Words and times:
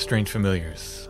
Strange 0.00 0.30
Familiars. 0.30 1.08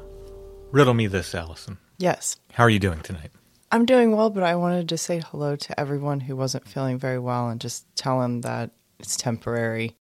Riddle 0.73 0.95
me 0.95 1.07
this, 1.07 1.33
Allison. 1.35 1.79
Yes. 1.99 2.37
How 2.53 2.65
are 2.65 2.71
you 2.71 2.81
doing 2.81 3.01
tonight? 3.01 3.31
I'm 3.71 3.87
doing 3.87 4.17
well, 4.17 4.31
but 4.31 4.43
I 4.43 4.57
wanted 4.57 4.89
to 4.89 4.99
say 4.99 5.23
hello 5.31 5.55
to 5.55 5.81
everyone 5.81 6.19
who 6.21 6.35
wasn't 6.35 6.67
feeling 6.67 6.99
very 6.99 7.19
well 7.19 7.49
and 7.49 7.61
just 7.61 7.87
tell 7.95 8.21
them 8.21 8.41
that 8.41 8.73
it's 8.99 9.17
temporary 9.17 9.97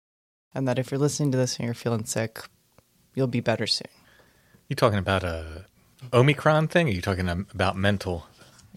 and 0.55 0.67
that 0.67 0.79
if 0.79 0.91
you're 0.91 0.99
listening 0.99 1.31
to 1.33 1.39
this 1.39 1.59
and 1.59 1.67
you're 1.67 1.75
feeling 1.75 2.07
sick, 2.07 2.41
you'll 3.15 3.27
be 3.27 3.41
better 3.41 3.67
soon. 3.67 3.91
You 4.69 4.75
talking 4.75 4.99
about 4.99 5.23
a 5.23 5.67
Omicron 6.13 6.69
thing? 6.69 6.87
Or 6.87 6.91
are 6.91 6.95
you 6.95 7.03
talking 7.03 7.29
about 7.29 7.77
mental 7.77 8.27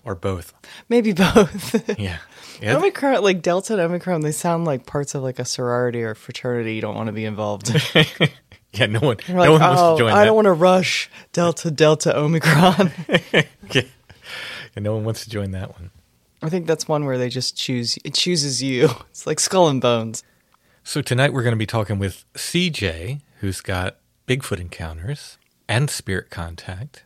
or 0.03 0.13
both? 0.13 0.53
Maybe 0.89 1.13
both. 1.13 1.89
Yeah. 1.97 2.17
yeah. 2.61 2.75
Omicron, 2.75 3.23
like 3.23 3.41
Delta 3.41 3.73
and 3.73 3.81
Omicron, 3.81 4.21
they 4.21 4.33
sound 4.33 4.65
like 4.65 4.85
parts 4.85 5.15
of 5.15 5.23
like 5.23 5.39
a 5.39 5.45
sorority 5.45 6.03
or 6.03 6.15
fraternity 6.15 6.75
you 6.75 6.81
don't 6.81 6.95
want 6.95 7.07
to 7.07 7.13
be 7.13 7.25
involved 7.25 7.73
in. 7.95 8.27
yeah. 8.79 8.85
No 8.87 8.99
one. 8.99 9.17
You're 9.27 9.37
no 9.37 9.41
like, 9.41 9.49
one 9.51 9.61
wants 9.61 9.81
oh, 9.81 9.95
to 9.95 9.99
join 9.99 10.11
I 10.11 10.19
that. 10.19 10.25
don't 10.25 10.35
want 10.35 10.45
to 10.45 10.53
rush 10.53 11.09
Delta, 11.33 11.71
Delta, 11.71 12.17
Omicron. 12.17 12.91
yeah. 13.33 13.43
Yeah, 13.71 13.83
No 14.77 14.93
one 14.95 15.03
wants 15.03 15.23
to 15.23 15.29
join 15.29 15.51
that 15.51 15.71
one. 15.79 15.91
I 16.41 16.49
think 16.49 16.65
that's 16.65 16.87
one 16.87 17.05
where 17.05 17.17
they 17.17 17.29
just 17.29 17.55
choose, 17.55 17.97
it 18.03 18.13
chooses 18.13 18.63
you. 18.63 18.89
It's 19.09 19.27
like 19.27 19.39
skull 19.39 19.67
and 19.67 19.81
bones. 19.81 20.23
So 20.83 21.01
tonight 21.01 21.33
we're 21.33 21.43
going 21.43 21.53
to 21.53 21.57
be 21.57 21.67
talking 21.67 21.99
with 21.99 22.25
CJ, 22.33 23.21
who's 23.39 23.61
got 23.61 23.97
Bigfoot 24.27 24.59
encounters 24.59 25.37
and 25.67 25.89
spirit 25.89 26.29
contact. 26.31 27.03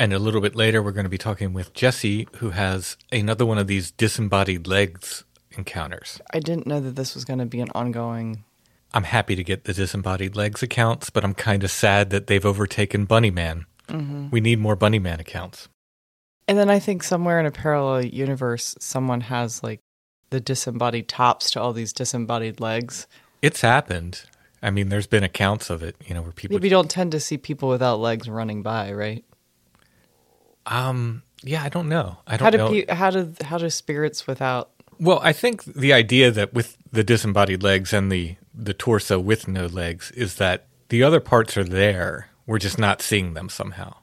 And 0.00 0.12
a 0.12 0.18
little 0.18 0.40
bit 0.40 0.56
later, 0.56 0.82
we're 0.82 0.90
going 0.90 1.04
to 1.04 1.10
be 1.10 1.18
talking 1.18 1.52
with 1.52 1.72
Jesse, 1.72 2.26
who 2.38 2.50
has 2.50 2.96
another 3.12 3.46
one 3.46 3.58
of 3.58 3.68
these 3.68 3.92
disembodied 3.92 4.66
legs 4.66 5.22
encounters. 5.52 6.20
I 6.32 6.40
didn't 6.40 6.66
know 6.66 6.80
that 6.80 6.96
this 6.96 7.14
was 7.14 7.24
going 7.24 7.38
to 7.38 7.46
be 7.46 7.60
an 7.60 7.68
ongoing 7.74 8.42
I'm 8.94 9.02
happy 9.02 9.34
to 9.34 9.42
get 9.42 9.64
the 9.64 9.74
disembodied 9.74 10.36
legs 10.36 10.62
accounts, 10.62 11.10
but 11.10 11.24
I'm 11.24 11.34
kind 11.34 11.64
of 11.64 11.70
sad 11.70 12.10
that 12.10 12.28
they've 12.28 12.46
overtaken 12.46 13.06
Bunny 13.06 13.32
Man. 13.32 13.66
We 14.30 14.40
need 14.40 14.60
more 14.60 14.76
Bunny 14.76 15.00
Man 15.00 15.20
accounts. 15.20 15.68
And 16.46 16.56
then 16.56 16.70
I 16.70 16.78
think 16.78 17.02
somewhere 17.02 17.40
in 17.40 17.46
a 17.46 17.50
parallel 17.50 18.04
universe, 18.04 18.76
someone 18.78 19.22
has 19.22 19.62
like 19.62 19.80
the 20.30 20.40
disembodied 20.40 21.08
tops 21.08 21.50
to 21.50 21.60
all 21.60 21.72
these 21.72 21.92
disembodied 21.92 22.60
legs. 22.60 23.06
It's 23.42 23.60
happened. 23.60 24.22
I 24.62 24.70
mean, 24.70 24.88
there's 24.88 25.06
been 25.06 25.24
accounts 25.24 25.70
of 25.70 25.82
it, 25.82 25.96
you 26.06 26.14
know, 26.14 26.22
where 26.22 26.32
people. 26.32 26.62
You 26.62 26.70
don't 26.70 26.90
tend 26.90 27.12
to 27.12 27.20
see 27.20 27.36
people 27.36 27.68
without 27.68 28.00
legs 28.00 28.28
running 28.28 28.62
by, 28.62 28.92
right? 28.92 29.24
Um, 30.66 31.22
yeah, 31.42 31.62
I 31.62 31.68
don't 31.68 31.88
know. 31.88 32.18
I 32.26 32.36
don't 32.36 32.52
do 32.52 32.58
know. 32.58 32.70
pe- 32.70 32.86
how 32.94 33.10
do 33.10 33.34
how 33.42 33.58
do 33.58 33.68
spirits 33.68 34.26
without? 34.26 34.70
Well, 34.98 35.20
I 35.22 35.32
think 35.32 35.64
the 35.64 35.92
idea 35.92 36.30
that 36.30 36.54
with 36.54 36.78
the 36.90 37.04
disembodied 37.04 37.62
legs 37.62 37.92
and 37.92 38.10
the 38.10 38.36
the 38.54 38.74
torso 38.74 39.18
with 39.18 39.48
no 39.48 39.66
legs 39.66 40.10
is 40.12 40.36
that 40.36 40.66
the 40.88 41.02
other 41.02 41.20
parts 41.20 41.56
are 41.56 41.64
there. 41.64 42.28
We're 42.46 42.58
just 42.58 42.78
not 42.78 43.02
seeing 43.02 43.34
them 43.34 43.48
somehow. 43.48 43.96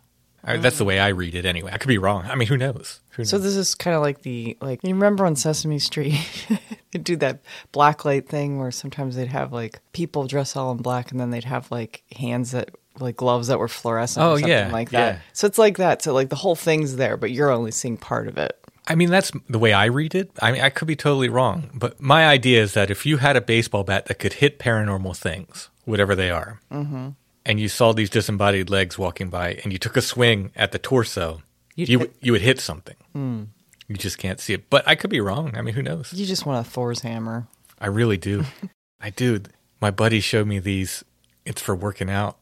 I, 0.44 0.58
that's 0.58 0.80
the 0.80 0.86
way 0.86 1.00
I 1.00 1.10
read 1.10 1.36
it, 1.36 1.46
anyway. 1.46 1.72
I 1.72 1.78
could 1.78 1.88
be 1.88 2.00
wrong. 2.00 2.26
I 2.26 2.34
mean, 2.34 2.48
who 2.48 2.58
knows? 2.58 3.00
Who 3.12 3.26
So 3.26 3.38
this 3.38 3.56
is 3.56 3.76
kind 3.76 3.96
of 3.96 4.02
like 4.02 4.24
the 4.24 4.58
like 4.60 4.80
you 4.84 4.94
remember 4.94 5.26
on 5.26 5.36
Sesame 5.36 5.78
Street, 5.78 6.16
they 6.92 7.00
do 7.00 7.16
that 7.18 7.42
black 7.72 8.06
light 8.06 8.28
thing 8.28 8.58
where 8.58 8.72
sometimes 8.72 9.16
they'd 9.16 9.28
have 9.28 9.54
like 9.54 9.80
people 9.94 10.26
dress 10.26 10.56
all 10.56 10.72
in 10.72 10.78
black 10.78 11.12
and 11.12 11.20
then 11.20 11.30
they'd 11.30 11.44
have 11.44 11.70
like 11.70 12.04
hands 12.18 12.52
that 12.52 12.72
like 13.00 13.18
gloves 13.18 13.48
that 13.48 13.60
were 13.60 13.68
fluorescent. 13.68 14.24
Oh, 14.24 14.32
or 14.32 14.36
something 14.38 14.50
yeah, 14.50 14.72
like 14.72 14.90
that. 14.90 15.16
yeah. 15.16 15.22
So 15.34 15.46
it's 15.46 15.60
like 15.60 15.78
that. 15.78 16.02
So 16.02 16.14
like 16.14 16.30
the 16.30 16.36
whole 16.36 16.56
thing's 16.56 16.96
there, 16.96 17.18
but 17.18 17.32
you're 17.32 17.52
only 17.52 17.72
seeing 17.72 17.98
part 17.98 18.28
of 18.28 18.38
it. 18.38 18.58
I 18.88 18.96
mean, 18.96 19.10
that's 19.10 19.32
the 19.48 19.60
way 19.60 19.74
I 19.74 19.86
read 19.86 20.16
it. 20.16 20.32
I 20.42 20.52
mean, 20.52 20.62
I 20.62 20.70
could 20.70 20.88
be 20.88 20.96
totally 20.96 21.30
wrong, 21.30 21.70
but 21.74 22.02
my 22.02 22.26
idea 22.26 22.62
is 22.62 22.74
that 22.74 22.90
if 22.90 23.06
you 23.06 23.18
had 23.18 23.36
a 23.36 23.42
baseball 23.42 23.84
bat 23.84 24.08
that 24.08 24.20
could 24.20 24.34
hit 24.34 24.60
paranormal 24.60 25.16
things, 25.16 25.70
whatever 25.86 26.16
they 26.16 26.32
are, 26.32 26.60
mm-hmm. 26.72 27.10
and 27.46 27.60
you 27.60 27.68
saw 27.68 27.94
these 27.94 28.10
disembodied 28.10 28.70
legs 28.70 28.98
walking 28.98 29.30
by, 29.30 29.54
and 29.64 29.72
you 29.72 29.78
took 29.78 29.98
a 29.98 30.02
swing 30.02 30.52
at 30.56 30.72
the 30.72 30.80
torso, 30.80 31.42
You'd 31.76 31.90
you 31.90 32.00
hit- 32.00 32.16
you 32.22 32.32
would 32.32 32.42
hit 32.42 32.60
something. 32.60 32.98
Hmm. 33.14 33.44
You 33.88 33.96
just 33.96 34.18
can't 34.18 34.40
see 34.40 34.54
it. 34.54 34.70
But 34.70 34.88
I 34.88 34.96
could 34.96 35.10
be 35.10 35.22
wrong. 35.22 35.56
I 35.56 35.62
mean, 35.62 35.74
who 35.74 35.82
knows? 35.82 36.14
You 36.14 36.26
just 36.26 36.46
want 36.46 36.66
a 36.66 36.70
Thor's 36.70 37.02
hammer. 37.02 37.48
I 37.80 37.88
really 37.88 38.18
do. 38.18 38.46
I 39.02 39.10
do. 39.10 39.42
My 39.82 39.92
buddy 39.92 40.20
showed 40.22 40.48
me 40.48 40.60
these. 40.60 41.04
It's 41.46 41.62
for 41.62 41.76
working 41.76 42.10
out. 42.10 42.38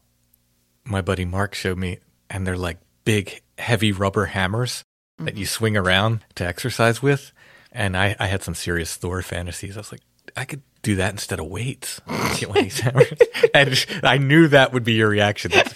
My 0.84 1.00
buddy 1.00 1.24
Mark 1.24 1.54
showed 1.54 1.78
me, 1.78 1.98
and 2.28 2.46
they're 2.46 2.56
like 2.56 2.78
big, 3.04 3.42
heavy 3.58 3.92
rubber 3.92 4.26
hammers 4.26 4.84
that 5.24 5.36
you 5.36 5.46
swing 5.46 5.76
around 5.76 6.24
to 6.36 6.46
exercise 6.46 7.02
with. 7.02 7.32
And 7.72 7.96
I, 7.96 8.16
I 8.18 8.26
had 8.26 8.42
some 8.42 8.54
serious 8.54 8.96
Thor 8.96 9.22
fantasies. 9.22 9.76
I 9.76 9.80
was 9.80 9.92
like, 9.92 10.02
I 10.36 10.44
could 10.44 10.62
do 10.82 10.96
that 10.96 11.12
instead 11.12 11.38
of 11.38 11.46
weights. 11.46 12.00
Get 12.38 12.48
one 12.48 12.58
of 12.58 12.64
these 12.64 12.80
hammers. 12.80 13.12
and 13.54 13.86
I 14.02 14.18
knew 14.18 14.48
that 14.48 14.72
would 14.72 14.84
be 14.84 14.94
your 14.94 15.08
reaction. 15.08 15.52
That's 15.52 15.74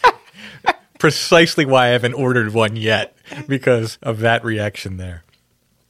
precisely 0.98 1.64
why 1.64 1.86
I 1.86 1.88
haven't 1.88 2.14
ordered 2.14 2.52
one 2.52 2.76
yet 2.76 3.16
because 3.46 3.98
of 4.02 4.20
that 4.20 4.44
reaction 4.44 4.96
there. 4.96 5.22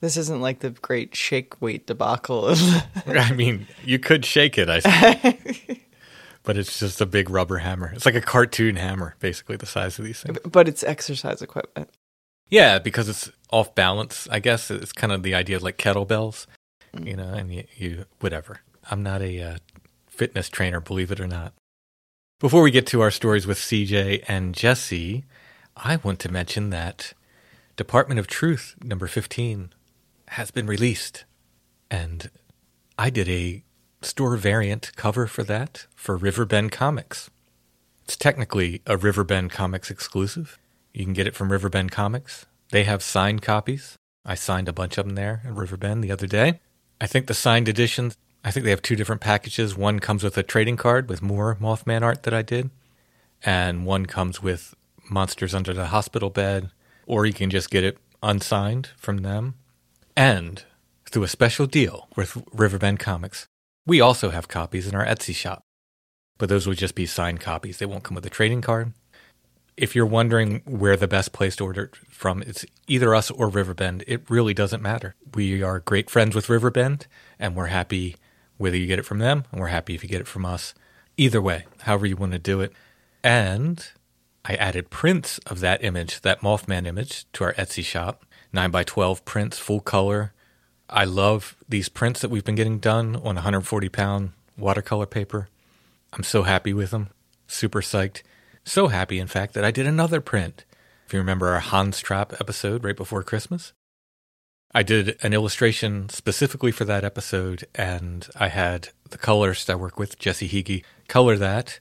This 0.00 0.16
isn't 0.18 0.42
like 0.42 0.58
the 0.58 0.70
great 0.70 1.16
shake 1.16 1.60
weight 1.62 1.86
debacle 1.86 2.46
of 2.46 2.60
I 3.06 3.32
mean, 3.32 3.66
you 3.84 3.98
could 3.98 4.26
shake 4.26 4.58
it, 4.58 4.68
I 4.68 4.80
suppose. 4.80 5.78
but 6.42 6.58
it's 6.58 6.78
just 6.78 7.00
a 7.00 7.06
big 7.06 7.30
rubber 7.30 7.58
hammer. 7.58 7.90
It's 7.94 8.04
like 8.04 8.14
a 8.14 8.20
cartoon 8.20 8.76
hammer, 8.76 9.14
basically 9.20 9.56
the 9.56 9.64
size 9.64 9.98
of 9.98 10.04
these 10.04 10.20
things. 10.20 10.38
But 10.44 10.68
it's 10.68 10.84
exercise 10.84 11.40
equipment. 11.40 11.88
Yeah, 12.50 12.78
because 12.78 13.08
it's 13.08 13.30
off 13.50 13.74
balance. 13.74 14.28
I 14.30 14.38
guess 14.38 14.70
it's 14.70 14.92
kind 14.92 15.12
of 15.12 15.22
the 15.22 15.34
idea 15.34 15.56
of 15.56 15.62
like 15.62 15.78
kettlebells, 15.78 16.46
you 17.00 17.16
know, 17.16 17.32
and 17.32 17.52
you, 17.52 17.64
you 17.76 18.04
whatever. 18.20 18.60
I'm 18.90 19.02
not 19.02 19.22
a 19.22 19.40
uh, 19.40 19.56
fitness 20.06 20.48
trainer, 20.48 20.80
believe 20.80 21.10
it 21.10 21.20
or 21.20 21.26
not. 21.26 21.54
Before 22.40 22.62
we 22.62 22.70
get 22.70 22.86
to 22.88 23.00
our 23.00 23.10
stories 23.10 23.46
with 23.46 23.58
CJ 23.58 24.24
and 24.28 24.54
Jesse, 24.54 25.24
I 25.76 25.96
want 25.96 26.18
to 26.20 26.30
mention 26.30 26.70
that 26.70 27.14
Department 27.76 28.20
of 28.20 28.26
Truth 28.26 28.76
number 28.82 29.06
15 29.06 29.70
has 30.28 30.50
been 30.50 30.66
released. 30.66 31.24
And 31.90 32.30
I 32.98 33.10
did 33.10 33.28
a 33.28 33.64
store 34.02 34.36
variant 34.36 34.94
cover 34.96 35.26
for 35.26 35.42
that 35.44 35.86
for 35.94 36.16
Riverbend 36.16 36.72
Comics. 36.72 37.30
It's 38.04 38.16
technically 38.16 38.82
a 38.86 38.96
Riverbend 38.96 39.50
Comics 39.50 39.90
exclusive. 39.90 40.58
You 40.94 41.04
can 41.04 41.12
get 41.12 41.26
it 41.26 41.34
from 41.34 41.50
Riverbend 41.50 41.90
Comics. 41.90 42.46
They 42.70 42.84
have 42.84 43.02
signed 43.02 43.42
copies. 43.42 43.98
I 44.24 44.36
signed 44.36 44.68
a 44.68 44.72
bunch 44.72 44.96
of 44.96 45.04
them 45.04 45.16
there 45.16 45.42
at 45.44 45.52
Riverbend 45.52 46.02
the 46.02 46.12
other 46.12 46.28
day. 46.28 46.60
I 47.00 47.08
think 47.08 47.26
the 47.26 47.34
signed 47.34 47.68
editions, 47.68 48.16
I 48.44 48.52
think 48.52 48.64
they 48.64 48.70
have 48.70 48.80
two 48.80 48.94
different 48.94 49.20
packages. 49.20 49.76
One 49.76 49.98
comes 49.98 50.22
with 50.22 50.38
a 50.38 50.44
trading 50.44 50.76
card 50.76 51.08
with 51.08 51.20
more 51.20 51.56
Mothman 51.56 52.02
art 52.02 52.22
that 52.22 52.32
I 52.32 52.42
did, 52.42 52.70
and 53.42 53.84
one 53.84 54.06
comes 54.06 54.40
with 54.40 54.74
Monsters 55.10 55.54
Under 55.54 55.74
the 55.74 55.86
Hospital 55.86 56.30
Bed, 56.30 56.70
or 57.06 57.26
you 57.26 57.32
can 57.32 57.50
just 57.50 57.70
get 57.70 57.84
it 57.84 57.98
unsigned 58.22 58.90
from 58.96 59.18
them. 59.18 59.54
And 60.16 60.64
through 61.10 61.24
a 61.24 61.28
special 61.28 61.66
deal 61.66 62.08
with 62.14 62.40
Riverbend 62.52 63.00
Comics, 63.00 63.46
we 63.84 64.00
also 64.00 64.30
have 64.30 64.46
copies 64.46 64.86
in 64.86 64.94
our 64.94 65.04
Etsy 65.04 65.34
shop. 65.34 65.62
But 66.38 66.48
those 66.48 66.66
would 66.66 66.78
just 66.78 66.94
be 66.94 67.06
signed 67.06 67.40
copies. 67.40 67.78
They 67.78 67.86
won't 67.86 68.04
come 68.04 68.14
with 68.14 68.26
a 68.26 68.30
trading 68.30 68.62
card. 68.62 68.92
If 69.76 69.96
you're 69.96 70.06
wondering 70.06 70.62
where 70.66 70.96
the 70.96 71.08
best 71.08 71.32
place 71.32 71.56
to 71.56 71.64
order 71.64 71.90
from, 72.08 72.42
it's 72.42 72.64
either 72.86 73.14
us 73.14 73.30
or 73.30 73.48
Riverbend. 73.48 74.04
It 74.06 74.28
really 74.30 74.54
doesn't 74.54 74.82
matter. 74.82 75.16
We 75.34 75.62
are 75.62 75.80
great 75.80 76.08
friends 76.08 76.34
with 76.34 76.48
Riverbend, 76.48 77.08
and 77.40 77.56
we're 77.56 77.66
happy 77.66 78.16
whether 78.56 78.76
you 78.76 78.86
get 78.86 79.00
it 79.00 79.04
from 79.04 79.18
them, 79.18 79.44
and 79.50 79.60
we're 79.60 79.68
happy 79.68 79.94
if 79.94 80.04
you 80.04 80.08
get 80.08 80.20
it 80.20 80.28
from 80.28 80.46
us. 80.46 80.74
Either 81.16 81.42
way, 81.42 81.64
however 81.82 82.06
you 82.06 82.16
want 82.16 82.32
to 82.32 82.38
do 82.38 82.60
it. 82.60 82.72
And 83.24 83.84
I 84.44 84.54
added 84.54 84.90
prints 84.90 85.38
of 85.38 85.58
that 85.60 85.82
image, 85.82 86.20
that 86.20 86.40
Mothman 86.40 86.86
image, 86.86 87.24
to 87.32 87.44
our 87.44 87.54
Etsy 87.54 87.84
shop. 87.84 88.24
9 88.52 88.70
by 88.70 88.84
12 88.84 89.24
prints, 89.24 89.58
full 89.58 89.80
color. 89.80 90.32
I 90.88 91.04
love 91.04 91.56
these 91.68 91.88
prints 91.88 92.20
that 92.20 92.30
we've 92.30 92.44
been 92.44 92.54
getting 92.54 92.78
done 92.78 93.16
on 93.16 93.34
140 93.34 93.88
pound 93.88 94.32
watercolor 94.56 95.06
paper. 95.06 95.48
I'm 96.12 96.22
so 96.22 96.44
happy 96.44 96.72
with 96.72 96.92
them. 96.92 97.08
Super 97.48 97.80
psyched. 97.80 98.22
So 98.64 98.88
happy, 98.88 99.18
in 99.18 99.26
fact, 99.26 99.52
that 99.54 99.64
I 99.64 99.70
did 99.70 99.86
another 99.86 100.20
print. 100.20 100.64
If 101.06 101.12
you 101.12 101.18
remember 101.18 101.48
our 101.48 101.60
Hans 101.60 102.00
Trap 102.00 102.32
episode 102.40 102.82
right 102.82 102.96
before 102.96 103.22
Christmas, 103.22 103.74
I 104.72 104.82
did 104.82 105.16
an 105.22 105.34
illustration 105.34 106.08
specifically 106.08 106.72
for 106.72 106.84
that 106.86 107.04
episode, 107.04 107.66
and 107.74 108.26
I 108.34 108.48
had 108.48 108.88
the 109.10 109.18
colorist 109.18 109.68
I 109.68 109.74
work 109.74 109.98
with, 109.98 110.18
Jesse 110.18 110.48
Hege, 110.48 110.82
color 111.08 111.36
that, 111.36 111.78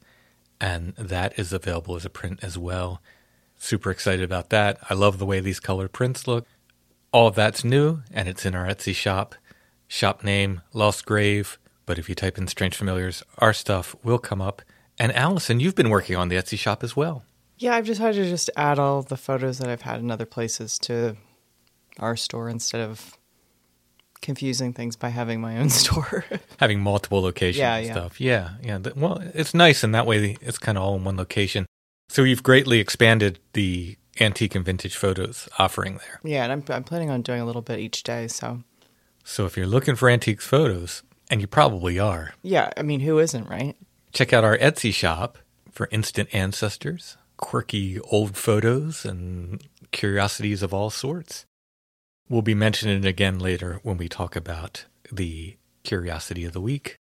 and 0.59 0.94
that 0.95 1.39
is 1.39 1.53
available 1.53 1.95
as 1.95 2.06
a 2.06 2.09
print 2.09 2.39
as 2.44 2.57
well. 2.57 3.01
Super 3.57 3.89
excited 3.89 4.24
about 4.24 4.50
that. 4.50 4.77
I 4.89 4.94
love 4.94 5.19
the 5.19 5.25
way 5.25 5.39
these 5.39 5.62
colored 5.62 5.94
prints 5.94 6.27
look. 6.27 6.45
All 7.13 7.27
of 7.27 7.36
that's 7.36 7.63
new, 7.63 8.01
and 8.12 8.27
it's 8.27 8.45
in 8.45 8.56
our 8.56 8.68
Etsy 8.68 8.94
shop. 8.94 9.36
Shop 9.88 10.24
name, 10.24 10.62
Lost 10.74 11.06
Grave, 11.06 11.57
but 11.86 11.97
if 11.97 12.09
you 12.09 12.15
type 12.15 12.38
in 12.38 12.47
Strange 12.47 12.75
Familiars, 12.75 13.24
our 13.38 13.53
stuff 13.53 13.95
will 14.03 14.19
come 14.19 14.41
up. 14.41 14.62
And 14.99 15.11
Allison, 15.13 15.59
you've 15.59 15.75
been 15.75 15.89
working 15.89 16.15
on 16.15 16.29
the 16.29 16.35
Etsy 16.35 16.57
shop 16.57 16.83
as 16.83 16.95
well. 16.95 17.23
Yeah, 17.57 17.75
I've 17.75 17.85
decided 17.85 18.23
to 18.23 18.29
just 18.29 18.49
add 18.55 18.79
all 18.79 19.01
the 19.01 19.17
photos 19.17 19.57
that 19.59 19.69
I've 19.69 19.81
had 19.83 19.99
in 19.99 20.11
other 20.11 20.25
places 20.25 20.77
to 20.79 21.15
our 21.99 22.15
store 22.15 22.49
instead 22.49 22.81
of 22.81 23.17
confusing 24.21 24.73
things 24.73 24.95
by 24.95 25.09
having 25.09 25.41
my 25.41 25.57
own 25.57 25.69
store. 25.81 26.25
having 26.59 26.79
multiple 26.79 27.21
locations 27.21 27.59
Yeah, 27.59 27.75
and 27.75 27.85
yeah. 27.87 27.91
stuff. 27.93 28.21
Yeah, 28.21 28.49
yeah. 28.61 28.79
Well, 28.95 29.21
it's 29.33 29.53
nice, 29.53 29.83
and 29.83 29.93
that 29.95 30.05
way 30.05 30.37
it's 30.41 30.57
kind 30.57 30.77
of 30.77 30.83
all 30.83 30.95
in 30.95 31.03
one 31.03 31.17
location. 31.17 31.65
So 32.09 32.23
you've 32.23 32.43
greatly 32.43 32.79
expanded 32.79 33.39
the 33.53 33.97
antique 34.19 34.53
and 34.55 34.63
vintage 34.63 34.95
photos 34.95 35.49
offering 35.57 35.97
there. 35.97 36.19
yeah, 36.23 36.43
and 36.43 36.51
I'm, 36.51 36.63
I'm 36.69 36.83
planning 36.83 37.09
on 37.09 37.21
doing 37.21 37.41
a 37.41 37.45
little 37.45 37.61
bit 37.63 37.79
each 37.79 38.03
day. 38.03 38.27
So, 38.27 38.61
So 39.23 39.45
if 39.45 39.57
you're 39.57 39.65
looking 39.67 39.95
for 39.95 40.09
antiques 40.09 40.45
photos, 40.45 41.01
and 41.31 41.41
you 41.41 41.47
probably 41.47 41.97
are, 41.99 42.33
yeah, 42.43 42.71
I 42.77 42.81
mean, 42.83 42.99
who 42.99 43.17
isn't, 43.19 43.49
right? 43.49 43.75
Check 44.13 44.31
out 44.31 44.44
our 44.44 44.57
Etsy 44.57 44.94
shop 44.94 45.38
for 45.71 45.89
instant 45.92 46.30
ancestors, 46.33 47.18
quirky 47.38 48.00
old 48.00 48.38
photos, 48.38 49.06
and 49.06 49.62
curiosities 49.92 50.63
of 50.63 50.74
all 50.74 50.89
sorts. 50.89 51.45
We'll 52.30 52.42
be 52.42 52.56
mentioning 52.56 53.04
it 53.04 53.07
again 53.07 53.39
later 53.39 53.80
when 53.83 53.98
we 53.98 54.07
talk 54.07 54.36
about 54.36 54.86
the 55.12 55.57
curiosity 55.83 56.45
of 56.45 56.54
the 56.54 56.62
week. 56.62 56.95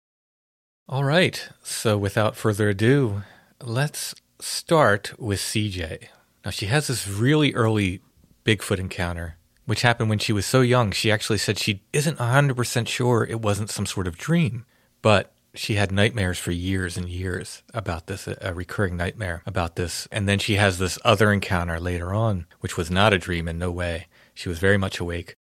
All 0.89 1.05
right, 1.05 1.49
so 1.63 1.99
without 1.99 2.37
further 2.37 2.71
ado, 2.71 3.23
let's 3.63 4.15
start 4.39 5.19
with 5.19 5.41
CJ. 5.41 6.09
Now, 6.45 6.51
she 6.51 6.67
has 6.67 6.87
this 6.87 7.09
really 7.09 7.53
early 7.55 8.01
Bigfoot 8.45 8.79
encounter, 8.79 9.37
which 9.67 9.83
happened 9.83 10.09
when 10.09 10.19
she 10.19 10.33
was 10.33 10.47
so 10.47 10.61
young. 10.61 10.93
She 10.93 11.11
actually 11.11 11.39
said 11.39 11.59
she 11.59 11.83
isn't 11.93 12.19
100% 12.19 12.89
sure 12.89 13.25
it 13.25 13.43
wasn't 13.43 13.71
some 13.71 13.85
sort 13.85 14.07
of 14.07 14.17
dream, 14.17 14.65
but 15.03 15.35
she 15.55 15.75
had 15.75 15.91
nightmares 15.91 16.39
for 16.39 16.53
years 16.53 16.97
and 16.97 17.09
years 17.09 17.63
about 17.75 18.07
this, 18.07 18.29
a, 18.29 18.55
recurring 18.55 18.97
nightmare 18.97 19.43
about 19.47 19.77
this. 19.77 20.07
And 20.13 20.29
then 20.29 20.39
she 20.39 20.55
has 20.55 20.79
this 20.79 20.99
other 21.05 21.33
encounter 21.33 21.81
later 21.81 22.13
on, 22.13 22.47
which 22.61 22.77
was 22.77 22.91
not 22.91 23.13
a 23.13 23.19
dream 23.19 23.49
in 23.49 23.59
no 23.59 23.71
way. 23.71 24.07
She 24.35 24.49
was 24.49 24.59
very 24.59 24.77
much 24.77 25.01
awake 25.01 25.35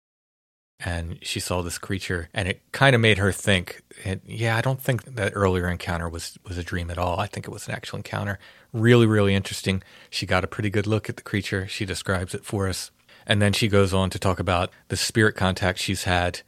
and 0.81 1.19
she 1.23 1.41
saw 1.41 1.63
this 1.63 1.79
creature 1.79 2.29
and 2.33 2.47
it 2.47 2.63
kind 2.73 2.95
of 2.95 3.01
made 3.01 3.19
her 3.19 3.33
think 3.33 3.83
yeah 4.25 4.57
i 4.57 4.61
don't 4.61 4.81
think 4.81 5.05
that 5.05 5.33
earlier 5.35 5.69
encounter 5.69 6.09
was 6.09 6.39
was 6.47 6.57
a 6.57 6.63
dream 6.63 6.91
at 6.91 6.99
all. 6.99 7.19
I 7.19 7.27
think 7.27 7.47
it 7.47 7.51
was 7.51 7.67
an 7.67 7.75
actual 7.75 7.97
encounter. 7.97 8.39
Really 8.73 9.07
really 9.07 9.35
interesting. 9.35 9.83
She 10.11 10.27
got 10.27 10.45
a 10.45 10.49
pretty 10.49 10.71
good 10.71 10.87
look 10.87 11.09
at 11.09 11.17
the 11.17 11.23
creature. 11.23 11.67
She 11.67 11.85
describes 11.85 12.35
it 12.35 12.45
for 12.45 12.69
us. 12.69 12.91
And 13.27 13.43
then 13.43 13.53
she 13.53 13.69
goes 13.69 13.93
on 13.93 14.09
to 14.11 14.19
talk 14.19 14.41
about 14.41 14.71
the 14.89 14.97
spirit 14.97 15.35
contact 15.35 15.79
she's 15.79 16.05
had 16.05 16.41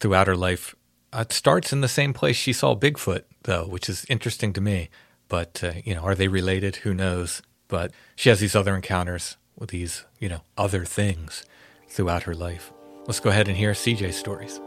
throughout 0.00 0.26
her 0.26 0.36
life 0.36 0.74
it 1.12 1.32
starts 1.32 1.72
in 1.72 1.80
the 1.80 1.88
same 1.88 2.12
place 2.12 2.36
she 2.36 2.52
saw 2.52 2.74
bigfoot 2.74 3.22
though 3.44 3.66
which 3.66 3.88
is 3.88 4.04
interesting 4.08 4.52
to 4.52 4.60
me. 4.60 4.90
But 5.28 5.62
uh, 5.62 5.72
you 5.84 5.94
know 5.94 6.02
are 6.02 6.14
they 6.14 6.28
related? 6.28 6.76
Who 6.76 6.94
knows? 6.94 7.42
But 7.68 7.92
she 8.16 8.28
has 8.28 8.40
these 8.40 8.56
other 8.56 8.74
encounters 8.74 9.36
with 9.56 9.70
these 9.70 10.04
you 10.18 10.28
know 10.28 10.42
other 10.56 10.84
things 10.84 11.44
throughout 11.88 12.24
her 12.24 12.34
life. 12.34 12.72
Let's 13.06 13.20
go 13.20 13.30
ahead 13.30 13.48
and 13.48 13.56
hear 13.56 13.72
CJ's 13.72 14.16
stories. 14.16 14.60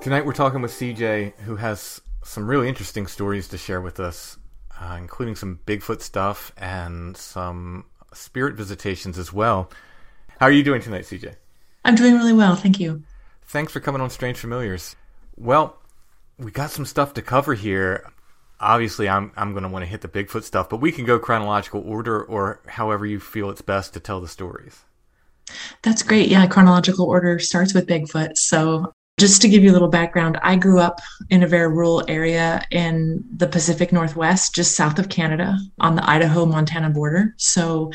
Tonight 0.00 0.24
we're 0.24 0.32
talking 0.32 0.62
with 0.62 0.70
CJ, 0.70 1.34
who 1.40 1.56
has 1.56 2.00
some 2.22 2.48
really 2.48 2.68
interesting 2.68 3.08
stories 3.08 3.48
to 3.48 3.58
share 3.58 3.80
with 3.80 3.98
us, 3.98 4.38
uh, 4.80 4.94
including 4.96 5.34
some 5.34 5.58
Bigfoot 5.66 6.00
stuff 6.00 6.52
and 6.56 7.16
some 7.16 7.84
spirit 8.18 8.54
visitations 8.54 9.18
as 9.18 9.32
well. 9.32 9.70
How 10.40 10.46
are 10.46 10.52
you 10.52 10.62
doing 10.62 10.82
tonight, 10.82 11.04
CJ? 11.04 11.34
I'm 11.84 11.94
doing 11.94 12.14
really 12.14 12.32
well, 12.32 12.54
thank 12.54 12.78
you. 12.78 13.02
Thanks 13.46 13.72
for 13.72 13.80
coming 13.80 14.00
on 14.00 14.10
Strange 14.10 14.38
Familiars. 14.38 14.94
Well, 15.36 15.78
we 16.38 16.50
got 16.50 16.70
some 16.70 16.84
stuff 16.84 17.14
to 17.14 17.22
cover 17.22 17.54
here. 17.54 18.04
Obviously, 18.60 19.08
I'm 19.08 19.32
I'm 19.36 19.52
going 19.52 19.62
to 19.62 19.68
want 19.68 19.84
to 19.84 19.90
hit 19.90 20.00
the 20.00 20.08
Bigfoot 20.08 20.42
stuff, 20.42 20.68
but 20.68 20.80
we 20.80 20.92
can 20.92 21.04
go 21.04 21.18
chronological 21.18 21.82
order 21.86 22.22
or 22.22 22.60
however 22.66 23.06
you 23.06 23.20
feel 23.20 23.50
it's 23.50 23.62
best 23.62 23.94
to 23.94 24.00
tell 24.00 24.20
the 24.20 24.28
stories. 24.28 24.84
That's 25.82 26.02
great. 26.02 26.28
Yeah, 26.28 26.46
chronological 26.46 27.06
order 27.06 27.38
starts 27.38 27.72
with 27.72 27.86
Bigfoot. 27.86 28.36
So, 28.36 28.92
just 29.18 29.42
to 29.42 29.48
give 29.48 29.64
you 29.64 29.70
a 29.70 29.74
little 29.74 29.88
background, 29.88 30.38
I 30.42 30.56
grew 30.56 30.78
up 30.78 31.00
in 31.28 31.42
a 31.42 31.46
very 31.46 31.68
rural 31.68 32.04
area 32.08 32.64
in 32.70 33.24
the 33.36 33.48
Pacific 33.48 33.92
Northwest, 33.92 34.54
just 34.54 34.76
south 34.76 34.98
of 34.98 35.08
Canada 35.08 35.58
on 35.80 35.96
the 35.96 36.08
Idaho 36.08 36.46
Montana 36.46 36.90
border. 36.90 37.34
So, 37.36 37.92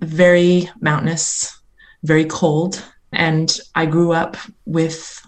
very 0.00 0.68
mountainous, 0.80 1.58
very 2.02 2.24
cold. 2.24 2.84
And 3.12 3.56
I 3.74 3.86
grew 3.86 4.12
up 4.12 4.36
with 4.66 5.24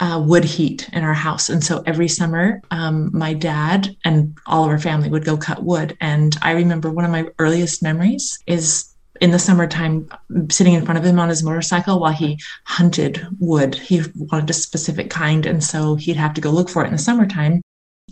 uh, 0.00 0.22
wood 0.24 0.44
heat 0.44 0.88
in 0.92 1.04
our 1.04 1.14
house. 1.14 1.48
And 1.48 1.62
so 1.62 1.82
every 1.86 2.08
summer, 2.08 2.60
um, 2.70 3.10
my 3.12 3.34
dad 3.34 3.94
and 4.04 4.36
all 4.46 4.64
of 4.64 4.70
our 4.70 4.78
family 4.78 5.10
would 5.10 5.24
go 5.24 5.36
cut 5.36 5.62
wood. 5.62 5.96
And 6.00 6.36
I 6.42 6.52
remember 6.52 6.90
one 6.90 7.04
of 7.04 7.10
my 7.10 7.26
earliest 7.38 7.82
memories 7.82 8.38
is 8.46 8.89
in 9.20 9.30
the 9.30 9.38
summertime 9.38 10.08
sitting 10.50 10.74
in 10.74 10.84
front 10.84 10.98
of 10.98 11.04
him 11.04 11.18
on 11.18 11.28
his 11.28 11.42
motorcycle 11.42 12.00
while 12.00 12.12
he 12.12 12.40
hunted 12.64 13.26
wood. 13.38 13.74
He 13.74 14.02
wanted 14.16 14.50
a 14.50 14.54
specific 14.54 15.10
kind. 15.10 15.46
And 15.46 15.62
so 15.62 15.94
he'd 15.94 16.16
have 16.16 16.34
to 16.34 16.40
go 16.40 16.50
look 16.50 16.68
for 16.68 16.82
it 16.82 16.86
in 16.86 16.92
the 16.92 16.98
summertime 16.98 17.60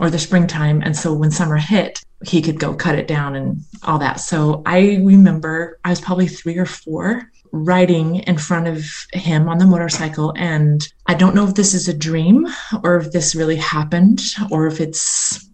or 0.01 0.11
the 0.11 0.19
springtime. 0.19 0.83
And 0.83 0.97
so 0.97 1.15
when 1.15 1.31
summer 1.31 1.57
hit, 1.57 2.01
he 2.25 2.43
could 2.43 2.61
go 2.61 2.75
cut 2.75 2.99
it 2.99 3.09
down 3.09 3.35
and 3.35 3.63
all 3.85 3.99
that. 3.99 4.21
So 4.21 4.63
I 4.67 5.01
remember 5.03 5.79
I 5.85 5.91
was 5.91 6.01
probably 6.01 6.29
three 6.29 6.59
or 6.59 6.67
four 6.67 7.31
riding 7.53 8.17
in 8.17 8.37
front 8.37 8.67
of 8.69 8.85
him 9.13 9.49
on 9.49 9.59
the 9.59 9.67
motorcycle. 9.67 10.35
And 10.37 10.87
I 11.07 11.15
don't 11.15 11.35
know 11.35 11.47
if 11.47 11.55
this 11.55 11.73
is 11.75 11.89
a 11.89 11.95
dream 11.95 12.47
or 12.85 12.97
if 12.97 13.13
this 13.13 13.35
really 13.35 13.57
happened 13.57 14.21
or 14.51 14.67
if 14.67 14.81
it's 14.81 15.48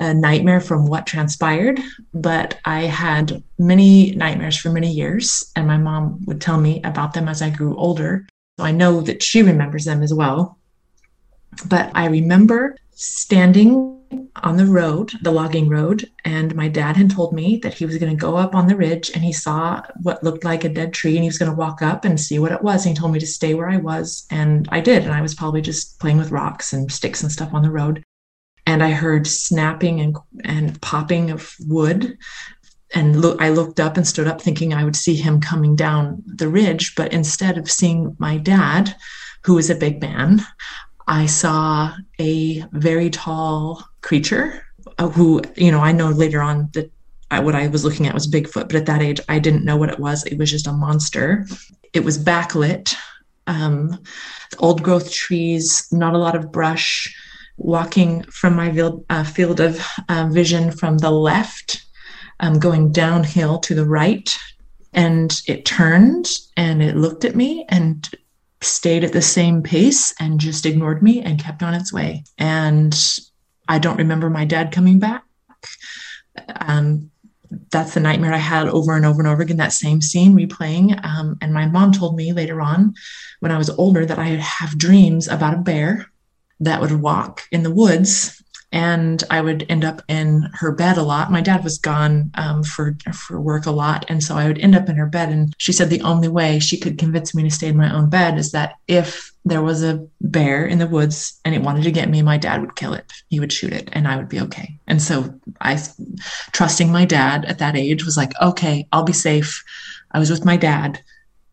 a 0.00 0.14
nightmare 0.14 0.60
from 0.60 0.86
what 0.86 1.06
transpired. 1.06 1.80
But 2.14 2.58
I 2.64 2.82
had 2.82 3.42
many 3.58 4.12
nightmares 4.12 4.56
for 4.56 4.70
many 4.70 4.90
years, 4.90 5.50
and 5.56 5.66
my 5.66 5.78
mom 5.78 6.24
would 6.26 6.40
tell 6.40 6.58
me 6.58 6.80
about 6.84 7.14
them 7.14 7.28
as 7.28 7.42
I 7.42 7.50
grew 7.50 7.76
older. 7.76 8.26
So 8.58 8.64
I 8.64 8.72
know 8.72 9.00
that 9.02 9.22
she 9.22 9.42
remembers 9.42 9.84
them 9.84 10.02
as 10.02 10.12
well. 10.12 10.58
But 11.66 11.90
I 11.94 12.06
remember 12.06 12.76
standing 12.92 13.98
on 14.42 14.56
the 14.56 14.66
road, 14.66 15.12
the 15.22 15.30
logging 15.30 15.68
road, 15.68 16.10
and 16.24 16.54
my 16.54 16.68
dad 16.68 16.96
had 16.96 17.10
told 17.10 17.32
me 17.32 17.58
that 17.58 17.74
he 17.74 17.84
was 17.84 17.98
going 17.98 18.10
to 18.10 18.20
go 18.20 18.36
up 18.36 18.54
on 18.54 18.66
the 18.66 18.76
ridge 18.76 19.10
and 19.14 19.22
he 19.22 19.32
saw 19.32 19.82
what 20.02 20.22
looked 20.22 20.44
like 20.44 20.64
a 20.64 20.68
dead 20.68 20.92
tree 20.92 21.14
and 21.14 21.24
he 21.24 21.28
was 21.28 21.38
going 21.38 21.50
to 21.50 21.56
walk 21.56 21.82
up 21.82 22.04
and 22.04 22.18
see 22.18 22.38
what 22.38 22.52
it 22.52 22.62
was. 22.62 22.86
And 22.86 22.96
he 22.96 23.00
told 23.00 23.12
me 23.12 23.18
to 23.18 23.26
stay 23.26 23.54
where 23.54 23.68
I 23.68 23.76
was, 23.76 24.26
and 24.30 24.68
I 24.70 24.80
did. 24.80 25.04
And 25.04 25.12
I 25.12 25.22
was 25.22 25.34
probably 25.34 25.60
just 25.60 25.98
playing 25.98 26.18
with 26.18 26.30
rocks 26.30 26.72
and 26.72 26.90
sticks 26.90 27.22
and 27.22 27.30
stuff 27.30 27.52
on 27.52 27.62
the 27.62 27.70
road. 27.70 28.02
And 28.68 28.82
I 28.82 28.90
heard 28.90 29.26
snapping 29.26 29.98
and 30.00 30.16
and 30.44 30.80
popping 30.82 31.30
of 31.30 31.54
wood. 31.66 32.18
And 32.94 33.20
look, 33.22 33.40
I 33.40 33.48
looked 33.48 33.80
up 33.80 33.96
and 33.96 34.06
stood 34.06 34.28
up 34.28 34.42
thinking 34.42 34.74
I 34.74 34.84
would 34.84 34.96
see 34.96 35.16
him 35.16 35.40
coming 35.40 35.74
down 35.74 36.22
the 36.26 36.48
ridge, 36.48 36.94
but 36.94 37.12
instead 37.12 37.56
of 37.56 37.70
seeing 37.70 38.14
my 38.18 38.36
dad, 38.36 38.94
who 39.44 39.56
is 39.56 39.70
a 39.70 39.74
big 39.74 40.02
man, 40.02 40.42
I 41.06 41.24
saw 41.26 41.94
a 42.20 42.64
very 42.72 43.08
tall 43.08 43.82
creature 44.02 44.62
uh, 44.98 45.08
who, 45.08 45.42
you 45.56 45.70
know, 45.70 45.80
I 45.80 45.92
know 45.92 46.10
later 46.10 46.42
on 46.42 46.68
that 46.74 46.90
I, 47.30 47.40
what 47.40 47.54
I 47.54 47.68
was 47.68 47.84
looking 47.84 48.06
at 48.06 48.14
was 48.14 48.28
Bigfoot, 48.28 48.68
but 48.68 48.74
at 48.74 48.86
that 48.86 49.02
age, 49.02 49.20
I 49.28 49.38
didn't 49.38 49.64
know 49.64 49.76
what 49.76 49.90
it 49.90 49.98
was. 49.98 50.24
It 50.24 50.36
was 50.36 50.50
just 50.50 50.66
a 50.66 50.72
monster. 50.72 51.46
It 51.94 52.04
was 52.04 52.18
backlit, 52.18 52.94
um, 53.46 53.98
old 54.58 54.82
growth 54.82 55.10
trees, 55.10 55.88
not 55.90 56.14
a 56.14 56.18
lot 56.18 56.36
of 56.36 56.52
brush. 56.52 57.14
Walking 57.58 58.22
from 58.22 58.56
my 58.56 58.72
field, 58.72 59.04
uh, 59.10 59.24
field 59.24 59.60
of 59.60 59.84
uh, 60.08 60.28
vision 60.30 60.70
from 60.70 60.98
the 60.98 61.10
left, 61.10 61.84
um, 62.40 62.58
going 62.58 62.92
downhill 62.92 63.58
to 63.58 63.74
the 63.74 63.84
right, 63.84 64.34
and 64.92 65.40
it 65.46 65.66
turned 65.66 66.28
and 66.56 66.82
it 66.82 66.96
looked 66.96 67.24
at 67.24 67.36
me 67.36 67.66
and 67.68 68.08
stayed 68.60 69.04
at 69.04 69.12
the 69.12 69.22
same 69.22 69.62
pace 69.62 70.14
and 70.18 70.40
just 70.40 70.66
ignored 70.66 71.02
me 71.02 71.20
and 71.20 71.42
kept 71.42 71.62
on 71.62 71.74
its 71.74 71.92
way. 71.92 72.24
And 72.38 72.96
I 73.68 73.78
don't 73.78 73.98
remember 73.98 74.30
my 74.30 74.44
dad 74.44 74.72
coming 74.72 74.98
back. 74.98 75.24
Um, 76.60 77.10
that's 77.70 77.94
the 77.94 78.00
nightmare 78.00 78.34
I 78.34 78.38
had 78.38 78.68
over 78.68 78.94
and 78.94 79.06
over 79.06 79.20
and 79.20 79.28
over 79.28 79.42
again, 79.42 79.56
that 79.58 79.72
same 79.72 80.00
scene 80.00 80.34
replaying. 80.34 81.04
Um, 81.04 81.36
and 81.40 81.52
my 81.54 81.66
mom 81.66 81.92
told 81.92 82.16
me 82.16 82.32
later 82.32 82.60
on, 82.60 82.94
when 83.40 83.52
I 83.52 83.58
was 83.58 83.70
older, 83.70 84.04
that 84.04 84.18
I 84.18 84.28
have 84.28 84.78
dreams 84.78 85.28
about 85.28 85.54
a 85.54 85.58
bear 85.58 86.10
that 86.60 86.80
would 86.80 86.92
walk 86.92 87.42
in 87.52 87.62
the 87.62 87.70
woods 87.70 88.42
and 88.70 89.24
I 89.30 89.40
would 89.40 89.64
end 89.68 89.84
up 89.84 90.02
in 90.08 90.50
her 90.54 90.72
bed 90.72 90.98
a 90.98 91.02
lot. 91.02 91.32
My 91.32 91.40
dad 91.40 91.64
was 91.64 91.78
gone 91.78 92.30
um, 92.34 92.62
for 92.62 92.96
for 93.14 93.40
work 93.40 93.64
a 93.64 93.70
lot, 93.70 94.04
and 94.08 94.22
so 94.22 94.36
I 94.36 94.46
would 94.46 94.58
end 94.58 94.74
up 94.74 94.88
in 94.88 94.96
her 94.96 95.06
bed. 95.06 95.30
And 95.30 95.54
she 95.58 95.72
said 95.72 95.88
the 95.88 96.02
only 96.02 96.28
way 96.28 96.58
she 96.58 96.78
could 96.78 96.98
convince 96.98 97.34
me 97.34 97.42
to 97.44 97.50
stay 97.50 97.68
in 97.68 97.76
my 97.76 97.92
own 97.94 98.10
bed 98.10 98.36
is 98.36 98.52
that 98.52 98.74
if 98.86 99.32
there 99.44 99.62
was 99.62 99.82
a 99.82 100.06
bear 100.20 100.66
in 100.66 100.78
the 100.78 100.86
woods 100.86 101.40
and 101.44 101.54
it 101.54 101.62
wanted 101.62 101.84
to 101.84 101.90
get 101.90 102.10
me, 102.10 102.20
my 102.20 102.36
dad 102.36 102.60
would 102.60 102.76
kill 102.76 102.92
it. 102.92 103.10
He 103.28 103.40
would 103.40 103.52
shoot 103.52 103.72
it, 103.72 103.88
and 103.92 104.06
I 104.06 104.16
would 104.16 104.28
be 104.28 104.40
okay. 104.40 104.78
And 104.86 105.00
so 105.00 105.34
I, 105.62 105.82
trusting 106.52 106.92
my 106.92 107.06
dad 107.06 107.46
at 107.46 107.58
that 107.58 107.76
age, 107.76 108.04
was 108.04 108.18
like, 108.18 108.32
okay, 108.42 108.86
I'll 108.92 109.02
be 109.02 109.14
safe. 109.14 109.64
I 110.12 110.18
was 110.18 110.30
with 110.30 110.44
my 110.44 110.58
dad 110.58 111.00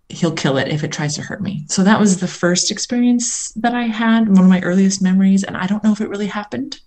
he'll 0.10 0.34
kill 0.34 0.58
it 0.58 0.68
if 0.70 0.84
it 0.84 0.92
tries 0.92 1.16
to 1.16 1.22
hurt 1.22 1.42
me. 1.42 1.66
So 1.68 1.84
that 1.84 2.00
was 2.00 2.20
the 2.20 2.28
first 2.28 2.72
experience 2.72 3.52
that 3.54 3.74
I 3.74 3.84
had, 3.84 4.30
one 4.30 4.44
of 4.44 4.50
my 4.50 4.62
earliest 4.62 5.02
memories. 5.02 5.44
And 5.44 5.58
I 5.58 5.68
don't 5.68 5.84
know 5.84 5.92
if 5.92 6.02
it 6.02 6.10
really 6.10 6.28
happened 6.28 6.80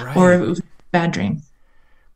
Right. 0.00 0.16
or 0.16 0.32
if 0.32 0.40
it 0.40 0.46
was 0.48 0.60
a 0.60 0.64
bad 0.92 1.12
dream. 1.12 1.42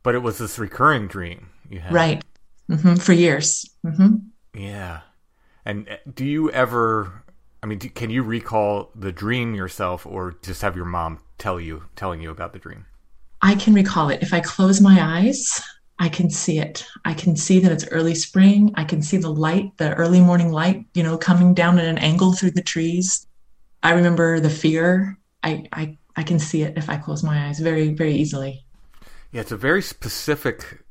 but 0.03 0.15
it 0.15 0.19
was 0.23 0.37
this 0.39 0.57
recurring 0.59 1.07
dream 1.07 1.49
you 1.69 1.79
had. 1.79 1.93
Right. 1.93 2.23
hmm 2.67 2.95
For 2.95 3.13
years. 3.13 3.69
hmm 3.83 4.15
Yeah. 4.55 5.01
And 5.65 5.87
uh, 5.89 5.97
do 6.13 6.25
you 6.25 6.49
ever? 6.51 7.23
I 7.63 7.67
mean, 7.67 7.77
do, 7.77 7.89
can 7.89 8.09
you 8.09 8.23
recall 8.23 8.89
the 8.95 9.11
dream 9.11 9.53
yourself, 9.53 10.07
or 10.07 10.35
just 10.41 10.63
have 10.63 10.75
your 10.75 10.85
mom 10.85 11.19
tell 11.37 11.59
you, 11.59 11.83
telling 11.95 12.19
you 12.21 12.31
about 12.31 12.53
the 12.53 12.59
dream? 12.59 12.87
I 13.43 13.53
can 13.55 13.73
recall 13.75 14.09
it. 14.09 14.23
If 14.23 14.33
I 14.33 14.39
close 14.39 14.81
my 14.81 14.97
eyes, 14.99 15.61
I 16.01 16.09
can 16.09 16.31
see 16.31 16.57
it. 16.57 16.83
I 17.05 17.13
can 17.13 17.35
see 17.35 17.59
that 17.59 17.71
it's 17.71 17.87
early 17.91 18.15
spring. 18.15 18.73
I 18.73 18.83
can 18.85 19.03
see 19.03 19.17
the 19.17 19.29
light, 19.29 19.77
the 19.77 19.93
early 19.93 20.19
morning 20.19 20.51
light, 20.51 20.83
you 20.95 21.03
know, 21.03 21.15
coming 21.15 21.53
down 21.53 21.77
at 21.77 21.85
an 21.85 21.99
angle 21.99 22.33
through 22.33 22.51
the 22.51 22.63
trees. 22.63 23.27
I 23.83 23.91
remember 23.93 24.39
the 24.39 24.49
fear. 24.49 25.19
I, 25.43 25.67
I, 25.71 25.99
I 26.15 26.23
can 26.23 26.39
see 26.39 26.63
it 26.63 26.75
if 26.75 26.89
I 26.89 26.97
close 26.97 27.21
my 27.21 27.45
eyes 27.45 27.59
very, 27.59 27.89
very 27.93 28.15
easily. 28.15 28.65
Yeah, 29.31 29.41
it's 29.41 29.51
a 29.51 29.57
very 29.57 29.83
specific, 29.83 30.83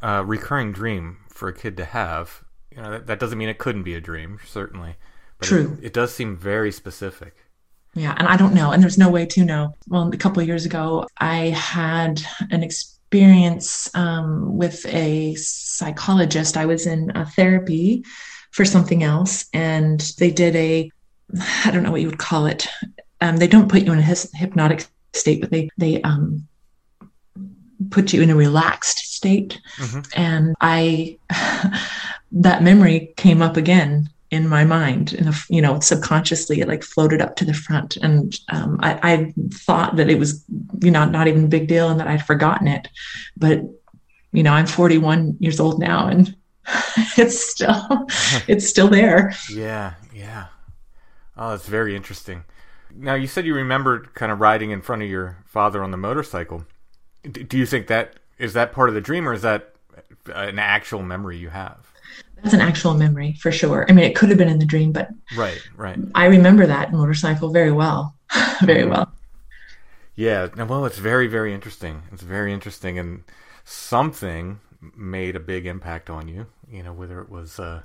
uh, 0.00 0.22
recurring 0.24 0.70
dream 0.70 1.18
for 1.28 1.48
a 1.48 1.52
kid 1.52 1.76
to 1.78 1.84
have. 1.84 2.44
You 2.70 2.80
know, 2.80 2.92
that, 2.92 3.08
that 3.08 3.18
doesn't 3.18 3.36
mean 3.36 3.48
it 3.48 3.58
couldn't 3.58 3.82
be 3.82 3.96
a 3.96 4.00
dream, 4.00 4.38
certainly. 4.46 4.94
But 5.38 5.48
True. 5.48 5.76
It, 5.82 5.86
it 5.86 5.92
does 5.92 6.14
seem 6.14 6.36
very 6.36 6.70
specific. 6.70 7.34
Yeah, 7.96 8.14
and 8.18 8.28
I 8.28 8.36
don't 8.36 8.54
know, 8.54 8.70
and 8.70 8.80
there's 8.80 8.98
no 8.98 9.10
way 9.10 9.26
to 9.26 9.44
know. 9.44 9.74
Well, 9.88 10.08
a 10.12 10.16
couple 10.16 10.40
of 10.40 10.46
years 10.46 10.64
ago, 10.64 11.08
I 11.18 11.48
had 11.50 12.22
an 12.52 12.62
experience 12.62 12.93
um, 13.94 14.56
with 14.56 14.84
a 14.86 15.34
psychologist. 15.36 16.56
I 16.56 16.66
was 16.66 16.86
in 16.86 17.12
a 17.14 17.26
therapy 17.26 18.04
for 18.50 18.64
something 18.64 19.02
else, 19.02 19.46
and 19.52 20.00
they 20.18 20.30
did 20.30 20.56
a, 20.56 20.90
I 21.64 21.70
don't 21.70 21.82
know 21.82 21.90
what 21.90 22.00
you 22.00 22.08
would 22.08 22.18
call 22.18 22.46
it. 22.46 22.66
Um, 23.20 23.36
they 23.36 23.48
don't 23.48 23.70
put 23.70 23.82
you 23.82 23.92
in 23.92 23.98
a 23.98 24.02
hypnotic 24.02 24.86
state, 25.12 25.40
but 25.40 25.50
they 25.50 25.70
they 25.78 26.02
um, 26.02 26.46
put 27.90 28.12
you 28.12 28.22
in 28.22 28.30
a 28.30 28.36
relaxed 28.36 28.98
state. 28.98 29.60
And 30.14 30.54
I, 30.60 31.18
that 32.32 32.62
memory 32.62 33.12
came 33.16 33.42
up 33.42 33.56
again 33.56 34.08
in 34.34 34.48
my 34.48 34.64
mind 34.64 35.12
in 35.14 35.28
a, 35.28 35.32
you 35.48 35.62
know 35.62 35.80
subconsciously 35.80 36.60
it 36.60 36.68
like 36.68 36.82
floated 36.82 37.22
up 37.22 37.36
to 37.36 37.44
the 37.44 37.54
front 37.54 37.96
and 37.98 38.38
um, 38.50 38.78
I, 38.82 38.98
I 39.12 39.34
thought 39.52 39.96
that 39.96 40.10
it 40.10 40.18
was 40.18 40.44
you 40.80 40.90
know 40.90 41.04
not 41.06 41.28
even 41.28 41.44
a 41.44 41.48
big 41.48 41.68
deal 41.68 41.88
and 41.88 41.98
that 42.00 42.08
i'd 42.08 42.26
forgotten 42.26 42.68
it 42.68 42.88
but 43.36 43.62
you 44.32 44.42
know 44.42 44.52
i'm 44.52 44.66
41 44.66 45.36
years 45.40 45.60
old 45.60 45.78
now 45.78 46.06
and 46.08 46.34
it's 47.16 47.50
still 47.50 47.86
it's 48.48 48.68
still 48.68 48.88
there 48.88 49.32
Yeah, 49.50 49.94
yeah. 50.14 50.46
Oh, 51.36 51.50
that's 51.50 51.66
very 51.66 51.96
interesting. 51.96 52.44
Now, 52.94 53.14
you 53.14 53.26
said 53.26 53.44
you 53.44 53.54
remembered 53.54 54.14
kind 54.14 54.30
of 54.30 54.40
riding 54.40 54.70
in 54.70 54.80
front 54.82 55.02
of 55.02 55.08
your 55.08 55.38
father 55.46 55.82
on 55.82 55.90
the 55.90 55.96
motorcycle. 55.96 56.64
D- 57.28 57.42
do 57.42 57.58
you 57.58 57.66
think 57.66 57.88
that 57.88 58.14
is 58.38 58.52
that 58.52 58.72
part 58.72 58.88
of 58.88 58.94
the 58.94 59.00
dream, 59.00 59.28
or 59.28 59.32
is 59.32 59.42
that 59.42 59.74
an 60.26 60.58
actual 60.58 61.02
memory 61.02 61.36
you 61.36 61.48
have? 61.50 61.92
That's 62.44 62.54
an 62.54 62.62
actual 62.62 62.94
memory 62.94 63.34
for 63.40 63.52
sure 63.52 63.86
i 63.90 63.92
mean 63.94 64.06
it 64.06 64.16
could 64.16 64.30
have 64.30 64.38
been 64.38 64.48
in 64.48 64.60
the 64.60 64.66
dream 64.66 64.92
but 64.92 65.10
Right, 65.30 65.62
right. 65.76 66.00
i 66.14 66.26
remember 66.26 66.66
that 66.66 66.92
motorcycle 66.92 67.50
very 67.50 67.72
well 67.72 68.14
very 68.62 68.84
well 68.86 69.12
Yeah, 70.16 70.46
well, 70.64 70.86
it's 70.86 70.98
very, 70.98 71.26
very 71.26 71.52
interesting. 71.54 72.02
It's 72.12 72.22
very 72.22 72.52
interesting, 72.52 72.98
and 72.98 73.24
something 73.64 74.60
made 74.96 75.34
a 75.36 75.40
big 75.40 75.66
impact 75.66 76.08
on 76.10 76.28
you. 76.28 76.46
You 76.70 76.82
know, 76.82 76.92
whether 76.92 77.20
it 77.20 77.28
was, 77.30 77.58
uh, 77.58 77.82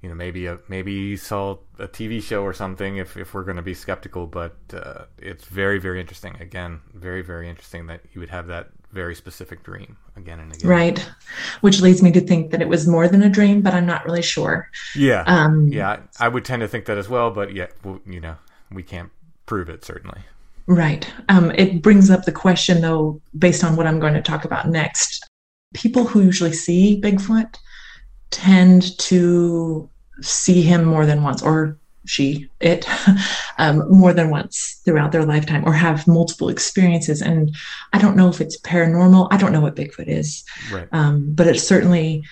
you 0.00 0.08
know, 0.08 0.14
maybe 0.16 0.46
a 0.46 0.58
maybe 0.68 0.92
you 0.92 1.16
saw 1.16 1.58
a 1.78 1.86
TV 1.86 2.20
show 2.20 2.42
or 2.42 2.52
something. 2.52 2.96
If 2.96 3.16
if 3.16 3.34
we're 3.34 3.44
going 3.44 3.56
to 3.56 3.62
be 3.62 3.74
skeptical, 3.74 4.26
but 4.26 4.56
uh, 4.74 5.04
it's 5.18 5.44
very, 5.44 5.78
very 5.78 6.00
interesting. 6.00 6.36
Again, 6.40 6.80
very, 6.92 7.22
very 7.22 7.48
interesting 7.48 7.86
that 7.86 8.00
you 8.12 8.20
would 8.20 8.30
have 8.30 8.48
that 8.48 8.70
very 8.92 9.14
specific 9.14 9.62
dream 9.62 9.96
again 10.16 10.38
and 10.38 10.54
again. 10.54 10.68
right 10.68 11.10
which 11.62 11.80
leads 11.80 12.02
me 12.02 12.12
to 12.12 12.20
think 12.20 12.50
that 12.50 12.60
it 12.62 12.68
was 12.68 12.86
more 12.86 13.08
than 13.08 13.22
a 13.22 13.28
dream 13.28 13.62
but 13.62 13.72
i'm 13.74 13.86
not 13.86 14.04
really 14.04 14.22
sure 14.22 14.68
Yeah. 14.94 15.24
um 15.26 15.68
yeah, 15.68 16.00
I 16.20 16.28
would 16.28 16.44
tend 16.44 16.60
to 16.60 16.68
think 16.68 16.84
that 16.84 16.98
as 16.98 17.08
well, 17.08 17.30
but 17.30 17.52
yeah, 17.54 17.68
well, 17.82 18.00
you 18.06 18.20
know, 18.20 18.36
we 18.70 18.82
can't 18.82 19.10
prove 19.46 19.68
it 19.70 19.84
certainly. 19.84 20.20
Right. 20.66 21.10
Um, 21.28 21.50
it 21.52 21.82
brings 21.82 22.08
up 22.10 22.24
the 22.24 22.32
question, 22.32 22.80
though, 22.82 23.20
based 23.36 23.64
on 23.64 23.74
what 23.76 23.86
I'm 23.86 23.98
going 23.98 24.14
to 24.14 24.22
talk 24.22 24.44
about 24.44 24.68
next. 24.68 25.26
People 25.74 26.04
who 26.06 26.22
usually 26.22 26.52
see 26.52 27.00
Bigfoot 27.00 27.56
tend 28.30 28.96
to 28.98 29.88
see 30.20 30.62
him 30.62 30.84
more 30.84 31.04
than 31.06 31.22
once, 31.24 31.42
or 31.42 31.76
she, 32.06 32.48
it, 32.60 32.86
um, 33.58 33.90
more 33.90 34.12
than 34.12 34.30
once 34.30 34.80
throughout 34.84 35.12
their 35.12 35.24
lifetime, 35.24 35.64
or 35.66 35.72
have 35.72 36.06
multiple 36.08 36.48
experiences. 36.48 37.22
And 37.22 37.54
I 37.92 37.98
don't 37.98 38.16
know 38.16 38.28
if 38.28 38.40
it's 38.40 38.60
paranormal. 38.60 39.28
I 39.30 39.36
don't 39.36 39.52
know 39.52 39.60
what 39.60 39.76
Bigfoot 39.76 40.08
is, 40.08 40.44
Right. 40.70 40.88
um, 40.92 41.32
but 41.34 41.46
it 41.46 41.60
certainly 41.60 42.24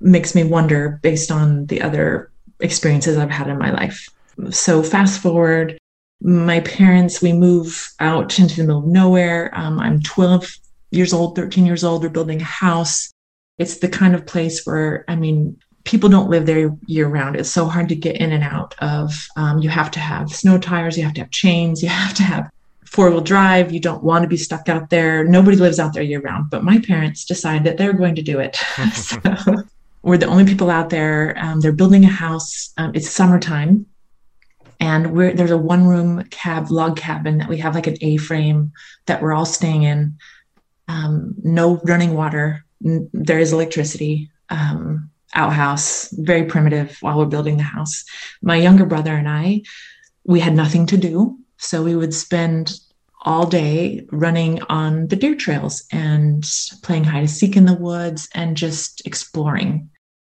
makes 0.00 0.34
me 0.34 0.44
wonder 0.44 1.00
based 1.02 1.30
on 1.30 1.66
the 1.66 1.82
other 1.82 2.30
experiences 2.60 3.16
I've 3.16 3.30
had 3.30 3.48
in 3.48 3.58
my 3.58 3.70
life. 3.70 4.08
So, 4.50 4.82
fast 4.82 5.20
forward 5.20 5.78
my 6.22 6.60
parents 6.60 7.20
we 7.20 7.32
move 7.32 7.92
out 8.00 8.38
into 8.38 8.56
the 8.56 8.62
middle 8.62 8.78
of 8.78 8.86
nowhere 8.86 9.50
um, 9.54 9.78
i'm 9.78 10.00
12 10.00 10.48
years 10.90 11.12
old 11.12 11.36
13 11.36 11.66
years 11.66 11.84
old 11.84 12.02
we're 12.02 12.08
building 12.08 12.40
a 12.40 12.44
house 12.44 13.10
it's 13.58 13.78
the 13.78 13.88
kind 13.88 14.14
of 14.14 14.26
place 14.26 14.64
where 14.64 15.04
i 15.08 15.14
mean 15.14 15.58
people 15.86 16.08
don't 16.08 16.28
live 16.28 16.44
there 16.44 16.76
year 16.86 17.08
round. 17.08 17.36
It's 17.36 17.48
so 17.48 17.66
hard 17.66 17.88
to 17.88 17.96
get 17.96 18.16
in 18.16 18.32
and 18.32 18.44
out 18.44 18.74
of. 18.80 19.12
Um, 19.36 19.60
you 19.60 19.70
have 19.70 19.90
to 19.92 20.00
have 20.00 20.30
snow 20.30 20.58
tires, 20.58 20.98
you 20.98 21.04
have 21.04 21.14
to 21.14 21.20
have 21.22 21.30
chains, 21.30 21.82
you 21.82 21.88
have 21.88 22.12
to 22.14 22.22
have 22.24 22.50
four 22.84 23.10
wheel 23.10 23.20
drive. 23.20 23.72
You 23.72 23.80
don't 23.80 24.02
want 24.02 24.22
to 24.22 24.28
be 24.28 24.36
stuck 24.36 24.68
out 24.68 24.90
there. 24.90 25.24
Nobody 25.24 25.56
lives 25.56 25.78
out 25.78 25.94
there 25.94 26.02
year 26.02 26.20
round. 26.20 26.50
But 26.50 26.64
my 26.64 26.80
parents 26.80 27.24
decided 27.24 27.64
that 27.64 27.78
they're 27.78 27.92
going 27.92 28.16
to 28.16 28.22
do 28.22 28.38
it. 28.40 28.56
so 28.94 29.18
we're 30.02 30.18
the 30.18 30.26
only 30.26 30.44
people 30.44 30.70
out 30.70 30.90
there. 30.90 31.36
Um, 31.38 31.60
they're 31.60 31.72
building 31.72 32.04
a 32.04 32.08
house. 32.08 32.72
Um, 32.76 32.92
it's 32.94 33.10
summertime. 33.10 33.86
And 34.78 35.16
there's 35.16 35.50
a 35.50 35.58
one 35.58 35.86
room 35.86 36.24
cab 36.24 36.70
log 36.70 36.96
cabin 36.96 37.38
that 37.38 37.48
we 37.48 37.58
have 37.58 37.74
like 37.74 37.86
an 37.86 37.96
A 38.02 38.18
frame 38.18 38.72
that 39.06 39.22
we're 39.22 39.32
all 39.32 39.46
staying 39.46 39.84
in. 39.84 40.18
Um, 40.88 41.34
no 41.42 41.76
running 41.84 42.14
water. 42.14 42.64
N- 42.84 43.08
There 43.12 43.38
is 43.38 43.52
electricity. 43.52 44.30
Um, 44.50 45.10
outhouse, 45.36 46.10
very 46.12 46.44
primitive 46.44 46.96
while 47.00 47.18
we're 47.18 47.26
building 47.26 47.58
the 47.58 47.62
house. 47.62 48.04
My 48.42 48.56
younger 48.56 48.86
brother 48.86 49.14
and 49.14 49.28
I, 49.28 49.62
we 50.24 50.40
had 50.40 50.54
nothing 50.54 50.86
to 50.86 50.96
do. 50.96 51.38
So 51.58 51.82
we 51.82 51.94
would 51.94 52.14
spend 52.14 52.80
all 53.22 53.46
day 53.46 54.06
running 54.12 54.62
on 54.68 55.08
the 55.08 55.16
deer 55.16 55.34
trails 55.34 55.84
and 55.92 56.44
playing 56.82 57.04
hide 57.04 57.20
and 57.20 57.30
seek 57.30 57.56
in 57.56 57.66
the 57.66 57.74
woods 57.74 58.28
and 58.34 58.56
just 58.56 59.06
exploring. 59.06 59.90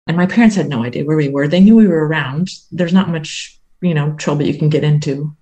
And 0.06 0.16
my 0.16 0.26
parents 0.26 0.56
had 0.56 0.68
no 0.68 0.84
idea 0.84 1.04
where 1.04 1.16
we 1.16 1.28
were. 1.28 1.48
They 1.48 1.60
knew 1.60 1.74
we 1.74 1.88
were 1.88 2.06
around. 2.06 2.48
There's 2.70 2.92
not 2.92 3.10
much, 3.10 3.58
you 3.80 3.92
know, 3.92 4.12
trouble 4.14 4.46
you 4.46 4.56
can 4.56 4.68
get 4.68 4.84
into 4.84 5.34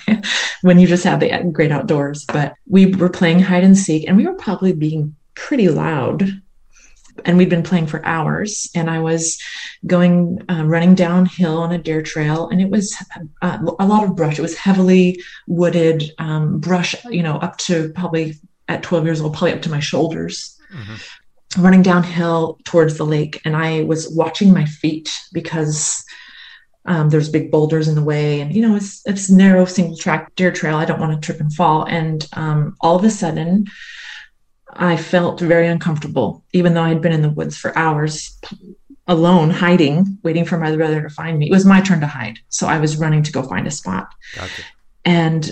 when 0.62 0.80
you 0.80 0.88
just 0.88 1.04
have 1.04 1.20
the 1.20 1.50
great 1.52 1.70
outdoors. 1.70 2.24
But 2.24 2.54
we 2.68 2.86
were 2.86 3.08
playing 3.08 3.38
hide 3.38 3.64
and 3.64 3.78
seek 3.78 4.08
and 4.08 4.16
we 4.16 4.26
were 4.26 4.34
probably 4.34 4.72
being 4.72 5.14
pretty 5.34 5.68
loud 5.68 6.41
and 7.24 7.36
we'd 7.36 7.50
been 7.50 7.62
playing 7.62 7.86
for 7.86 8.04
hours 8.04 8.70
and 8.74 8.90
i 8.90 8.98
was 8.98 9.38
going 9.86 10.42
uh, 10.48 10.64
running 10.64 10.94
downhill 10.94 11.58
on 11.58 11.72
a 11.72 11.78
deer 11.78 12.02
trail 12.02 12.48
and 12.48 12.60
it 12.60 12.70
was 12.70 12.96
uh, 13.42 13.58
a 13.78 13.86
lot 13.86 14.04
of 14.04 14.16
brush. 14.16 14.38
It 14.38 14.42
was 14.42 14.56
heavily 14.56 15.20
wooded 15.46 16.04
um, 16.18 16.60
brush 16.60 16.94
you 17.06 17.22
know 17.22 17.36
up 17.36 17.56
to 17.58 17.92
probably 17.94 18.34
at 18.68 18.82
12 18.82 19.04
years 19.04 19.20
old 19.20 19.32
probably 19.32 19.52
up 19.52 19.62
to 19.62 19.70
my 19.70 19.80
shoulders. 19.80 20.58
Running 21.58 21.82
downhill 21.82 22.58
towards 22.64 22.96
the 22.96 23.04
lake 23.04 23.40
and 23.44 23.56
i 23.56 23.82
was 23.84 24.08
watching 24.08 24.52
my 24.52 24.64
feet 24.64 25.10
because 25.32 26.04
um, 26.84 27.10
there's 27.10 27.28
big 27.28 27.50
boulders 27.50 27.88
in 27.88 27.94
the 27.94 28.02
way 28.02 28.40
and 28.40 28.54
you 28.54 28.66
know 28.66 28.74
it's 28.74 29.02
it's 29.06 29.30
narrow 29.30 29.64
single 29.64 29.96
track 29.96 30.34
deer 30.36 30.50
trail. 30.50 30.76
I 30.76 30.84
don't 30.84 31.00
want 31.00 31.12
to 31.12 31.24
trip 31.24 31.40
and 31.40 31.52
fall. 31.52 31.84
And 31.84 32.26
um, 32.32 32.76
all 32.80 32.96
of 32.96 33.04
a 33.04 33.10
sudden 33.10 33.66
I 34.74 34.96
felt 34.96 35.40
very 35.40 35.66
uncomfortable, 35.66 36.44
even 36.52 36.74
though 36.74 36.82
I 36.82 36.88
had 36.88 37.02
been 37.02 37.12
in 37.12 37.22
the 37.22 37.30
woods 37.30 37.56
for 37.56 37.76
hours 37.76 38.38
alone, 39.06 39.50
hiding, 39.50 40.18
waiting 40.22 40.44
for 40.44 40.58
my 40.58 40.74
brother 40.74 41.02
to 41.02 41.10
find 41.10 41.38
me. 41.38 41.46
It 41.46 41.52
was 41.52 41.66
my 41.66 41.80
turn 41.80 42.00
to 42.00 42.06
hide. 42.06 42.38
So 42.48 42.66
I 42.66 42.78
was 42.78 42.96
running 42.96 43.22
to 43.24 43.32
go 43.32 43.42
find 43.42 43.66
a 43.66 43.70
spot. 43.70 44.08
Gotcha. 44.34 44.62
And 45.04 45.50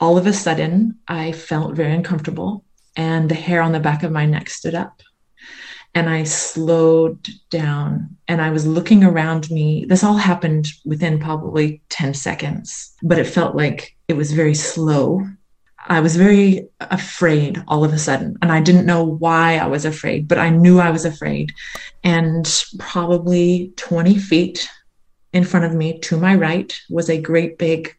all 0.00 0.18
of 0.18 0.26
a 0.26 0.32
sudden, 0.32 0.98
I 1.08 1.32
felt 1.32 1.74
very 1.74 1.94
uncomfortable, 1.94 2.64
and 2.96 3.30
the 3.30 3.34
hair 3.34 3.62
on 3.62 3.72
the 3.72 3.80
back 3.80 4.02
of 4.02 4.12
my 4.12 4.26
neck 4.26 4.50
stood 4.50 4.74
up. 4.74 5.02
And 5.94 6.10
I 6.10 6.24
slowed 6.24 7.26
down 7.48 8.18
and 8.28 8.42
I 8.42 8.50
was 8.50 8.66
looking 8.66 9.02
around 9.02 9.50
me. 9.50 9.86
This 9.86 10.04
all 10.04 10.18
happened 10.18 10.68
within 10.84 11.18
probably 11.18 11.80
10 11.88 12.12
seconds, 12.12 12.92
but 13.02 13.18
it 13.18 13.26
felt 13.26 13.56
like 13.56 13.96
it 14.06 14.14
was 14.14 14.32
very 14.32 14.52
slow 14.52 15.26
I 15.88 16.00
was 16.00 16.16
very 16.16 16.68
afraid 16.80 17.62
all 17.68 17.84
of 17.84 17.92
a 17.92 17.98
sudden. 17.98 18.36
And 18.42 18.50
I 18.50 18.60
didn't 18.60 18.86
know 18.86 19.04
why 19.04 19.58
I 19.58 19.66
was 19.66 19.84
afraid, 19.84 20.26
but 20.26 20.38
I 20.38 20.50
knew 20.50 20.80
I 20.80 20.90
was 20.90 21.04
afraid. 21.04 21.52
And 22.02 22.64
probably 22.78 23.72
20 23.76 24.18
feet 24.18 24.68
in 25.32 25.44
front 25.44 25.66
of 25.66 25.74
me 25.74 25.98
to 26.00 26.16
my 26.16 26.34
right 26.34 26.76
was 26.90 27.08
a 27.08 27.20
great 27.20 27.58
big 27.58 27.96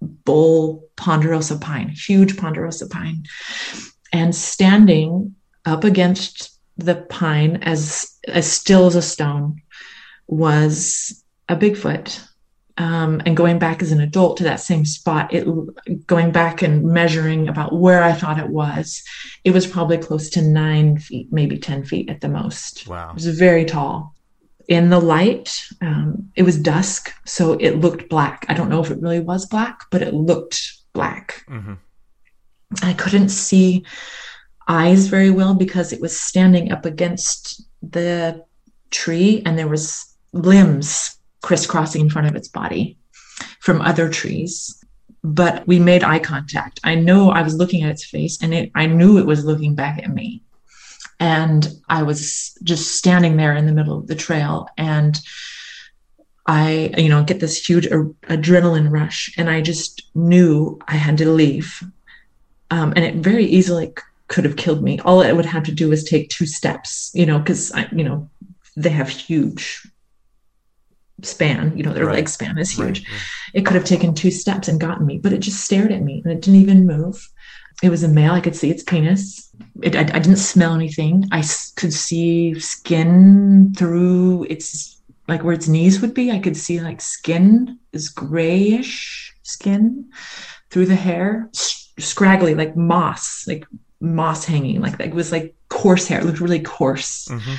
bull 0.00 0.88
ponderosa 0.96 1.58
pine, 1.58 1.90
huge 1.90 2.36
ponderosa 2.36 2.88
pine. 2.88 3.24
And 4.12 4.34
standing 4.34 5.34
up 5.64 5.84
against 5.84 6.58
the 6.78 6.96
pine 6.96 7.56
as 7.62 8.16
as 8.26 8.50
still 8.50 8.86
as 8.86 8.94
a 8.94 9.02
stone 9.02 9.60
was 10.26 11.22
a 11.48 11.56
Bigfoot 11.56 12.26
um, 12.80 13.20
and 13.26 13.36
going 13.36 13.58
back 13.58 13.82
as 13.82 13.92
an 13.92 14.00
adult 14.00 14.38
to 14.38 14.44
that 14.44 14.58
same 14.58 14.86
spot, 14.86 15.34
it 15.34 15.46
going 16.06 16.32
back 16.32 16.62
and 16.62 16.82
measuring 16.82 17.46
about 17.46 17.74
where 17.74 18.02
I 18.02 18.14
thought 18.14 18.38
it 18.38 18.48
was, 18.48 19.02
it 19.44 19.50
was 19.50 19.66
probably 19.66 19.98
close 19.98 20.30
to 20.30 20.40
nine 20.40 20.96
feet, 20.96 21.30
maybe 21.30 21.58
10 21.58 21.84
feet 21.84 22.08
at 22.08 22.22
the 22.22 22.30
most. 22.30 22.88
Wow. 22.88 23.10
It 23.10 23.16
was 23.16 23.38
very 23.38 23.66
tall. 23.66 24.14
In 24.66 24.88
the 24.88 24.98
light, 24.98 25.62
um, 25.82 26.30
it 26.36 26.42
was 26.44 26.58
dusk, 26.58 27.12
so 27.26 27.52
it 27.52 27.72
looked 27.72 28.08
black. 28.08 28.46
I 28.48 28.54
don't 28.54 28.70
know 28.70 28.82
if 28.82 28.90
it 28.90 29.02
really 29.02 29.20
was 29.20 29.44
black, 29.44 29.82
but 29.90 30.00
it 30.00 30.14
looked 30.14 30.72
black. 30.94 31.44
Mhm. 31.50 31.76
I 32.82 32.94
couldn't 32.94 33.28
see 33.28 33.84
eyes 34.68 35.06
very 35.08 35.30
well 35.30 35.52
because 35.52 35.92
it 35.92 36.00
was 36.00 36.18
standing 36.18 36.72
up 36.72 36.86
against 36.86 37.62
the 37.82 38.42
tree 38.90 39.42
and 39.44 39.58
there 39.58 39.68
was 39.68 40.06
limbs 40.32 41.19
crisscrossing 41.42 42.02
in 42.02 42.10
front 42.10 42.28
of 42.28 42.36
its 42.36 42.48
body 42.48 42.96
from 43.60 43.80
other 43.80 44.08
trees. 44.08 44.76
But 45.22 45.66
we 45.66 45.78
made 45.78 46.02
eye 46.02 46.18
contact. 46.18 46.80
I 46.82 46.94
know 46.94 47.30
i 47.30 47.42
was 47.42 47.54
looking 47.54 47.82
at 47.82 47.90
its 47.90 48.04
face 48.04 48.42
and 48.42 48.54
it, 48.54 48.70
i 48.74 48.86
knew 48.86 49.18
it 49.18 49.26
was 49.26 49.44
looking 49.44 49.74
back 49.74 50.02
at 50.02 50.14
me. 50.14 50.42
And 51.18 51.68
i 51.88 52.02
was 52.02 52.56
just 52.62 52.96
standing 52.96 53.36
there 53.36 53.54
in 53.54 53.66
the 53.66 53.72
middle 53.72 53.98
of 53.98 54.06
the 54.06 54.14
trail 54.14 54.68
and 54.78 55.20
i 56.46 56.92
you 56.96 57.10
know 57.10 57.22
get 57.22 57.40
this 57.40 57.68
huge 57.68 57.86
a- 57.86 58.14
adrenaline 58.34 58.90
rush 58.90 59.30
and 59.36 59.50
i 59.50 59.60
just 59.60 60.02
knew 60.14 60.78
i 60.88 60.94
had 60.94 61.18
to 61.18 61.30
leave. 61.30 61.82
Um, 62.70 62.92
and 62.94 63.04
it 63.04 63.16
very 63.16 63.44
easily 63.44 63.86
c- 63.86 64.04
could 64.28 64.44
have 64.44 64.56
killed 64.56 64.80
me. 64.80 65.00
All 65.00 65.22
it 65.22 65.34
would 65.34 65.44
have 65.44 65.64
to 65.64 65.72
do 65.72 65.88
was 65.88 66.02
take 66.02 66.30
two 66.30 66.46
steps 66.46 67.10
you 67.14 67.26
know 67.26 67.38
because 67.38 67.72
i 67.72 67.86
you 67.92 68.04
know 68.04 68.30
they 68.76 68.90
have 68.90 69.10
huge 69.10 69.86
span 71.22 71.76
you 71.76 71.82
know 71.82 71.92
their 71.92 72.06
Right. 72.06 72.16
leg 72.16 72.28
span 72.28 72.58
is 72.58 72.70
huge. 72.70 73.00
Right, 73.00 73.08
it 73.54 73.66
could 73.66 73.74
have 73.76 73.84
taken 73.84 74.14
two 74.14 74.30
steps 74.30 74.68
and 74.68 74.80
gotten 74.80 75.06
me 75.06 75.18
but 75.18 75.32
it 75.32 75.38
just 75.38 75.64
stared 75.64 75.92
at 75.92 76.02
me 76.02 76.20
and 76.24 76.32
it 76.32 76.40
didn't 76.42 76.60
even 76.60 76.86
move. 76.86 77.28
It 77.82 77.88
was 77.88 78.02
a 78.02 78.08
male. 78.08 78.32
I 78.32 78.40
could 78.40 78.54
see 78.56 78.70
its 78.70 78.82
penis. 78.82 79.50
It, 79.82 79.96
I, 79.96 80.00
I 80.00 80.18
didn't 80.18 80.36
smell 80.36 80.74
anything. 80.74 81.26
I 81.32 81.38
s- 81.38 81.72
could 81.72 81.94
see 81.94 82.58
skin 82.60 83.72
through 83.76 84.44
its 84.50 85.00
like 85.28 85.42
where 85.44 85.54
its 85.54 85.66
knees 85.68 86.00
would 86.02 86.12
be. 86.12 86.30
I 86.30 86.40
could 86.40 86.56
see 86.58 86.80
like 86.80 87.00
skin 87.00 87.78
is 87.92 88.10
grayish 88.10 89.34
skin 89.44 90.10
through 90.70 90.86
the 90.86 90.94
hair. 90.96 91.48
S- 91.54 91.90
scraggly 91.98 92.54
like 92.54 92.76
moss 92.76 93.46
like 93.46 93.66
moss 94.00 94.44
hanging 94.46 94.80
like 94.80 94.98
it 95.00 95.14
was 95.14 95.32
like 95.32 95.54
coarse 95.70 96.06
hair. 96.06 96.20
It 96.20 96.24
looked 96.26 96.40
really 96.40 96.60
coarse. 96.60 97.28
Mhm. 97.28 97.58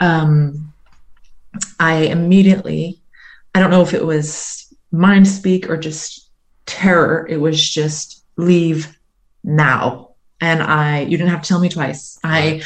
um, 0.00 0.72
I 1.78 1.94
immediately, 2.04 3.00
I 3.54 3.60
don't 3.60 3.70
know 3.70 3.82
if 3.82 3.94
it 3.94 4.04
was 4.04 4.72
mind 4.92 5.26
speak 5.26 5.68
or 5.68 5.76
just 5.76 6.30
terror. 6.66 7.26
It 7.28 7.38
was 7.38 7.68
just 7.68 8.24
leave 8.36 8.98
now. 9.44 10.14
And 10.40 10.62
I, 10.62 11.00
you 11.00 11.16
didn't 11.16 11.30
have 11.30 11.42
to 11.42 11.48
tell 11.48 11.60
me 11.60 11.68
twice. 11.68 12.18
I 12.24 12.62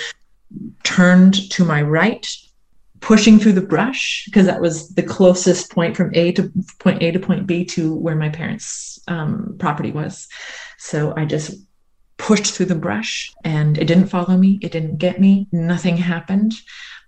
turned 0.85 1.51
to 1.51 1.65
my 1.65 1.83
right, 1.83 2.27
pushing 3.01 3.39
through 3.39 3.53
the 3.53 3.61
brush 3.61 4.25
because 4.27 4.47
that 4.47 4.61
was 4.61 4.89
the 4.91 5.03
closest 5.03 5.71
point 5.71 5.97
from 5.97 6.15
A 6.15 6.33
to 6.33 6.53
point 6.79 7.03
A 7.03 7.11
to 7.11 7.19
point 7.19 7.47
B 7.47 7.65
to 7.67 7.95
where 7.95 8.15
my 8.15 8.29
parents' 8.29 8.99
um, 9.09 9.57
property 9.59 9.91
was. 9.91 10.29
So 10.79 11.13
I 11.17 11.25
just 11.25 11.55
pushed 12.17 12.55
through 12.55 12.67
the 12.67 12.75
brush 12.75 13.33
and 13.45 13.77
it 13.77 13.87
didn't 13.87 14.07
follow 14.07 14.37
me. 14.37 14.59
It 14.63 14.73
didn't 14.73 14.99
get 14.99 15.21
me. 15.21 15.49
Nothing 15.53 15.97
happened. 15.97 16.55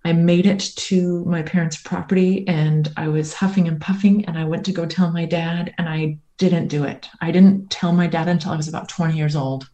I 0.07 0.13
made 0.13 0.47
it 0.47 0.61
to 0.77 1.25
my 1.25 1.43
parents' 1.43 1.83
property 1.83 2.47
and 2.47 2.89
I 2.97 3.09
was 3.09 3.35
huffing 3.35 3.67
and 3.67 3.81
puffing 3.81 4.25
and 4.27 4.39
I 4.39 4.45
went 4.45 4.65
to 4.67 4.73
go 4.73 4.87
tell 4.87 5.11
my 5.11 5.27
dad 5.27 5.75
and 5.79 5.89
I 5.89 6.19
didn't 6.39 6.69
do 6.69 6.85
it. 6.85 7.09
I 7.21 7.33
didn't 7.33 7.71
tell 7.71 7.93
my 7.93 8.07
dad 8.07 8.29
until 8.29 8.53
I 8.53 8.57
was 8.57 8.69
about 8.69 8.89
20 8.89 9.17
years 9.17 9.35
old 9.35 9.69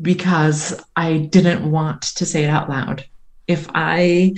because 0.00 0.82
I 0.96 1.18
didn't 1.18 1.70
want 1.70 2.00
to 2.02 2.24
say 2.24 2.44
it 2.44 2.48
out 2.48 2.70
loud. 2.70 3.04
If 3.46 3.68
I 3.74 4.32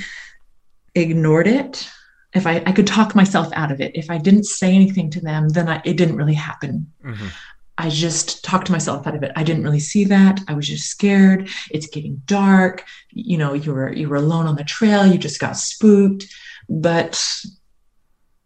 ignored 0.97 1.47
it, 1.47 1.89
if 2.35 2.45
I, 2.45 2.63
I 2.67 2.73
could 2.73 2.89
talk 2.89 3.15
myself 3.15 3.49
out 3.53 3.71
of 3.71 3.81
it, 3.81 3.93
if 3.95 4.11
I 4.11 4.19
didn't 4.19 4.45
say 4.45 4.75
anything 4.75 5.11
to 5.11 5.21
them, 5.21 5.51
then 5.51 5.69
I, 5.69 5.81
it 5.85 5.97
didn't 5.97 6.17
really 6.17 6.35
happen. 6.35 6.93
Mhm. 7.05 7.31
I 7.79 7.91
just 7.91 8.43
talked 8.45 8.67
to 8.67 8.73
myself 8.73 9.07
out 9.07 9.15
of 9.15 9.23
it. 9.23 9.33
I 9.37 9.43
didn't 9.43 9.65
really 9.65 9.81
see 9.81 10.05
that. 10.05 10.41
I 10.49 10.55
was 10.55 10.67
just 10.67 10.89
scared. 10.89 11.49
It's 11.71 11.87
getting 11.87 12.23
dark. 12.27 12.85
You 13.11 13.37
know, 13.39 13.53
you 13.53 13.73
were 13.73 13.93
you 13.93 14.09
were 14.09 14.17
alone 14.17 14.47
on 14.47 14.57
the 14.57 14.65
trail. 14.65 15.07
You 15.07 15.19
just 15.19 15.41
got 15.41 15.57
spooked. 15.57 16.27
But 16.69 17.23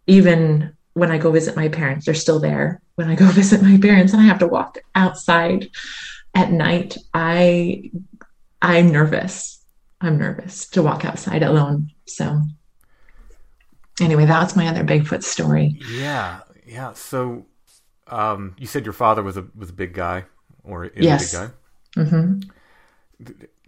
even 0.07 0.77
when 0.95 1.11
I 1.11 1.19
go 1.19 1.31
visit 1.31 1.57
my 1.57 1.69
parents, 1.69 2.07
they're 2.07 2.15
still 2.15 2.41
there. 2.41 2.83
When 2.97 3.09
I 3.09 3.15
go 3.15 3.27
visit 3.31 3.63
my 3.63 3.79
parents 3.79 4.13
and 4.13 4.21
I 4.21 4.27
have 4.27 4.41
to 4.41 4.49
walk 4.49 4.79
outside 4.95 5.69
at 6.35 6.51
night, 6.51 6.97
I 7.15 7.91
I'm 8.61 8.91
nervous. 8.91 9.65
I'm 10.01 10.19
nervous 10.19 10.69
to 10.71 10.83
walk 10.83 11.05
outside 11.05 11.43
alone. 11.43 11.91
So 12.07 12.43
anyway, 14.01 14.27
that's 14.27 14.57
my 14.57 14.69
other 14.69 14.85
Bigfoot 14.85 15.23
story. 15.23 15.79
Yeah, 15.91 16.41
yeah. 16.67 16.95
So, 16.95 17.47
um, 18.09 18.55
you 18.59 18.67
said 18.67 18.85
your 18.85 18.93
father 18.93 19.23
was 19.23 19.37
a 19.37 19.47
was 19.55 19.71
a 19.71 19.73
big 19.75 19.95
guy, 19.95 20.25
or 20.65 20.85
is 20.87 21.05
Yes. 21.07 21.33
a 21.33 21.39
big 21.39 21.51
guy. 21.97 22.03
hmm 22.03 22.41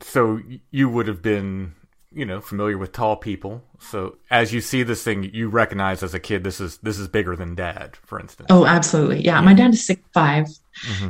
So 0.01 0.41
you 0.71 0.89
would 0.89 1.07
have 1.09 1.23
been, 1.23 1.75
you 2.13 2.25
know, 2.25 2.41
familiar 2.41 2.77
with 2.79 2.93
tall 2.93 3.17
people. 3.17 3.63
So 3.79 4.17
as 4.31 4.53
you 4.53 4.61
see 4.61 4.83
this 4.83 5.03
thing, 5.05 5.25
you 5.33 5.49
recognize 5.49 6.03
as 6.03 6.15
a 6.15 6.21
kid, 6.21 6.43
this 6.45 6.61
is 6.61 6.79
this 6.79 6.99
is 6.99 7.09
bigger 7.09 7.37
than 7.37 7.55
Dad, 7.55 7.97
for 7.97 8.19
instance. 8.19 8.49
Oh, 8.51 8.67
absolutely. 8.67 9.23
Yeah. 9.25 9.41
My 9.41 9.55
dad 9.55 9.75
is 9.75 9.87
six 9.87 10.01
five. 10.13 10.47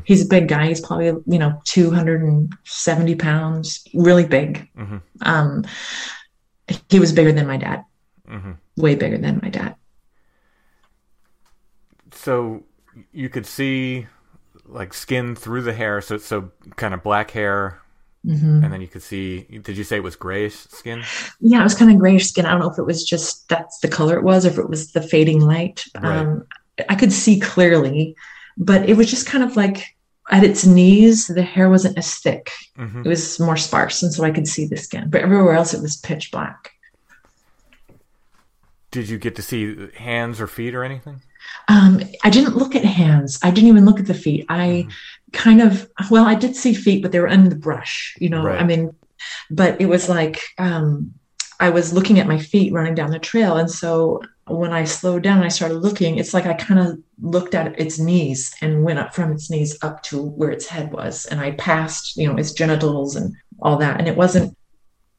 He's 0.05 0.25
a 0.27 0.29
big 0.29 0.49
guy. 0.49 0.67
He's 0.67 0.81
probably, 0.81 1.07
you 1.07 1.39
know, 1.39 1.61
270 1.65 3.15
pounds, 3.15 3.83
really 3.95 4.27
big. 4.27 4.69
Mhm. 4.77 5.01
Um, 5.23 5.65
he 6.89 6.99
was 7.01 7.13
bigger 7.13 7.33
than 7.33 7.47
my 7.47 7.57
dad, 7.57 7.85
hmm 8.27 8.53
way 8.77 8.95
bigger 8.97 9.19
than 9.19 9.39
my 9.43 9.51
dad. 9.51 9.77
So 12.13 12.65
you 13.12 13.29
could 13.29 13.46
see 13.46 14.07
like 14.66 14.94
skin 14.94 15.35
through 15.35 15.62
the 15.62 15.72
hair, 15.72 16.01
so 16.01 16.18
so 16.18 16.51
kind 16.77 16.94
of 16.94 17.03
black 17.03 17.31
hair, 17.33 17.81
hmm 18.25 18.62
and 18.62 18.72
then 18.72 18.81
you 18.81 18.88
could 18.88 19.03
see. 19.03 19.42
Did 19.42 19.77
you 19.77 19.85
say 19.85 19.96
it 19.96 20.03
was 20.03 20.16
grayish 20.16 20.57
skin? 20.57 21.11
Yeah, 21.40 21.61
it 21.61 21.64
was 21.64 21.75
kind 21.75 21.90
of 21.90 21.98
grayish 21.98 22.29
skin. 22.29 22.46
I 22.46 22.51
don't 22.53 22.61
know 22.61 22.70
if 22.70 22.79
it 22.79 22.87
was 22.87 23.05
just 23.05 23.48
that's 23.48 23.79
the 23.81 23.88
color 23.88 24.16
it 24.16 24.22
was, 24.25 24.46
or 24.46 24.51
if 24.51 24.59
it 24.59 24.68
was 24.68 24.92
the 24.92 25.03
fading 25.03 25.40
light. 25.40 25.85
Right. 25.94 26.18
Um, 26.18 26.46
I 26.88 26.94
could 26.94 27.12
see 27.12 27.38
clearly, 27.40 28.14
but 28.57 28.88
it 28.88 28.96
was 28.96 29.11
just 29.11 29.27
kind 29.27 29.44
of 29.44 29.57
like 29.57 29.85
at 30.31 30.44
its 30.44 30.64
knees, 30.64 31.27
the 31.27 31.42
hair 31.42 31.68
wasn't 31.68 31.98
as 31.98 32.14
thick. 32.14 32.51
hmm 32.77 33.03
It 33.05 33.09
was 33.09 33.38
more 33.40 33.57
sparse, 33.57 34.03
and 34.03 34.12
so 34.12 34.25
I 34.25 34.31
could 34.31 34.46
see 34.48 34.66
the 34.66 34.77
skin. 34.77 35.11
But 35.11 35.22
everywhere 35.22 35.55
else, 35.55 35.75
it 35.75 35.83
was 35.83 35.96
pitch 35.96 36.31
black. 36.31 36.70
Did 38.92 39.09
you 39.09 39.18
get 39.18 39.35
to 39.37 39.42
see 39.42 39.88
hands 39.96 40.40
or 40.40 40.46
feet 40.46 40.75
or 40.75 40.85
anything? 40.85 41.22
Um, 41.69 42.03
I 42.25 42.31
didn't 42.31 42.57
look 42.57 42.75
at 42.75 42.85
hands. 42.85 43.38
I 43.43 43.51
didn't 43.51 43.69
even 43.69 43.85
look 43.85 44.01
at 44.01 44.07
the 44.07 44.15
feet. 44.15 44.45
I 44.49 44.87
kind 45.33 45.61
of, 45.62 45.88
well, 46.11 46.27
I 46.27 46.35
did 46.35 46.57
see 46.57 46.75
feet, 46.75 47.03
but 47.03 47.12
they 47.12 47.21
were 47.21 47.29
under 47.29 47.49
the 47.49 47.57
brush, 47.57 48.15
you 48.19 48.29
know, 48.29 48.45
Right. 48.45 48.61
I 48.61 48.65
mean, 48.65 48.95
but 49.51 49.81
it 49.81 49.87
was 49.87 50.09
like, 50.09 50.41
um, 50.59 51.15
I 51.61 51.71
was 51.71 51.93
looking 51.93 52.19
at 52.19 52.27
my 52.27 52.38
feet 52.38 52.73
running 52.73 52.95
down 52.95 53.11
the 53.12 53.21
trail. 53.21 53.57
And 53.57 53.71
so 53.71 54.21
when 54.49 54.73
I 54.73 54.85
slowed 54.85 55.23
down 55.23 55.37
and 55.37 55.45
I 55.45 55.49
started 55.49 55.77
looking, 55.79 56.19
it's 56.19 56.35
like 56.35 56.45
I 56.45 56.55
kind 56.55 56.81
of 56.81 56.99
looked 57.21 57.55
at 57.55 57.79
its 57.79 58.01
knees 58.01 58.53
and 58.61 58.83
went 58.83 58.99
up 58.99 59.15
from 59.15 59.31
its 59.33 59.49
knees 59.49 59.79
up 59.83 60.03
to 60.05 60.21
where 60.21 60.51
its 60.51 60.67
head 60.67 60.93
was. 60.93 61.25
And 61.27 61.41
I 61.41 61.53
passed, 61.53 62.17
you 62.17 62.27
know, 62.27 62.37
its 62.37 62.53
genitals 62.53 63.15
and 63.15 63.35
all 63.61 63.77
that. 63.77 63.99
And 64.01 64.09
it 64.09 64.17
wasn't, 64.17 64.57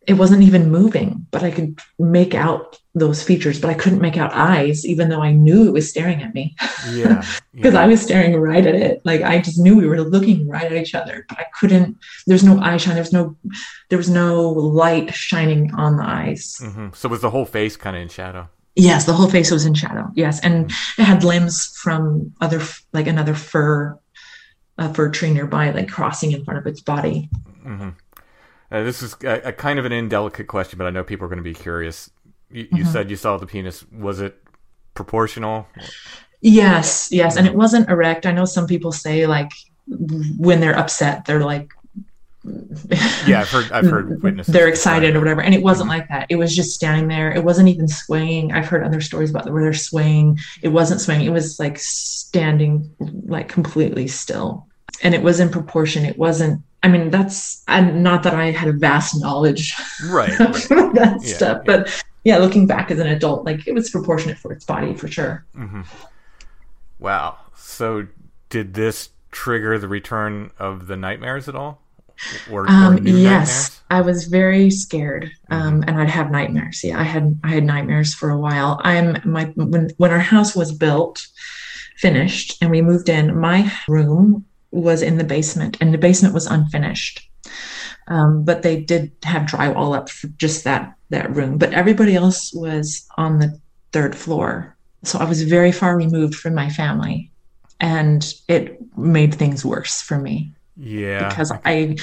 it 0.05 0.15
wasn't 0.15 0.43
even 0.43 0.69
moving, 0.69 1.25
but 1.31 1.43
I 1.43 1.51
could 1.51 1.79
make 1.97 2.35
out 2.35 2.77
those 2.95 3.23
features, 3.23 3.59
but 3.59 3.69
I 3.71 3.73
couldn't 3.73 4.01
make 4.01 4.17
out 4.17 4.31
eyes, 4.33 4.85
even 4.85 5.09
though 5.09 5.21
I 5.21 5.31
knew 5.31 5.67
it 5.67 5.73
was 5.73 5.89
staring 5.89 6.21
at 6.21 6.33
me 6.35 6.55
Yeah, 6.91 7.25
because 7.53 7.73
yeah. 7.73 7.81
I 7.81 7.87
was 7.87 8.01
staring 8.01 8.35
right 8.35 8.65
at 8.65 8.75
it. 8.75 9.01
Like 9.03 9.21
I 9.23 9.39
just 9.41 9.57
knew 9.59 9.75
we 9.75 9.87
were 9.87 10.01
looking 10.01 10.47
right 10.47 10.71
at 10.71 10.73
each 10.73 10.93
other, 10.93 11.25
but 11.27 11.39
I 11.39 11.45
couldn't. 11.59 11.97
There's 12.27 12.43
no 12.43 12.59
eye 12.59 12.77
shine. 12.77 12.93
There's 12.95 13.11
no, 13.13 13.35
there 13.89 13.97
was 13.97 14.09
no 14.09 14.49
light 14.49 15.13
shining 15.13 15.73
on 15.73 15.97
the 15.97 16.03
eyes. 16.03 16.59
hmm 16.61 16.89
So 16.93 17.09
was 17.09 17.21
the 17.21 17.31
whole 17.31 17.45
face 17.45 17.75
kind 17.75 17.95
of 17.95 18.01
in 18.01 18.09
shadow? 18.09 18.49
Yes, 18.75 19.05
the 19.05 19.13
whole 19.13 19.29
face 19.29 19.51
was 19.51 19.65
in 19.65 19.73
shadow. 19.73 20.09
Yes, 20.15 20.39
and 20.41 20.71
it 20.97 21.03
had 21.03 21.23
limbs 21.23 21.75
from 21.81 22.33
other, 22.41 22.61
like 22.91 23.07
another 23.07 23.35
fir, 23.35 23.97
a 24.77 24.93
fir 24.93 25.09
tree 25.09 25.31
nearby, 25.31 25.69
like 25.71 25.89
crossing 25.89 26.31
in 26.31 26.43
front 26.43 26.59
of 26.59 26.67
its 26.67 26.81
body. 26.81 27.29
hmm 27.63 27.89
Uh, 28.71 28.83
this 28.83 29.03
is 29.03 29.15
a, 29.23 29.49
a 29.49 29.53
kind 29.53 29.77
of 29.79 29.85
an 29.85 29.91
indelicate 29.91 30.47
question, 30.47 30.77
but 30.79 30.87
I 30.87 30.89
know 30.89 31.03
people 31.03 31.25
are 31.25 31.29
going 31.29 31.37
to 31.37 31.43
be 31.43 31.53
curious. 31.53 32.09
You, 32.53 32.67
you 32.71 32.83
Mhm. 32.85 32.91
said 32.93 33.09
you 33.09 33.15
saw 33.17 33.37
the 33.37 33.45
penis. 33.47 33.83
Was 33.91 34.21
it 34.21 34.37
proportional? 34.93 35.67
Yes, 36.41 37.09
yes, 37.11 37.35
and 37.37 37.47
it 37.47 37.55
wasn't 37.55 37.89
erect. 37.89 38.25
I 38.25 38.31
know 38.31 38.45
some 38.45 38.67
people 38.67 38.91
say 38.91 39.25
like 39.27 39.51
when 40.37 40.59
they're 40.61 40.77
upset, 40.77 41.25
they're 41.25 41.43
like. 41.43 41.69
Yeah, 43.25 43.39
I've 43.41 43.49
heard. 43.49 43.71
I've 43.71 43.85
heard 43.85 44.21
witnesses. 44.23 44.53
they're 44.53 44.67
excited 44.67 45.15
or 45.15 45.19
whatever 45.19 45.39
and 45.41 45.55
it 45.55 45.63
wasn't 45.63 45.87
like 45.87 46.09
that 46.09 46.25
it 46.29 46.35
was 46.35 46.53
just 46.53 46.75
standing 46.75 47.07
there 47.07 47.31
it 47.31 47.41
wasn't 47.41 47.69
even 47.69 47.87
swaying 47.87 48.51
i've 48.51 48.65
heard 48.67 48.83
other 48.83 48.99
stories 48.99 49.29
about 49.29 49.49
where 49.49 49.63
they're 49.63 49.73
swaying 49.73 50.37
it 50.61 50.67
wasn't 50.67 50.99
swaying 50.99 51.21
it 51.25 51.29
was 51.29 51.57
like 51.57 51.77
standing 51.79 52.93
like 53.27 53.47
completely 53.47 54.07
still 54.09 54.67
and 55.03 55.15
it 55.15 55.21
was 55.21 55.39
in 55.39 55.47
proportion 55.47 56.03
it 56.03 56.17
wasn't 56.17 56.61
i 56.83 56.89
mean 56.89 57.09
that's 57.09 57.63
and 57.69 58.03
not 58.03 58.23
that 58.23 58.33
i 58.33 58.51
had 58.51 58.67
a 58.67 58.73
vast 58.73 59.17
knowledge 59.21 59.73
Right. 60.09 60.29
of 60.41 60.69
right. 60.69 60.93
that 60.95 61.19
Yeah, 61.21 61.35
stuff 61.35 61.57
yeah. 61.65 61.77
but 61.77 62.03
yeah 62.23 62.37
looking 62.37 62.67
back 62.67 62.91
as 62.91 62.99
an 62.99 63.07
adult 63.07 63.45
like 63.45 63.67
it 63.67 63.73
was 63.73 63.89
proportionate 63.89 64.37
for 64.37 64.51
its 64.51 64.65
body 64.65 64.93
for 64.93 65.07
sure 65.07 65.45
hmm 65.55 65.81
Wow. 67.03 67.37
So 67.53 68.07
did 68.49 68.73
this 68.73 69.09
trigger 69.31 69.77
the 69.77 69.89
return 69.89 70.51
of 70.57 70.87
the 70.87 70.95
nightmares 70.95 71.49
at 71.49 71.55
all? 71.55 71.81
Or, 72.49 72.69
Um, 72.69 73.05
yes, 73.05 73.81
I 73.89 73.99
was 73.99 74.25
very 74.27 74.69
scared, 74.69 75.29
um, 75.49 75.83
and 75.85 75.99
I'd 75.99 76.09
have 76.09 76.31
nightmares. 76.31 76.81
Yeah, 76.81 76.97
I 76.97 77.03
had 77.03 77.37
I 77.43 77.49
had 77.49 77.65
nightmares 77.65 78.13
for 78.13 78.29
a 78.29 78.37
while. 78.37 78.79
I'm 78.83 79.19
my 79.25 79.45
when 79.55 79.89
when 79.97 80.11
our 80.11 80.19
house 80.19 80.55
was 80.55 80.71
built, 80.71 81.27
finished, 81.97 82.57
and 82.61 82.71
we 82.71 82.81
moved 82.81 83.09
in. 83.09 83.37
My 83.37 83.69
room 83.89 84.45
was 84.71 85.01
in 85.01 85.17
the 85.17 85.23
basement, 85.25 85.75
and 85.81 85.93
the 85.93 85.97
basement 85.97 86.33
was 86.33 86.45
unfinished. 86.45 87.27
Um, 88.07 88.43
but 88.43 88.63
they 88.63 88.81
did 88.81 89.11
have 89.23 89.43
drywall 89.43 89.95
up 89.95 90.09
for 90.09 90.27
just 90.37 90.63
that 90.65 90.95
that 91.09 91.33
room. 91.35 91.57
But 91.57 91.73
everybody 91.73 92.15
else 92.15 92.53
was 92.53 93.07
on 93.17 93.39
the 93.39 93.59
third 93.91 94.15
floor, 94.15 94.75
so 95.03 95.19
I 95.19 95.25
was 95.25 95.43
very 95.43 95.71
far 95.71 95.95
removed 95.95 96.35
from 96.35 96.55
my 96.55 96.69
family, 96.69 97.31
and 97.79 98.33
it 98.47 98.79
made 98.97 99.33
things 99.35 99.63
worse 99.65 100.01
for 100.01 100.17
me 100.19 100.53
Yeah. 100.75 101.27
because 101.29 101.51
I 101.65 101.95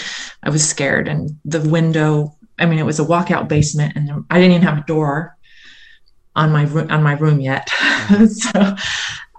I 0.42 0.50
was 0.50 0.68
scared 0.68 1.08
and 1.08 1.30
the 1.44 1.60
window 1.60 2.36
I 2.58 2.66
mean 2.66 2.78
it 2.78 2.86
was 2.86 3.00
a 3.00 3.04
walkout 3.04 3.48
basement 3.48 3.94
and 3.96 4.24
I 4.30 4.38
didn't 4.38 4.52
even 4.52 4.62
have 4.68 4.78
a 4.78 4.86
door 4.86 5.36
on 6.36 6.52
my 6.52 6.64
room 6.64 6.90
on 6.90 7.02
my 7.02 7.14
room 7.14 7.40
yet 7.40 7.68
so 8.28 8.74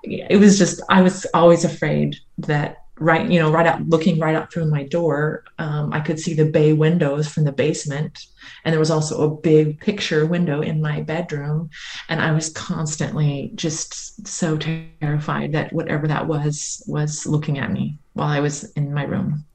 it 0.04 0.40
was 0.40 0.58
just 0.58 0.82
I 0.90 1.02
was 1.02 1.26
always 1.34 1.64
afraid 1.64 2.18
that 2.40 2.81
right 3.02 3.30
you 3.30 3.40
know 3.40 3.52
right 3.52 3.68
out 3.68 3.82
looking 3.88 4.20
right 4.20 4.36
out 4.36 4.52
through 4.52 4.66
my 4.66 4.84
door 4.84 5.44
um, 5.60 5.92
I 5.92 6.00
could 6.00 6.20
see 6.20 6.34
the 6.34 6.46
bay 6.46 6.74
windows 6.74 7.28
from 7.28 7.44
the 7.44 7.52
basement 7.52 8.28
and 8.64 8.72
there 8.72 8.80
was 8.80 8.92
also 8.92 9.24
a 9.24 9.36
big 9.36 9.80
picture 9.80 10.26
window 10.26 10.62
in 10.62 10.82
my 10.82 11.02
bedroom 11.02 11.70
and 12.10 12.22
I 12.22 12.32
was 12.32 12.50
constantly 12.50 13.52
just 13.56 14.28
so 14.28 14.58
terrified 14.58 15.52
that 15.54 15.74
whatever 15.74 16.08
that 16.08 16.28
was 16.28 16.84
was 16.88 17.26
looking 17.26 17.58
at 17.58 17.72
me 17.72 17.98
while 18.14 18.30
I 18.30 18.40
was 18.40 18.72
in 18.74 18.94
my 18.94 19.04
room 19.04 19.46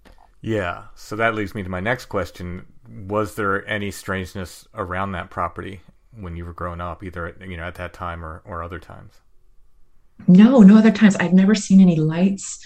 Yeah. 0.42 0.84
So 0.94 1.16
that 1.16 1.34
leads 1.34 1.54
me 1.54 1.62
to 1.62 1.68
my 1.68 1.80
next 1.80 2.06
question. 2.06 2.66
Was 2.88 3.34
there 3.34 3.66
any 3.68 3.90
strangeness 3.90 4.66
around 4.74 5.12
that 5.12 5.30
property 5.30 5.80
when 6.12 6.36
you 6.36 6.44
were 6.44 6.52
growing 6.52 6.80
up, 6.80 7.02
either 7.02 7.26
at, 7.26 7.40
you 7.48 7.56
know 7.56 7.64
at 7.64 7.74
that 7.76 7.92
time 7.92 8.24
or, 8.24 8.42
or 8.44 8.62
other 8.62 8.78
times? 8.78 9.20
No, 10.28 10.60
no 10.60 10.76
other 10.78 10.90
times. 10.92 11.16
I've 11.16 11.32
never 11.32 11.54
seen 11.54 11.80
any 11.80 11.96
lights. 11.96 12.64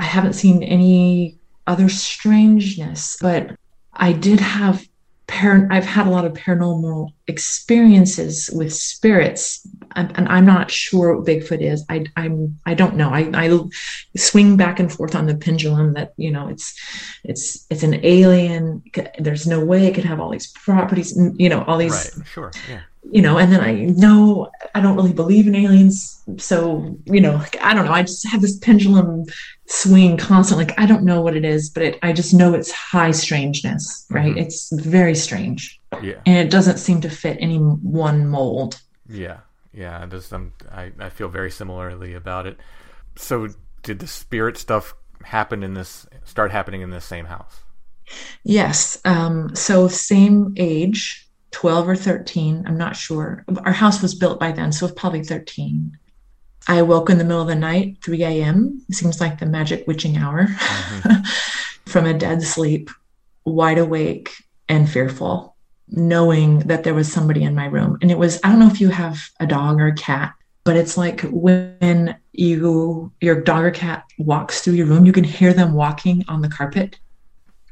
I 0.00 0.04
haven't 0.04 0.32
seen 0.32 0.62
any 0.62 1.36
other 1.66 1.90
strangeness, 1.90 3.18
but 3.20 3.54
I 3.92 4.12
did 4.14 4.40
have 4.40 4.88
par- 5.26 5.68
I've 5.70 5.84
had 5.84 6.06
a 6.06 6.10
lot 6.10 6.24
of 6.24 6.32
paranormal 6.32 7.12
experiences 7.28 8.50
with 8.52 8.72
spirits, 8.72 9.66
and, 9.94 10.10
and 10.16 10.26
I'm 10.28 10.46
not 10.46 10.70
sure 10.70 11.14
what 11.14 11.26
Bigfoot 11.26 11.60
is. 11.60 11.84
I 11.90 12.06
I'm 12.16 12.58
I 12.64 12.72
don't 12.72 12.96
know. 12.96 13.10
I 13.10 13.30
I 13.34 13.60
swing 14.16 14.56
back 14.56 14.80
and 14.80 14.90
forth 14.90 15.14
on 15.14 15.26
the 15.26 15.36
pendulum 15.36 15.92
that 15.94 16.14
you 16.16 16.30
know 16.30 16.48
it's 16.48 16.74
it's 17.22 17.66
it's 17.68 17.82
an 17.82 18.00
alien. 18.02 18.82
There's 19.18 19.46
no 19.46 19.62
way 19.62 19.86
it 19.86 19.94
could 19.94 20.06
have 20.06 20.18
all 20.18 20.30
these 20.30 20.50
properties. 20.52 21.16
You 21.36 21.50
know 21.50 21.62
all 21.64 21.76
these 21.76 21.92
Right. 21.92 22.26
Sure. 22.26 22.50
Yeah. 22.70 22.80
you 23.10 23.22
know, 23.22 23.38
and 23.38 23.52
then 23.52 23.60
I 23.60 23.74
know 23.74 24.50
I 24.74 24.80
don't 24.80 24.96
really 24.96 25.12
believe 25.12 25.46
in 25.46 25.54
aliens. 25.54 26.22
So, 26.38 26.96
you 27.06 27.20
know, 27.20 27.42
I 27.60 27.74
don't 27.74 27.84
know. 27.86 27.92
I 27.92 28.02
just 28.02 28.26
have 28.28 28.40
this 28.40 28.58
pendulum 28.58 29.24
swing 29.70 30.16
constantly. 30.16 30.66
Like, 30.66 30.78
I 30.78 30.84
don't 30.84 31.04
know 31.04 31.22
what 31.22 31.36
it 31.36 31.44
is, 31.44 31.70
but 31.70 31.82
it, 31.84 31.98
I 32.02 32.12
just 32.12 32.34
know 32.34 32.52
it's 32.54 32.72
high 32.72 33.12
strangeness, 33.12 34.04
right? 34.10 34.34
Mhm. 34.34 34.40
It's 34.40 34.68
very 34.72 35.14
strange. 35.14 35.80
Yeah. 36.02 36.20
And 36.26 36.36
it 36.36 36.50
doesn't 36.50 36.78
seem 36.78 37.00
to 37.02 37.10
fit 37.10 37.38
any 37.40 37.56
one 37.58 38.26
mold. 38.26 38.80
Yeah. 39.08 39.38
Yeah. 39.72 40.04
Does, 40.06 40.32
um, 40.32 40.52
I 40.70 40.92
I 40.98 41.08
feel 41.08 41.28
very 41.28 41.50
similarly 41.50 42.14
about 42.14 42.46
it. 42.46 42.58
So 43.16 43.48
did 43.82 44.00
the 44.00 44.06
spirit 44.06 44.58
stuff 44.58 44.94
happen 45.22 45.62
in 45.62 45.74
this 45.74 46.06
start 46.24 46.50
happening 46.50 46.80
in 46.80 46.90
this 46.90 47.04
same 47.04 47.26
house? 47.26 47.60
Yes. 48.42 48.98
Um, 49.04 49.54
so, 49.54 49.86
same 49.86 50.52
age, 50.56 51.28
12 51.52 51.88
or 51.88 51.96
13. 51.96 52.64
I'm 52.66 52.76
not 52.76 52.96
sure. 52.96 53.44
Our 53.64 53.72
house 53.72 54.02
was 54.02 54.14
built 54.16 54.40
by 54.40 54.50
then, 54.52 54.72
so 54.72 54.88
probably 54.88 55.22
13. 55.22 55.96
I 56.70 56.82
woke 56.82 57.10
in 57.10 57.18
the 57.18 57.24
middle 57.24 57.42
of 57.42 57.48
the 57.48 57.54
night, 57.56 57.98
3 58.04 58.22
a.m. 58.22 58.80
Seems 58.92 59.20
like 59.20 59.38
the 59.40 59.46
magic 59.46 59.86
witching 59.88 60.16
hour 60.16 60.46
from 61.86 62.06
a 62.06 62.14
dead 62.14 62.42
sleep, 62.42 62.90
wide 63.44 63.78
awake 63.78 64.30
and 64.68 64.88
fearful. 64.88 65.56
knowing 65.90 66.60
that 66.60 66.84
there 66.84 66.94
was 66.94 67.12
somebody 67.12 67.42
in 67.42 67.54
my 67.54 67.66
room. 67.66 67.98
And 68.00 68.10
it 68.10 68.18
was, 68.18 68.40
I 68.44 68.48
don't 68.48 68.60
know 68.60 68.68
if 68.68 68.80
you 68.80 68.88
have 68.88 69.20
a 69.40 69.46
dog 69.46 69.80
or 69.80 69.88
a 69.88 69.94
cat, 69.94 70.34
but 70.64 70.76
it's 70.76 70.96
like 70.96 71.22
when 71.22 72.16
you 72.32 73.12
your 73.20 73.40
dog 73.40 73.64
or 73.64 73.70
cat 73.70 74.04
walks 74.18 74.60
through 74.60 74.74
your 74.74 74.86
room, 74.86 75.04
you 75.04 75.12
can 75.12 75.24
hear 75.24 75.52
them 75.52 75.72
walking 75.72 76.24
on 76.28 76.42
the 76.42 76.48
carpet. 76.48 76.98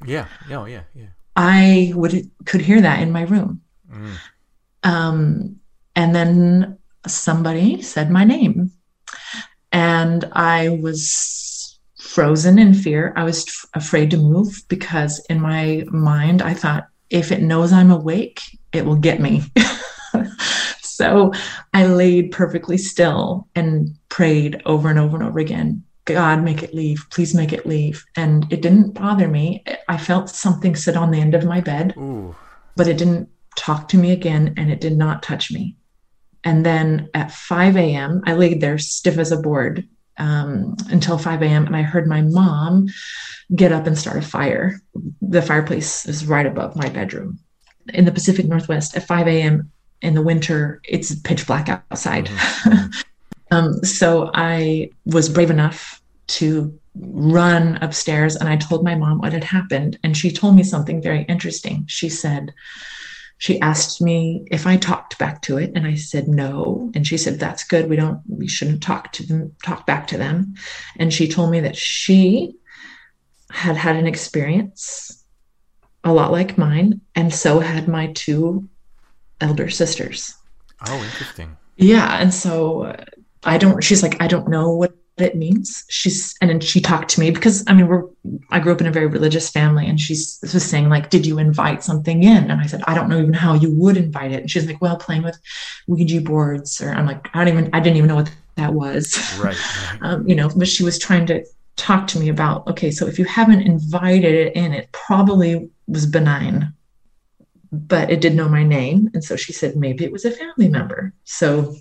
Yeah. 0.05 0.27
Oh, 0.51 0.65
yeah. 0.65 0.83
Yeah. 0.95 1.07
I 1.37 1.93
would 1.95 2.29
could 2.45 2.61
hear 2.61 2.81
that 2.81 3.01
in 3.01 3.13
my 3.13 3.23
room. 3.23 3.63
Mm. 3.91 4.17
Um, 4.83 5.61
and 5.95 6.15
then 6.15 6.79
somebody 7.07 7.83
said 7.83 8.11
my 8.11 8.25
name, 8.25 8.73
and 9.73 10.25
I 10.33 10.71
was 10.71 11.79
frozen 12.01 12.59
in 12.59 12.75
fear. 12.75 13.13
I 13.17 13.25
was 13.25 13.47
f- 13.47 13.67
afraid 13.75 14.11
to 14.13 14.17
move 14.17 14.63
because 14.69 15.25
in 15.29 15.41
my 15.41 15.85
mind 15.91 16.43
I 16.43 16.55
thought 16.55 16.89
if 17.11 17.33
it 17.33 17.43
knows 17.43 17.73
I'm 17.73 17.91
awake, 17.91 18.41
it 18.73 18.85
will 18.85 18.97
get 18.97 19.21
me. 19.21 19.43
so 20.81 21.33
I 21.75 21.87
laid 21.87 22.33
perfectly 22.33 22.79
still 22.79 23.49
and 23.55 23.97
prayed 24.09 24.63
over 24.67 24.89
and 24.89 24.99
over 24.99 25.17
and 25.17 25.27
over 25.27 25.39
again 25.39 25.85
God, 26.09 26.43
make 26.43 26.63
it 26.63 26.75
leave. 26.75 27.07
Please 27.11 27.35
make 27.35 27.53
it 27.53 27.67
leave. 27.67 28.03
And 28.17 28.51
it 28.51 28.63
didn't 28.63 28.95
bother 28.95 29.29
me. 29.29 29.63
I 29.89 29.99
felt 29.99 30.31
something 30.31 30.75
sit 30.75 30.97
on 30.97 31.11
the 31.11 31.21
end 31.21 31.35
of 31.35 31.45
my 31.45 31.61
bed, 31.61 31.93
Ooh. 31.99 32.35
but 32.77 32.89
it 32.89 32.97
didn't 32.97 33.29
talk 33.57 33.89
to 33.89 33.99
me 33.99 34.11
again 34.13 34.55
and 34.57 34.73
it 34.73 34.81
did 34.81 34.97
not 34.97 35.23
touch 35.23 35.53
me. 35.53 35.77
And 36.45 36.65
then 36.65 37.09
at 37.15 37.33
5 37.33 37.77
a.m., 37.77 38.23
I 38.27 38.35
laid 38.35 38.61
there 38.61 38.79
stiff 38.79 39.19
as 39.19 39.33
a 39.33 39.41
board 39.41 39.89
um, 40.19 40.77
until 40.89 41.19
5 41.19 41.43
a.m. 41.43 41.67
And 41.67 41.77
I 41.77 41.83
heard 41.83 42.07
my 42.07 42.23
mom 42.23 42.89
get 43.55 43.73
up 43.73 43.87
and 43.87 43.97
start 43.97 44.19
a 44.19 44.23
fire. 44.23 44.81
The 45.23 45.43
fireplace 45.43 46.07
is 46.07 46.27
right 46.27 46.47
above 46.47 46.77
my 46.77 46.89
bedroom. 46.89 47.39
In 47.95 48.05
the 48.05 48.13
Pacific 48.13 48.47
Northwest, 48.47 48.97
at 48.97 49.07
5 49.07 49.27
a.m. 49.29 49.73
in 50.03 50.15
the 50.15 50.23
winter, 50.23 50.81
it's 50.85 51.15
pitch 51.15 51.47
black 51.47 51.69
outside. 51.69 52.31
um, 53.51 53.83
so 53.83 54.31
I 54.35 54.91
was 55.07 55.29
brave 55.29 55.51
enough 55.51 56.03
to 56.29 56.79
run 57.01 57.77
upstairs 57.77 58.37
and 58.37 58.49
I 58.49 58.57
told 58.57 58.85
my 58.85 58.95
mom 58.95 59.19
what 59.19 59.33
had 59.33 59.45
happened. 59.45 59.99
And 60.03 60.17
she 60.17 60.31
told 60.31 60.57
me 60.57 60.63
something 60.63 61.01
very 61.01 61.23
interesting. 61.23 61.85
She 61.87 62.09
said, 62.09 62.53
she 63.39 63.61
asked 63.61 64.03
me 64.03 64.45
if 64.51 64.67
I 64.67 64.77
talked 64.77 65.19
back 65.19 65.43
to 65.43 65.59
it, 65.59 65.73
and 65.75 65.87
I 65.87 65.95
said 65.95 66.27
no. 66.27 66.91
And 66.95 67.07
she 67.07 67.17
said, 67.17 67.39
"That's 67.39 67.65
good. 67.65 67.89
We 67.89 67.97
don't. 67.97 68.21
We 68.29 68.49
shouldn't 68.49 68.83
talk 68.83 69.13
to 69.13 69.27
them. 69.27 69.55
Talk 69.63 69.87
back 69.87 70.09
to 70.09 70.19
them." 70.19 70.55
And 70.97 71.13
she 71.13 71.29
told 71.29 71.51
me 71.51 71.61
that 71.61 71.77
she 71.77 72.57
had 73.51 73.77
had 73.77 73.97
an 73.97 74.07
experience 74.07 75.25
a 76.03 76.13
lot 76.13 76.33
like 76.33 76.59
mine, 76.59 77.01
and 77.15 77.33
so 77.33 77.61
had 77.61 77.87
my 77.87 78.09
two 78.13 78.69
elder 79.41 79.71
sisters. 79.71 80.35
Oh, 80.87 81.03
interesting. 81.05 81.57
Yeah, 81.77 82.21
and 82.21 82.35
so 82.35 82.83
uh, 82.85 83.05
I 83.45 83.59
don't. 83.59 83.83
She's 83.85 84.03
like, 84.03 84.21
I 84.21 84.27
don't 84.27 84.49
know 84.49 84.73
what 84.73 84.97
it 85.21 85.37
means. 85.37 85.85
She's 85.89 86.35
and 86.41 86.51
then 86.51 86.61
she 86.61 86.81
talked 86.81 87.09
to 87.11 87.21
me 87.21 87.31
because 87.31 87.65
I 87.67 87.75
mean 87.75 87.87
we're 87.87 88.05
I 88.51 88.61
grew 88.61 88.73
up 88.73 88.81
in 88.81 88.87
a 88.87 88.93
very 88.93 89.07
religious 89.07 89.49
family, 89.49 89.87
and 89.87 90.01
she's 90.01 90.39
was 90.43 90.65
saying 90.65 90.89
like, 90.89 91.11
did 91.11 91.27
you 91.27 91.39
invite 91.39 91.83
something 91.83 92.23
in? 92.23 92.51
And 92.51 92.61
I 92.61 92.67
said, 92.67 92.83
I 92.87 92.95
don't 92.95 93.09
know 93.09 93.19
even 93.19 93.35
how 93.35 93.55
you 93.55 93.71
would 93.73 93.97
invite 93.97 94.33
it. 94.33 94.41
And 94.41 94.51
she's 94.51 94.67
like, 94.67 94.81
well, 94.81 94.97
playing 94.97 95.23
with 95.23 95.39
Ouija 95.87 96.21
boards, 96.21 96.81
or 96.81 96.93
I'm 96.93 97.07
like, 97.07 97.29
I 97.35 97.45
don't 97.45 97.57
even 97.57 97.71
I 97.73 97.81
didn't 97.81 97.97
even 97.97 98.09
know 98.09 98.17
what 98.17 98.33
that 98.57 98.75
was. 98.75 99.19
Right. 99.39 99.57
right. 99.93 100.03
um, 100.03 100.29
you 100.29 100.35
know, 100.35 100.51
but 100.55 100.69
she 100.69 100.85
was 100.85 100.99
trying 100.99 101.27
to 101.27 101.45
talk 101.77 102.07
to 102.09 102.19
me 102.19 102.29
about 102.29 102.67
okay, 102.69 102.91
so 102.91 103.07
if 103.07 103.19
you 103.19 103.25
haven't 103.25 103.63
invited 103.63 104.35
it 104.35 104.57
in, 104.57 104.73
it 104.73 104.91
probably 104.93 105.71
was 105.87 106.07
benign. 106.07 106.73
But 107.71 108.11
it 108.11 108.21
did 108.21 108.35
know 108.35 108.49
my 108.49 108.63
name. 108.63 109.11
And 109.13 109.23
so 109.23 109.37
she 109.37 109.53
said 109.53 109.77
maybe 109.77 110.05
it 110.05 110.13
was 110.13 110.25
a 110.25 110.31
family 110.31 110.69
member. 110.69 111.13
So 111.25 111.77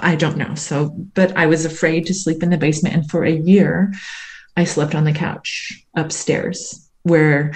I 0.00 0.16
don't 0.16 0.36
know. 0.36 0.54
So, 0.54 0.90
but 1.14 1.36
I 1.36 1.46
was 1.46 1.64
afraid 1.64 2.06
to 2.06 2.14
sleep 2.14 2.42
in 2.42 2.50
the 2.50 2.58
basement. 2.58 2.94
And 2.94 3.10
for 3.10 3.24
a 3.24 3.32
year, 3.32 3.92
I 4.56 4.64
slept 4.64 4.94
on 4.94 5.04
the 5.04 5.12
couch 5.12 5.72
upstairs 5.96 6.88
where 7.02 7.54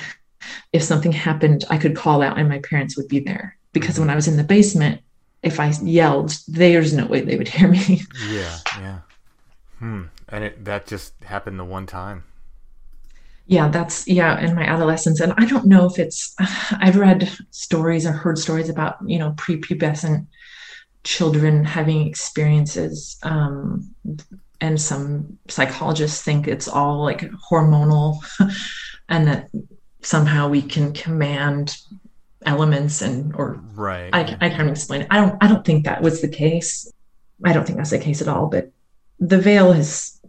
if 0.73 0.83
something 0.83 1.13
happened, 1.13 1.65
I 1.71 1.79
could 1.79 1.97
call 1.97 2.23
out 2.23 2.39
and 2.39 2.49
my 2.49 2.59
parents 2.61 2.97
would 2.97 3.09
be 3.09 3.21
there. 3.21 3.57
Because 3.73 3.99
when 3.99 4.11
I 4.11 4.15
was 4.17 4.29
in 4.29 4.37
the 4.37 4.45
basement, 4.45 5.01
if 5.43 5.59
I 5.61 5.73
yelled, 5.83 6.33
there's 6.49 6.93
no 6.93 7.07
way 7.07 7.21
they 7.21 7.37
would 7.37 7.49
hear 7.49 7.69
me. 7.69 8.03
Yeah. 8.29 8.59
Yeah. 8.75 8.99
Hmm. 9.79 10.05
And 10.29 10.45
it 10.45 10.65
that 10.65 10.87
just 10.87 11.15
happened 11.25 11.59
the 11.59 11.65
one 11.65 11.87
time. 11.87 12.25
yeah, 13.47 13.69
that's, 13.69 14.07
yeah, 14.09 14.39
in 14.41 14.55
my 14.55 14.63
adolescence. 14.65 15.21
And 15.21 15.35
I 15.37 15.45
don't 15.47 15.67
know 15.67 15.85
if 15.87 15.99
it's, 15.99 16.35
I've 16.73 16.97
read 16.97 17.31
stories 17.51 18.07
or 18.07 18.13
heard 18.13 18.39
stories 18.39 18.69
about, 18.69 18.97
you 19.07 19.19
know, 19.19 19.33
prepubescent 19.33 20.27
children 21.05 21.65
having 21.65 22.07
experiences. 22.07 23.19
Um, 23.23 23.95
and 24.61 24.81
some 24.81 25.39
psychologists 25.49 26.23
think 26.23 26.47
it's 26.47 26.69
all 26.69 27.03
like 27.03 27.23
hormonal 27.51 28.19
and 29.09 29.27
that 29.27 29.51
somehow 30.03 30.49
we 30.49 30.63
can 30.63 30.93
command 30.93 31.77
elements 32.47 33.03
and 33.03 33.35
or 33.37 33.61
Right. 33.75 34.11
I, 34.13 34.37
I 34.41 34.51
can't 34.51 34.71
explain 34.71 35.03
it. 35.03 35.09
I 35.11 35.17
don't 35.17 35.37
I 35.43 35.49
don't 35.49 35.65
think 35.65 35.85
that 35.85 36.03
was 36.03 36.21
the 36.21 36.29
case. 36.29 36.93
I 37.45 37.53
don't 37.53 37.67
think 37.67 37.79
that's 37.79 37.91
the 37.91 37.99
case 37.99 38.23
at 38.23 38.29
all. 38.29 38.47
But 38.47 38.71
the 39.19 39.39
veil 39.39 39.73
has 39.73 40.21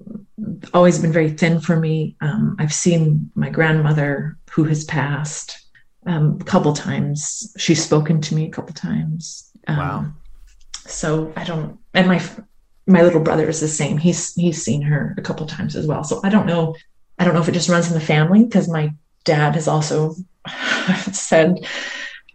always 0.74 1.00
been 1.00 1.12
very 1.12 1.32
thin 1.32 1.60
for 1.60 1.76
me. 1.80 2.16
Um, 2.22 2.56
I've 2.60 2.74
seen 2.74 3.32
my 3.36 3.50
grandmother 3.50 4.38
who 4.52 4.64
has 4.66 4.84
passed 4.86 5.60
um, 6.06 6.38
a 6.42 6.44
couple 6.44 6.74
times. 6.74 7.54
She's 7.58 7.84
spoken 7.84 8.22
to 8.22 8.36
me 8.36 8.48
a 8.48 8.52
couple 8.52 8.74
times. 8.74 9.50
Um, 9.68 9.78
Wow. 9.78 10.06
So 10.86 11.34
I 11.36 11.44
don't. 11.44 11.80
And 11.94 12.08
my 12.08 12.22
my 12.86 13.02
little 13.02 13.22
brother 13.22 13.48
is 13.48 13.62
the 13.62 13.68
same. 13.68 13.98
He's 13.98 14.34
he's 14.34 14.64
seen 14.64 14.82
her 14.82 15.16
a 15.18 15.22
couple 15.22 15.46
times 15.46 15.76
as 15.76 15.88
well. 15.88 16.04
So 16.04 16.22
I 16.24 16.30
don't 16.30 16.46
know. 16.46 16.76
I 17.18 17.26
don't 17.26 17.34
know 17.34 17.42
if 17.42 17.50
it 17.50 17.54
just 17.54 17.70
runs 17.70 17.88
in 17.88 17.94
the 17.94 18.06
family 18.06 18.44
because 18.44 18.68
my 18.68 18.94
dad 19.24 19.56
has 19.56 19.68
also 19.68 20.16
said 21.12 21.66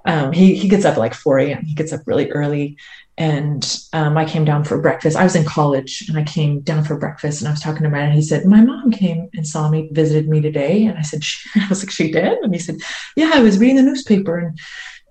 um, 0.05 0.33
he 0.33 0.55
he 0.55 0.69
gets 0.69 0.85
up 0.85 0.95
at 0.95 0.99
like 0.99 1.15
4 1.15 1.39
a.m. 1.41 1.65
He 1.65 1.75
gets 1.75 1.93
up 1.93 2.01
really 2.07 2.31
early, 2.31 2.79
and 3.19 3.79
um, 3.93 4.17
I 4.17 4.25
came 4.25 4.45
down 4.45 4.65
for 4.65 4.81
breakfast. 4.81 5.17
I 5.17 5.25
was 5.25 5.37
in 5.37 5.45
college, 5.45 6.05
and 6.09 6.19
I 6.19 6.23
came 6.23 6.61
down 6.61 6.85
for 6.85 6.97
breakfast, 6.97 7.41
and 7.41 7.49
I 7.49 7.51
was 7.51 7.61
talking 7.61 7.83
to 7.83 7.89
him, 7.89 7.95
and 7.95 8.15
he 8.15 8.23
said, 8.23 8.47
"My 8.47 8.63
mom 8.63 8.91
came 8.91 9.29
and 9.35 9.47
saw 9.47 9.69
me, 9.69 9.91
visited 9.93 10.29
me 10.29 10.41
today," 10.41 10.87
and 10.87 10.97
I 10.97 11.03
said, 11.03 11.23
"She-" 11.25 11.61
"I 11.61 11.69
was 11.69 11.83
like, 11.83 11.91
she 11.91 12.11
did," 12.11 12.39
and 12.39 12.55
he 12.55 12.61
said, 12.61 12.77
"Yeah, 13.17 13.33
I 13.35 13.41
was 13.41 13.59
reading 13.59 13.77
the 13.77 13.83
newspaper, 13.83 14.39
and 14.39 14.59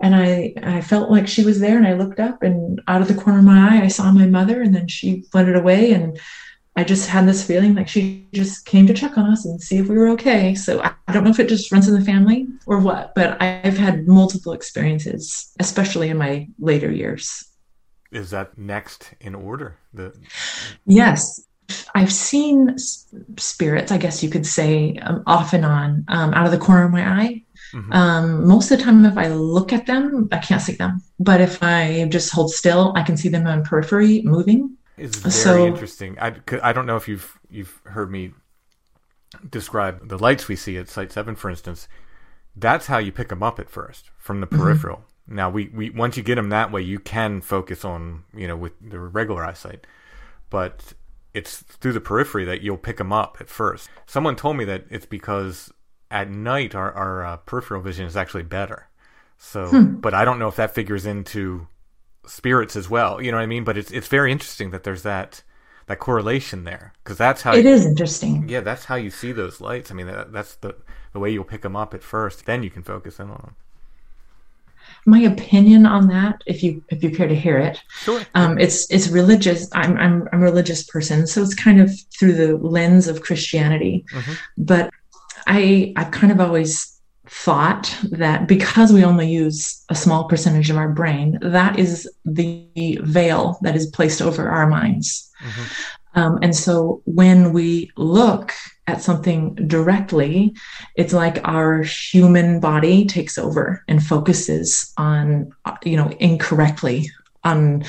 and 0.02 0.16
I 0.16 0.54
I 0.62 0.82
felt 0.82 1.12
like 1.12 1.28
she 1.28 1.44
was 1.44 1.60
there, 1.60 1.78
and 1.78 1.88
I 1.88 1.94
looked 1.94 2.20
up, 2.20 2.44
and 2.44 2.82
out 2.88 3.02
of 3.02 3.08
the 3.08 3.16
corner 3.16 3.40
of 3.40 3.46
my 3.46 3.78
eye, 3.78 3.84
I 3.84 3.88
saw 3.88 4.12
my 4.12 4.26
mother, 4.26 4.62
and 4.62 4.74
then 4.74 4.88
she 4.88 5.24
fluttered 5.32 5.56
away, 5.56 5.94
and." 5.94 6.20
I 6.78 6.84
just 6.84 7.10
had 7.10 7.28
this 7.28 7.44
feeling 7.44 7.74
like 7.74 7.88
she 7.88 8.28
just 8.34 8.68
came 8.68 8.86
to 8.86 8.94
check 8.94 9.18
on 9.18 9.32
us 9.32 9.46
and 9.46 9.60
see 9.60 9.80
if 9.80 9.88
we 9.88 9.98
were 9.98 10.10
okay. 10.10 10.54
So 10.54 10.80
I, 10.80 10.94
I 11.08 11.12
don't 11.12 11.24
know 11.24 11.32
if 11.32 11.40
it 11.40 11.50
just 11.50 11.72
runs 11.72 11.88
in 11.88 11.96
the 11.96 12.06
family 12.06 12.46
or 12.68 12.78
what, 12.78 13.16
but 13.16 13.42
I've 13.42 13.78
had 13.78 14.08
multiple 14.08 14.54
experiences, 14.54 15.52
especially 15.60 16.10
in 16.10 16.18
my 16.18 16.48
later 16.60 16.92
years. 16.92 17.44
Is 18.12 18.30
that 18.30 18.60
next 18.60 19.16
in 19.20 19.34
order? 19.34 19.78
The 19.92 20.14
Yes, 20.86 21.42
I've 21.96 22.14
seen 22.14 22.78
spirits, 23.38 23.92
I 23.92 23.98
guess 23.98 24.24
you 24.24 24.30
could 24.30 24.46
say, 24.46 24.98
um, 24.98 25.24
off 25.26 25.54
and 25.54 25.66
on, 25.66 26.06
um, 26.08 26.34
out 26.34 26.46
of 26.46 26.52
the 26.52 26.58
corner 26.58 26.86
of 26.86 26.92
my 26.92 27.06
eye. 27.06 27.44
Mhm. 27.74 27.94
Um, 27.94 28.48
most 28.48 28.72
of 28.72 28.78
the 28.78 28.84
time, 28.84 29.04
if 29.06 29.18
I 29.18 29.28
look 29.28 29.74
at 29.74 29.86
them, 29.86 30.28
I 30.32 30.38
can't 30.38 30.62
see 30.62 30.74
them. 30.74 31.02
But 31.20 31.42
if 31.42 31.62
I 31.62 32.08
just 32.10 32.32
hold 32.32 32.52
still, 32.52 32.94
I 32.96 33.04
can 33.04 33.18
see 33.18 33.30
them 33.30 33.46
on 33.48 33.64
periphery 33.64 34.22
moving. 34.24 34.78
It's 34.98 35.18
very 35.18 35.32
So- 35.34 35.66
interesting. 35.68 36.18
I, 36.20 36.36
I 36.64 36.74
don't 36.74 36.86
know 36.86 36.96
if 36.98 37.08
you've 37.08 37.38
you've 37.50 37.82
heard 37.86 38.12
me 38.12 38.32
describe 39.50 40.08
the 40.08 40.18
lights 40.18 40.48
we 40.48 40.56
see 40.56 40.78
at 40.78 40.90
Site 40.90 41.12
Seven, 41.12 41.36
for 41.36 41.50
instance. 41.50 41.88
That's 42.56 42.88
how 42.88 42.98
you 42.98 43.12
pick 43.12 43.30
them 43.30 43.44
up 43.44 43.60
at 43.60 43.70
first 43.70 44.10
from 44.18 44.42
the 44.42 44.48
peripheral. 44.48 45.04
Now, 45.28 45.50
we, 45.50 45.68
we 45.74 45.90
once 45.90 46.18
you 46.18 46.24
get 46.24 46.36
them 46.36 46.50
that 46.50 46.72
way, 46.72 46.82
you 46.82 47.00
can 47.00 47.42
focus 47.42 47.84
on 47.86 48.24
you 48.36 48.48
know 48.48 48.56
with 48.56 48.74
the 48.82 49.00
regular 49.00 49.44
eyesight, 49.46 49.86
but 50.50 50.94
it's 51.34 51.58
through 51.58 51.94
the 51.94 52.02
periphery 52.02 52.46
that 52.46 52.62
you'll 52.62 52.78
pick 52.78 52.98
them 52.98 53.14
up 53.14 53.38
at 53.40 53.50
first. 53.50 53.90
Someone 54.08 54.36
told 54.36 54.58
me 54.58 54.66
that 54.66 54.86
it's 54.90 55.06
because 55.06 55.72
at 56.10 56.30
night 56.30 56.74
our 56.76 56.92
our 56.94 57.26
uh, 57.26 57.38
peripheral 57.38 57.82
vision 57.82 58.06
is 58.06 58.16
actually 58.18 58.44
better. 58.44 58.88
So, 59.38 59.84
but 59.84 60.14
I 60.16 60.26
don't 60.26 60.40
know 60.40 60.48
if 60.48 60.56
that 60.56 60.74
figures 60.74 61.06
into 61.06 61.68
spirits 62.26 62.76
as 62.76 62.90
well. 62.90 63.22
You 63.22 63.32
know 63.32 63.38
what 63.38 63.44
I 63.44 63.48
mean? 63.48 63.64
But 63.64 63.78
it's 63.78 63.92
it's 63.92 64.08
very 64.08 64.32
interesting 64.32 64.72
that 64.72 64.84
there's 64.84 65.04
that 65.04 65.44
that 65.86 66.00
correlation 66.00 66.64
there 66.66 66.94
because 67.04 67.18
that's 67.18 67.44
how 67.44 67.54
It 67.54 67.66
is 67.66 67.86
interesting. 67.86 68.50
yeah 68.50 68.60
that's 68.62 68.86
how 68.86 68.96
you 68.96 69.10
see 69.10 69.32
those 69.32 69.62
lights. 69.62 69.92
I 69.92 69.94
mean 69.94 70.08
that, 70.08 70.32
that's 70.34 70.56
the 70.56 70.76
the 71.14 71.20
way 71.20 71.30
you'll 71.32 71.44
pick 71.46 71.62
them 71.62 71.76
up 71.76 71.94
at 71.94 72.04
first. 72.04 72.46
Then 72.46 72.64
you 72.64 72.70
can 72.70 72.84
focus 72.84 73.20
in 73.20 73.30
on 73.30 73.42
them. 73.44 73.56
My 75.06 75.20
opinion 75.20 75.86
on 75.86 76.08
that, 76.08 76.42
if 76.46 76.64
you 76.64 76.84
if 76.90 77.04
you 77.04 77.12
care 77.12 77.28
to 77.28 77.36
hear 77.36 77.58
it, 77.58 77.80
Sure. 78.02 78.22
um, 78.36 78.58
it's 78.58 78.90
it's 78.92 79.08
religious. 79.10 79.70
I'm, 79.74 79.98
I'm 79.98 80.28
I'm 80.34 80.42
a 80.42 80.44
religious 80.46 80.84
person, 80.84 81.28
so 81.28 81.42
it's 81.42 81.54
kind 81.56 81.80
of 81.80 81.92
through 82.18 82.34
the 82.34 82.58
lens 82.58 83.08
of 83.08 83.22
Christianity. 83.22 84.06
Mhm. 84.14 84.38
But 84.58 84.90
I 85.48 85.94
I've 85.96 86.12
kind 86.12 86.32
of 86.32 86.40
always 86.40 86.94
thought 87.30 87.96
that 88.12 88.48
because 88.48 88.94
we 88.94 89.04
only 89.04 89.30
use 89.30 89.84
a 89.90 89.96
small 89.96 90.26
percentage 90.26 90.70
of 90.70 90.78
our 90.78 90.90
brain, 90.90 91.40
that 91.42 91.78
is 91.80 92.10
the 92.26 93.00
veil 93.02 93.58
that 93.62 93.76
is 93.76 93.88
placed 93.88 94.22
over 94.22 94.48
our 94.50 94.68
minds. 94.68 95.30
Um, 96.16 96.40
and 96.42 96.56
so 96.56 97.02
when 97.06 97.54
we 97.54 97.92
look 97.98 98.54
at 98.88 99.02
something 99.02 99.56
directly, 99.68 100.56
it's 100.96 101.14
like 101.14 101.40
our 101.44 101.84
human 101.84 102.60
body 102.60 103.06
takes 103.06 103.38
over 103.38 103.84
and 103.88 104.04
focuses 104.04 104.94
on, 104.98 105.52
you 105.84 105.98
know, 105.98 106.10
incorrectly 106.20 107.10
on 107.44 107.84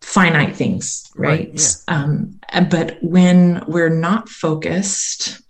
finite 0.00 0.54
things, 0.54 1.04
right? 1.16 1.48
Right, 1.48 1.76
um, 1.88 2.40
but 2.70 2.98
when 3.02 3.64
we're 3.66 3.90
not 3.90 4.28
focused 4.28 5.42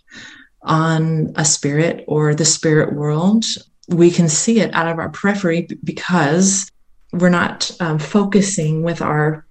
on 0.64 1.32
a 1.36 1.44
spirit 1.44 2.04
or 2.08 2.34
the 2.34 2.44
spirit 2.44 2.94
world, 2.94 3.44
we 3.88 4.10
can 4.10 4.28
see 4.28 4.60
it 4.60 4.74
out 4.74 4.88
of 4.88 4.98
our 4.98 5.10
periphery 5.10 5.68
because 5.84 6.70
we're 7.12 7.28
not 7.30 7.70
um, 7.80 7.98
focusing 7.98 8.82
with 8.82 9.00
our 9.02 9.46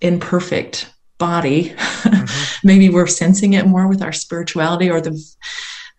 imperfect 0.00 0.92
body. 1.18 1.74
Maybe 2.64 2.88
we're 2.88 3.06
sensing 3.06 3.52
it 3.52 3.66
more 3.66 3.88
with 3.88 4.02
our 4.02 4.12
spirituality 4.12 4.90
or 4.90 5.00
the. 5.00 5.22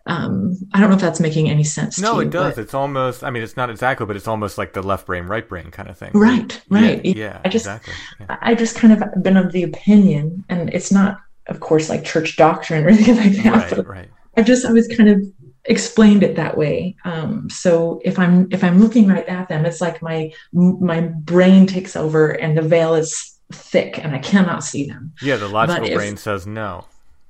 Um, 0.06 0.58
I 0.74 0.80
don't 0.80 0.90
know 0.90 0.96
if 0.96 1.00
that's 1.00 1.20
making 1.20 1.48
any 1.48 1.64
sense. 1.64 1.98
No, 1.98 2.14
to 2.16 2.20
you, 2.20 2.26
it 2.26 2.30
does. 2.30 2.54
but- 2.56 2.60
It's 2.62 2.74
almost. 2.74 3.24
I 3.24 3.30
mean, 3.30 3.42
it's 3.42 3.56
not 3.56 3.70
exactly, 3.70 4.04
but 4.04 4.16
it's 4.16 4.28
almost 4.28 4.58
like 4.58 4.74
the 4.74 4.82
left 4.82 5.06
brain, 5.06 5.24
right 5.24 5.48
brain 5.48 5.70
kind 5.70 5.88
of 5.88 5.96
thing. 5.96 6.10
Right, 6.12 6.60
right. 6.68 7.02
Yeah, 7.04 7.14
yeah 7.16 7.40
I 7.44 7.48
just, 7.48 7.64
exactly. 7.64 7.94
Yeah. 8.20 8.36
I 8.42 8.54
just 8.54 8.76
kind 8.76 8.92
of 8.92 9.22
been 9.22 9.38
of 9.38 9.52
the 9.52 9.62
opinion, 9.62 10.44
and 10.50 10.68
it's 10.74 10.92
not, 10.92 11.20
of 11.46 11.60
course, 11.60 11.88
like 11.88 12.04
church 12.04 12.36
doctrine 12.36 12.84
or 12.84 12.88
anything 12.88 13.16
like 13.24 13.42
that. 13.42 13.72
Right, 13.72 13.86
right. 13.86 14.10
I 14.36 14.42
just, 14.42 14.64
I 14.64 14.72
was 14.72 14.88
kind 14.88 15.08
of 15.08 15.22
explained 15.64 16.22
it 16.22 16.36
that 16.36 16.56
way. 16.56 16.96
Um, 17.04 17.48
so 17.48 18.00
if 18.04 18.18
I'm, 18.18 18.48
if 18.50 18.64
I'm 18.64 18.80
looking 18.80 19.08
right 19.08 19.26
at 19.28 19.48
them, 19.48 19.64
it's 19.64 19.80
like 19.80 20.02
my, 20.02 20.32
my 20.52 21.00
brain 21.00 21.66
takes 21.66 21.96
over, 21.96 22.30
and 22.30 22.56
the 22.56 22.62
veil 22.62 22.94
is 22.94 23.38
thick, 23.52 23.98
and 23.98 24.14
I 24.14 24.18
cannot 24.18 24.64
see 24.64 24.86
them. 24.86 25.12
Yeah, 25.22 25.36
the 25.36 25.48
logical 25.48 25.86
if- 25.86 25.94
brain 25.94 26.16
says 26.16 26.46
no. 26.46 26.86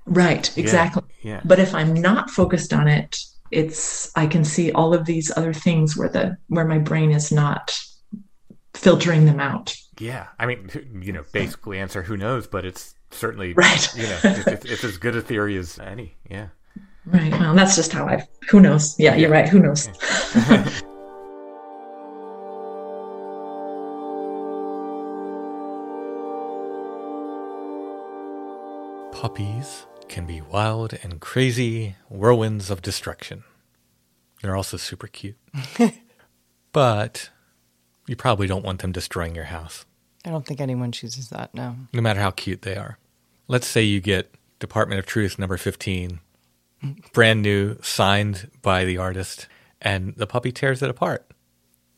Right, 0.06 0.56
exactly. 0.58 1.02
Yeah. 1.22 1.40
But 1.44 1.58
if 1.58 1.74
I'm 1.74 1.94
not 1.94 2.28
focused 2.28 2.74
on 2.74 2.88
it, 2.88 3.16
it's 3.50 4.10
I 4.16 4.26
can 4.26 4.44
see 4.44 4.72
all 4.72 4.92
of 4.92 5.06
these 5.06 5.32
other 5.36 5.52
things 5.52 5.96
where 5.96 6.08
the 6.08 6.36
where 6.48 6.64
my 6.64 6.78
brain 6.78 7.10
is 7.10 7.32
not 7.32 7.74
filtering 8.74 9.24
them 9.24 9.40
out. 9.40 9.74
Yeah, 9.98 10.26
I 10.38 10.46
mean, 10.46 10.68
you 11.00 11.12
know, 11.12 11.24
basically 11.32 11.78
answer 11.78 12.02
who 12.02 12.16
knows, 12.16 12.46
but 12.46 12.64
it's 12.64 12.94
certainly 13.14 13.52
Right. 13.56 13.96
You 13.96 14.02
know, 14.02 14.18
it's, 14.24 14.46
it's, 14.46 14.64
it's 14.64 14.84
as 14.84 14.98
good 14.98 15.16
a 15.16 15.22
theory 15.22 15.56
as 15.56 15.78
any. 15.78 16.16
Yeah. 16.28 16.48
Right. 17.06 17.30
Well, 17.32 17.54
that's 17.54 17.76
just 17.76 17.92
how 17.92 18.06
I. 18.06 18.26
Who 18.48 18.60
knows? 18.60 18.98
Yeah, 18.98 19.14
you're 19.14 19.30
right. 19.30 19.48
Who 19.48 19.60
knows? 19.60 19.88
Puppies 29.12 29.86
can 30.08 30.26
be 30.26 30.40
wild 30.40 30.94
and 31.02 31.20
crazy 31.20 31.96
whirlwinds 32.10 32.70
of 32.70 32.82
destruction. 32.82 33.44
They're 34.42 34.56
also 34.56 34.76
super 34.76 35.06
cute, 35.06 35.38
but 36.72 37.30
you 38.06 38.16
probably 38.16 38.46
don't 38.46 38.64
want 38.64 38.82
them 38.82 38.92
destroying 38.92 39.34
your 39.34 39.44
house, 39.44 39.86
I 40.24 40.30
don't 40.30 40.46
think 40.46 40.60
anyone 40.60 40.90
chooses 40.92 41.28
that. 41.28 41.54
No. 41.54 41.76
no 41.92 42.00
matter 42.00 42.20
how 42.20 42.30
cute 42.30 42.62
they 42.62 42.76
are. 42.76 42.98
Let's 43.48 43.66
say 43.66 43.82
you 43.82 44.00
get 44.00 44.34
Department 44.58 44.98
of 44.98 45.06
Truth 45.06 45.38
number 45.38 45.56
fifteen, 45.56 46.20
brand 47.12 47.42
new, 47.42 47.76
signed 47.82 48.50
by 48.62 48.84
the 48.84 48.96
artist, 48.98 49.46
and 49.82 50.14
the 50.16 50.26
puppy 50.26 50.52
tears 50.52 50.82
it 50.82 50.90
apart. 50.90 51.30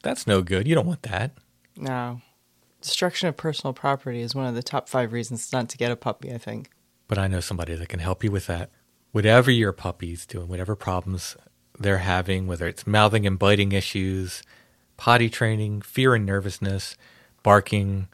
That's 0.02 0.26
no 0.26 0.42
good. 0.42 0.66
You 0.66 0.74
don't 0.74 0.87
want 0.87 1.02
that. 1.02 1.32
No. 1.76 2.20
Destruction 2.80 3.28
of 3.28 3.37
personal 3.37 3.72
property 3.72 4.20
is 4.20 4.35
one 4.35 4.46
of 4.46 4.54
the 4.54 4.62
top 4.62 4.88
five 4.88 5.12
reasons 5.12 5.52
not 5.52 5.68
to 5.70 5.76
get 5.78 5.90
a 5.90 5.96
puppy, 5.96 6.32
I 6.32 6.38
think. 6.38 6.70
but 7.09 7.18
I 7.18 7.26
know 7.28 7.40
somebody 7.40 7.74
that 7.74 7.88
can 7.88 8.00
help 8.00 8.22
you 8.24 8.30
with 8.30 8.46
that. 8.46 8.70
Whatever 9.12 9.50
your 9.50 9.72
puppy's 9.72 10.26
doing, 10.26 10.48
whatever 10.48 10.74
problems 10.76 11.37
they're 11.78 11.98
having, 11.98 12.46
whether 12.46 12.66
it's 12.66 12.87
mouthing 12.87 13.26
and 13.26 13.38
biting 13.38 13.72
issues, 13.72 14.42
potty 14.96 15.28
training, 15.30 15.82
fear 15.82 16.14
and 16.14 16.26
nervousness, 16.26 16.96
barking, 17.42 18.09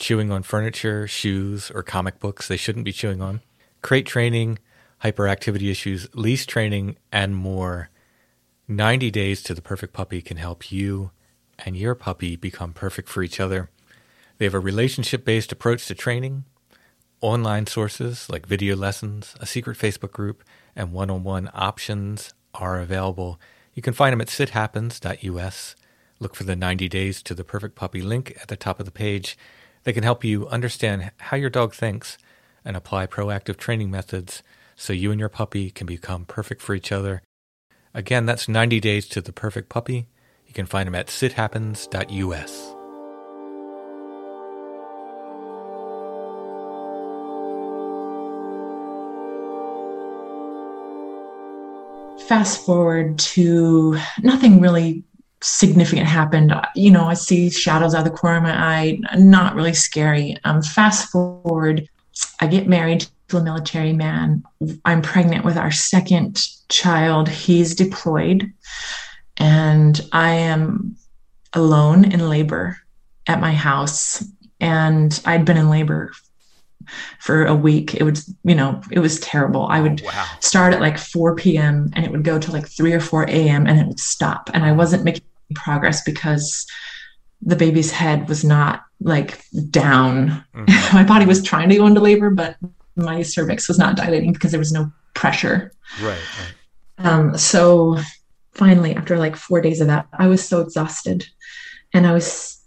chewing 0.00 0.32
on 0.32 0.42
furniture, 0.42 1.06
shoes, 1.06 1.70
or 1.72 1.84
comic 1.84 2.18
books 2.18 2.48
they 2.48 2.56
shouldn't 2.56 2.84
be 2.84 2.92
chewing 2.92 3.22
on, 3.22 3.40
crate 3.82 4.06
training, 4.06 4.58
hyperactivity 5.04 5.70
issues, 5.70 6.08
leash 6.14 6.46
training, 6.46 6.96
and 7.12 7.36
more. 7.36 7.90
90 8.66 9.10
Days 9.10 9.42
to 9.42 9.54
the 9.54 9.62
Perfect 9.62 9.92
Puppy 9.92 10.22
can 10.22 10.38
help 10.38 10.72
you 10.72 11.10
and 11.58 11.76
your 11.76 11.94
puppy 11.94 12.34
become 12.34 12.72
perfect 12.72 13.08
for 13.08 13.22
each 13.22 13.38
other. 13.38 13.68
They 14.38 14.46
have 14.46 14.54
a 14.54 14.60
relationship 14.60 15.24
based 15.24 15.52
approach 15.52 15.86
to 15.86 15.94
training, 15.94 16.44
online 17.20 17.66
sources 17.66 18.28
like 18.30 18.46
video 18.46 18.74
lessons, 18.74 19.34
a 19.38 19.46
secret 19.46 19.76
Facebook 19.76 20.12
group, 20.12 20.42
and 20.74 20.92
one 20.92 21.10
on 21.10 21.22
one 21.22 21.50
options 21.52 22.32
are 22.54 22.80
available. 22.80 23.38
You 23.74 23.82
can 23.82 23.92
find 23.92 24.14
them 24.14 24.22
at 24.22 24.28
sithappens.us. 24.28 25.76
Look 26.18 26.34
for 26.34 26.44
the 26.44 26.56
90 26.56 26.88
Days 26.88 27.22
to 27.22 27.34
the 27.34 27.44
Perfect 27.44 27.74
Puppy 27.74 28.00
link 28.00 28.36
at 28.40 28.48
the 28.48 28.56
top 28.56 28.80
of 28.80 28.86
the 28.86 28.92
page. 28.92 29.36
They 29.84 29.92
can 29.92 30.02
help 30.02 30.24
you 30.24 30.46
understand 30.48 31.10
how 31.16 31.36
your 31.36 31.50
dog 31.50 31.74
thinks 31.74 32.18
and 32.64 32.76
apply 32.76 33.06
proactive 33.06 33.56
training 33.56 33.90
methods 33.90 34.42
so 34.76 34.92
you 34.92 35.10
and 35.10 35.20
your 35.20 35.28
puppy 35.28 35.70
can 35.70 35.86
become 35.86 36.24
perfect 36.24 36.62
for 36.62 36.74
each 36.74 36.92
other. 36.92 37.22
Again, 37.92 38.26
that's 38.26 38.48
90 38.48 38.80
Days 38.80 39.08
to 39.08 39.20
the 39.20 39.32
Perfect 39.32 39.68
Puppy. 39.68 40.08
You 40.46 40.54
can 40.54 40.66
find 40.66 40.86
them 40.86 40.94
at 40.94 41.08
sithappens.us. 41.08 42.74
Fast 52.28 52.64
forward 52.64 53.18
to 53.18 53.98
nothing 54.22 54.60
really 54.60 55.04
significant 55.42 56.06
happened. 56.06 56.54
You 56.74 56.90
know, 56.90 57.06
I 57.06 57.14
see 57.14 57.50
shadows 57.50 57.94
out 57.94 58.06
of 58.06 58.12
the 58.12 58.18
corner 58.18 58.36
of 58.38 58.42
my 58.42 58.52
eye, 58.52 58.98
not 59.16 59.54
really 59.54 59.72
scary. 59.74 60.36
Um, 60.44 60.62
fast 60.62 61.10
forward, 61.10 61.88
I 62.40 62.46
get 62.46 62.68
married 62.68 63.06
to 63.28 63.38
a 63.38 63.42
military 63.42 63.92
man. 63.92 64.42
I'm 64.84 65.02
pregnant 65.02 65.44
with 65.44 65.56
our 65.56 65.70
second 65.70 66.42
child. 66.68 67.28
He's 67.28 67.74
deployed, 67.74 68.52
and 69.38 70.00
I 70.12 70.32
am 70.32 70.96
alone 71.54 72.10
in 72.12 72.28
labor 72.28 72.78
at 73.26 73.40
my 73.40 73.52
house. 73.52 74.24
And 74.60 75.18
I'd 75.24 75.46
been 75.46 75.56
in 75.56 75.70
labor 75.70 76.12
for 77.18 77.46
a 77.46 77.54
week. 77.54 77.94
It 77.94 78.02
was, 78.02 78.34
you 78.44 78.54
know, 78.54 78.82
it 78.90 78.98
was 78.98 79.20
terrible. 79.20 79.66
I 79.66 79.80
would 79.80 80.02
Wow. 80.02 80.26
start 80.40 80.74
at 80.74 80.80
like 80.80 80.98
4 80.98 81.34
p.m. 81.36 81.90
and 81.94 82.04
it 82.04 82.10
would 82.10 82.24
go 82.24 82.38
to 82.38 82.50
like 82.52 82.66
3 82.66 82.92
or 82.92 83.00
4 83.00 83.24
a.m. 83.24 83.66
and 83.66 83.78
it 83.78 83.86
would 83.86 84.00
stop. 84.00 84.50
And 84.52 84.64
I 84.64 84.72
wasn't 84.72 85.04
making 85.04 85.22
progress 85.54 86.02
because 86.02 86.66
the 87.42 87.56
baby's 87.56 87.90
head 87.90 88.28
was 88.28 88.44
not 88.44 88.82
like 89.00 89.42
down. 89.70 90.44
Mhm. 90.54 90.92
my 90.94 91.04
body 91.04 91.26
was 91.26 91.42
trying 91.42 91.68
to 91.70 91.76
go 91.76 91.86
into 91.86 92.00
labor, 92.00 92.30
but 92.30 92.56
my 92.96 93.22
cervix 93.22 93.66
was 93.68 93.78
not 93.78 93.96
dilating 93.96 94.32
because 94.32 94.50
there 94.50 94.60
was 94.60 94.72
no 94.72 94.92
pressure. 95.14 95.72
Right, 96.02 96.18
right. 96.38 96.54
Um, 97.06 97.38
so 97.38 97.98
finally, 98.52 98.94
after 98.94 99.16
like 99.18 99.36
four 99.36 99.60
days 99.62 99.80
of 99.80 99.86
that, 99.86 100.06
I 100.18 100.26
was 100.26 100.46
so 100.46 100.60
exhausted, 100.60 101.26
and 101.94 102.06
I 102.06 102.12
was 102.12 102.58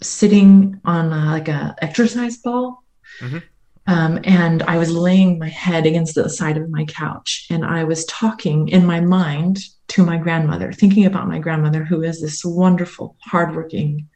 sitting 0.00 0.80
on 0.84 1.12
uh, 1.12 1.30
like 1.32 1.48
a 1.48 1.74
exercise 1.82 2.36
ball, 2.38 2.84
Mhm. 3.20 3.42
um, 3.86 4.20
and 4.24 4.62
I 4.62 4.78
was 4.78 4.90
laying 4.90 5.38
my 5.38 5.48
head 5.48 5.86
against 5.86 6.14
the 6.14 6.30
side 6.30 6.56
of 6.56 6.70
my 6.70 6.84
couch, 6.84 7.46
and 7.50 7.64
I 7.64 7.82
was 7.84 8.04
talking 8.04 8.68
in 8.68 8.86
my 8.86 9.00
mind 9.00 9.58
to 9.90 10.04
my 10.04 10.16
grandmother, 10.16 10.72
thinking 10.72 11.04
about 11.04 11.26
my 11.26 11.40
grandmother, 11.40 11.84
who 11.84 12.02
is 12.02 12.20
this 12.20 12.44
wonderful, 12.44 13.16
hardworking 13.18 14.08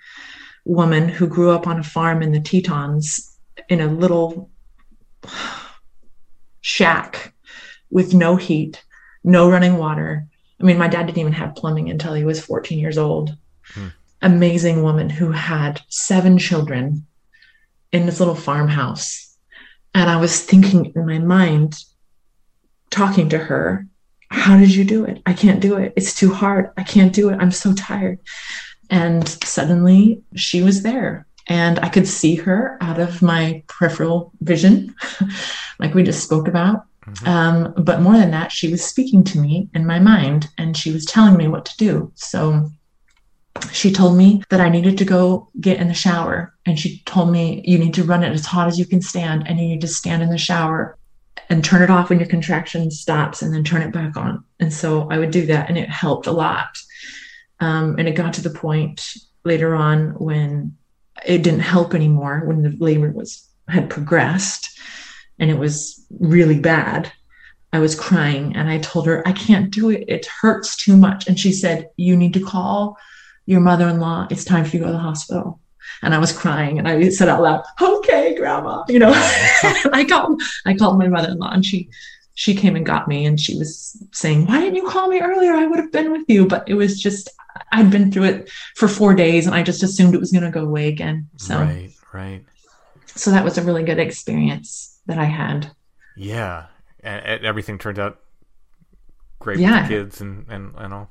woman 0.65 1.09
who 1.09 1.27
grew 1.27 1.51
up 1.51 1.67
on 1.67 1.81
a 1.81 1.85
farm 1.85 2.23
in 2.23 2.31
the 2.31 2.41
Tetons 2.41 3.37
in 3.69 3.81
a 3.81 3.89
little 3.89 4.51
shack 6.61 7.35
with 7.91 8.15
no 8.15 8.37
heat, 8.37 8.85
no 9.25 9.51
running 9.51 9.77
water. 9.77 10.27
I 10.61 10.65
mean, 10.65 10.79
my 10.79 10.87
dad 10.87 11.07
didn't 11.07 11.19
even 11.19 11.33
have 11.33 11.57
plumbing 11.57 11.91
until 11.91 12.15
he 12.15 12.25
was 12.25 12.45
14 12.45 12.79
years 12.79 12.97
old. 12.97 13.37
Hmm. 13.65 13.89
Amazing 14.23 14.85
woman 14.85 15.11
who 15.11 15.33
had 15.33 15.83
seven 15.89 16.39
children 16.39 17.05
in 17.91 18.07
this 18.07 18.21
little 18.21 18.37
farmhouse. 18.37 19.37
And 19.93 20.09
I 20.09 20.21
was 20.21 20.41
thinking 20.41 20.93
in 20.95 21.07
my 21.07 21.19
mind, 21.19 21.75
talking 22.91 23.29
to 23.31 23.39
her, 23.39 23.89
how 24.35 24.59
did 24.59 24.75
you 24.75 24.85
do 24.85 25.05
it? 25.05 25.23
I 25.27 25.33
can't 25.33 25.61
do 25.61 25.77
it. 25.77 25.93
It's 25.97 26.15
too 26.15 26.33
hard. 26.33 26.71
I 26.77 26.83
can't 26.83 27.13
do 27.13 27.31
it. 27.31 27.39
I'm 27.41 27.53
so 27.53 27.73
tired. 27.73 28.19
And 28.91 29.27
suddenly 29.29 30.23
she 30.35 30.61
was 30.61 30.83
there 30.83 31.27
and 31.47 31.79
I 31.79 31.89
could 31.89 32.09
see 32.09 32.35
her 32.37 32.77
out 32.81 32.99
of 32.99 33.23
my 33.23 33.63
peripheral 33.69 34.33
vision, 34.41 34.95
like 35.79 35.95
we 35.95 36.03
just 36.03 36.25
spoke 36.25 36.49
about. 36.49 36.85
Um, 37.27 37.75
but 37.77 38.01
more 38.01 38.17
than 38.17 38.31
that, 38.33 38.51
she 38.51 38.71
was 38.71 38.85
speaking 38.85 39.25
to 39.25 39.39
me 39.39 39.69
in 39.75 39.87
my 39.87 39.99
mind 39.99 40.49
and 40.59 40.77
she 40.77 40.91
was 40.91 41.05
telling 41.05 41.37
me 41.37 41.49
what 41.49 41.67
to 41.67 41.77
do. 41.77 42.11
So 42.15 42.71
she 43.73 43.93
told 43.93 44.17
me 44.17 44.43
that 44.49 44.61
I 44.61 44.69
needed 44.69 44.99
to 44.99 45.05
go 45.05 45.49
get 45.61 45.79
in 45.79 45.89
the 45.89 45.95
shower. 45.95 46.55
And 46.67 46.79
she 46.79 47.03
told 47.05 47.31
me, 47.31 47.63
you 47.65 47.79
need 47.79 47.95
to 47.95 48.05
run 48.05 48.25
it 48.25 48.33
as 48.33 48.47
hot 48.47 48.69
as 48.69 48.79
you 48.79 48.87
can 48.87 49.03
stand 49.03 49.47
and 49.47 49.61
you 49.61 49.69
need 49.69 49.83
to 49.83 49.89
stand 49.89 50.23
in 50.23 50.31
the 50.31 50.39
shower 50.39 50.99
and 51.49 51.65
turn 51.65 51.83
it 51.83 51.91
off 51.91 52.11
when 52.11 52.19
your 52.19 52.29
contraction 52.29 52.91
stops 52.91 53.43
and 53.43 53.53
then 53.53 53.65
turn 53.65 53.83
it 53.83 53.93
back 53.93 54.17
on. 54.17 54.45
And 54.61 54.73
so 54.73 55.09
I 55.11 55.19
would 55.19 55.31
do 55.31 55.47
that 55.47 55.69
and 55.69 55.79
it 55.79 55.89
helped 55.89 56.27
a 56.27 56.33
lot. 56.33 56.77
Um, 57.61 57.97
and 57.99 58.09
it 58.09 58.13
got 58.13 58.35
to 58.35 58.43
the 58.43 58.51
point 58.51 59.15
later 59.45 59.75
on 59.75 60.11
when 60.15 60.77
it 61.25 61.43
didn't 61.43 61.61
help 61.61 61.95
anymore, 61.95 62.43
when 62.47 62.63
the 62.63 62.75
labor 62.79 63.11
was 63.11 63.49
had 63.69 63.89
progressed 63.89 64.79
and 65.39 65.51
it 65.51 65.59
was 65.59 66.05
really 66.21 66.59
bad. 66.59 67.11
I 67.73 67.79
was 67.81 67.99
crying 67.99 68.55
and 68.55 68.69
I 68.69 68.79
told 68.79 69.07
her, 69.07 69.27
I 69.27 69.33
can't 69.33 69.71
do 69.71 69.91
it. 69.91 70.05
It 70.07 70.27
hurts 70.27 70.77
too 70.77 70.97
much. 70.97 71.27
And 71.27 71.39
she 71.39 71.53
said, 71.53 71.89
You 71.97 72.17
need 72.17 72.35
to 72.35 72.45
call 72.45 72.97
your 73.47 73.61
mother 73.61 73.89
in 73.89 74.01
law. 74.01 74.27
It's 74.31 74.45
time 74.45 74.65
for 74.65 74.77
you 74.77 74.81
to 74.81 74.87
go 74.87 74.93
to 74.93 74.93
the 74.93 74.99
hospital. 74.99 75.61
And 76.03 76.15
I 76.15 76.19
was 76.19 76.33
crying 76.33 76.79
and 76.79 76.87
I 76.89 77.09
said 77.09 77.29
out 77.29 77.43
loud, 77.43 77.65
Okay, 77.81 78.35
grandma, 78.37 78.85
you 78.89 78.99
know. 78.99 79.13
I 79.93 80.05
called 80.09 80.43
I 80.67 80.75
called 80.75 80.99
my 80.99 81.09
mother-in-law 81.09 81.51
and 81.53 81.65
she 81.65 81.89
she 82.35 82.55
came 82.55 82.75
and 82.77 82.85
got 82.85 83.07
me 83.09 83.25
and 83.27 83.39
she 83.39 83.57
was 83.59 83.97
saying, 84.13 84.47
Why 84.47 84.61
didn't 84.61 84.77
you 84.77 84.89
call 84.89 85.09
me 85.09 85.21
earlier? 85.21 85.53
I 85.53 85.67
would 85.67 85.79
have 85.79 85.93
been 85.93 86.13
with 86.13 86.25
you. 86.29 86.47
But 86.47 86.69
it 86.69 86.75
was 86.75 87.01
just 87.01 87.31
I'd 87.73 87.91
been 87.91 88.11
through 88.11 88.25
it 88.25 88.51
for 88.77 88.89
four 88.89 89.15
days 89.15 89.47
and 89.47 89.55
I 89.55 89.63
just 89.63 89.83
assumed 89.83 90.15
it 90.15 90.21
was 90.21 90.33
gonna 90.33 90.51
go 90.51 90.65
away 90.65 90.89
again. 90.89 91.29
So 91.37 91.59
Right, 91.61 91.91
right. 92.13 92.45
so 93.07 93.31
that 93.31 93.45
was 93.45 93.59
a 93.59 93.63
really 93.63 93.85
good 93.85 93.99
experience 93.99 94.99
that 95.07 95.19
I 95.19 95.25
had. 95.25 95.71
Yeah. 96.17 96.67
And, 97.03 97.45
everything 97.45 97.79
turned 97.79 97.99
out 97.99 98.19
great 99.39 99.59
Yeah. 99.59 99.87
kids 99.87 100.21
and, 100.21 100.47
and, 100.49 100.75
and 100.77 100.95
all. 100.95 101.11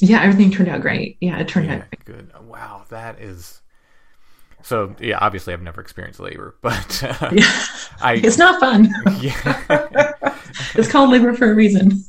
Yeah, 0.00 0.22
everything 0.22 0.50
turned 0.50 0.68
out 0.68 0.80
great. 0.80 1.16
Yeah, 1.20 1.38
it 1.38 1.48
turned 1.48 1.66
Yeah, 1.66 1.76
out 1.76 2.04
good. 2.04 2.30
Wow, 2.42 2.84
that 2.88 3.20
is. 3.20 3.60
So 4.66 4.96
yeah, 4.98 5.18
obviously 5.20 5.52
I've 5.52 5.62
never 5.62 5.80
experienced 5.80 6.18
labor, 6.18 6.56
but 6.62 7.02
uh, 7.04 7.30
yeah. 7.32 7.64
I 8.00 8.14
It's 8.14 8.36
not 8.36 8.58
fun. 8.58 8.88
yeah 9.20 9.62
it's 10.74 10.90
called 10.90 11.10
labor 11.10 11.34
for 11.34 11.50
a 11.52 11.54
reason. 11.54 12.02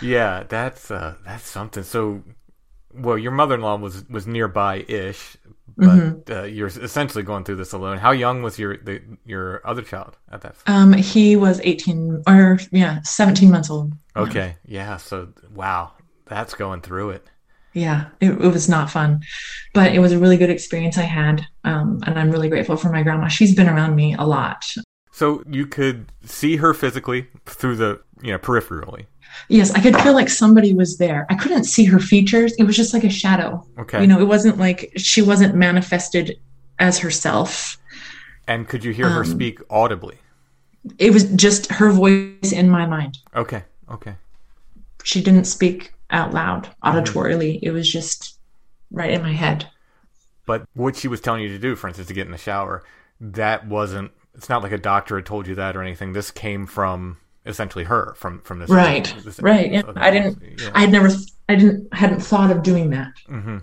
yeah 0.00 0.44
that's 0.48 0.90
uh, 0.90 1.14
that's 1.24 1.46
something. 1.48 1.82
So 1.82 2.22
well, 2.94 3.18
your 3.18 3.32
mother-in-law 3.32 3.76
was 3.76 4.08
was 4.08 4.26
nearby 4.26 4.84
ish, 4.88 5.36
but 5.76 5.86
Mm-hmm. 5.86 6.32
uh, 6.32 6.44
you're 6.44 6.68
essentially 6.68 7.22
going 7.22 7.44
through 7.44 7.56
this 7.56 7.74
alone. 7.74 7.98
How 7.98 8.12
young 8.12 8.42
was 8.42 8.58
your 8.58 8.78
the, 8.78 9.02
your 9.26 9.60
other 9.66 9.82
child 9.82 10.16
at 10.32 10.40
that? 10.40 10.56
Um, 10.66 10.94
he 10.94 11.36
was 11.36 11.60
18 11.62 12.22
or 12.26 12.58
yeah, 12.72 13.02
17 13.02 13.50
months 13.50 13.68
old. 13.68 13.92
Okay, 14.16 14.56
yeah. 14.64 14.96
So 14.96 15.28
wow, 15.54 15.92
that's 16.24 16.54
going 16.54 16.80
through 16.80 17.10
it. 17.10 17.30
Yeah, 17.76 18.06
it, 18.22 18.30
it 18.30 18.48
was 18.48 18.70
not 18.70 18.90
fun, 18.90 19.20
but 19.74 19.94
it 19.94 19.98
was 19.98 20.10
a 20.10 20.18
really 20.18 20.38
good 20.38 20.48
experience 20.48 20.96
I 20.96 21.02
had. 21.02 21.46
Um, 21.64 22.00
and 22.06 22.18
I'm 22.18 22.30
really 22.30 22.48
grateful 22.48 22.74
for 22.78 22.88
my 22.90 23.02
grandma. 23.02 23.28
She's 23.28 23.54
been 23.54 23.68
around 23.68 23.94
me 23.94 24.14
a 24.14 24.24
lot. 24.24 24.64
So 25.12 25.42
you 25.46 25.66
could 25.66 26.10
see 26.24 26.56
her 26.56 26.72
physically 26.72 27.26
through 27.44 27.76
the 27.76 28.00
you 28.22 28.32
know 28.32 28.38
peripherally. 28.38 29.04
Yes, 29.50 29.72
I 29.72 29.80
could 29.80 29.94
feel 29.98 30.14
like 30.14 30.30
somebody 30.30 30.72
was 30.72 30.96
there. 30.96 31.26
I 31.28 31.34
couldn't 31.34 31.64
see 31.64 31.84
her 31.84 31.98
features. 31.98 32.54
It 32.54 32.64
was 32.64 32.76
just 32.76 32.94
like 32.94 33.04
a 33.04 33.10
shadow. 33.10 33.62
Okay. 33.78 34.00
You 34.00 34.06
know, 34.06 34.20
it 34.20 34.26
wasn't 34.26 34.56
like 34.56 34.90
she 34.96 35.20
wasn't 35.20 35.54
manifested 35.54 36.40
as 36.78 36.98
herself. 36.98 37.76
And 38.48 38.66
could 38.66 38.84
you 38.84 38.92
hear 38.94 39.10
her 39.10 39.20
Um, 39.20 39.26
speak 39.26 39.60
audibly? 39.68 40.16
It 40.98 41.12
was 41.12 41.24
just 41.24 41.70
her 41.72 41.90
voice 41.90 42.52
in 42.52 42.70
my 42.70 42.86
mind. 42.86 43.18
Okay. 43.34 43.64
Okay. 43.90 44.14
She 45.04 45.22
didn't 45.22 45.44
speak 45.44 45.92
out 46.10 46.32
loud 46.32 46.68
auditorily. 46.84 47.58
It 47.62 47.70
was 47.72 47.90
just 47.90 48.38
right 48.90 49.10
in 49.10 49.22
my 49.22 49.32
head. 49.32 49.68
But 50.46 50.66
what 50.74 50.96
she 50.96 51.08
was 51.08 51.20
telling 51.20 51.42
you 51.42 51.48
to 51.48 51.58
do, 51.58 51.74
for 51.76 51.88
instance, 51.88 52.08
to 52.08 52.14
get 52.14 52.26
in 52.26 52.32
the 52.32 52.38
shower, 52.38 52.84
that 53.20 53.66
wasn't. 53.66 54.12
It's 54.34 54.48
not 54.48 54.62
like 54.62 54.72
a 54.72 54.78
doctor 54.78 55.16
had 55.16 55.26
told 55.26 55.46
you 55.46 55.54
that 55.56 55.76
or 55.76 55.82
anything. 55.82 56.12
This 56.12 56.30
came 56.30 56.66
from 56.66 57.16
essentially 57.44 57.84
her, 57.84 58.14
from 58.16 58.40
from 58.42 58.58
this. 58.60 58.70
Right. 58.70 59.12
this- 59.24 59.40
Right. 59.40 59.72
Yeah. 59.72 59.82
I 59.96 60.10
didn't 60.10 60.42
Yeah. 60.60 60.70
I 60.74 60.80
had 60.80 60.92
never 60.92 61.08
I 61.48 61.54
didn't 61.56 61.92
hadn't 61.94 62.20
thought 62.20 62.50
of 62.50 62.62
doing 62.62 62.90
that. 62.90 63.12
Mhm. 63.28 63.62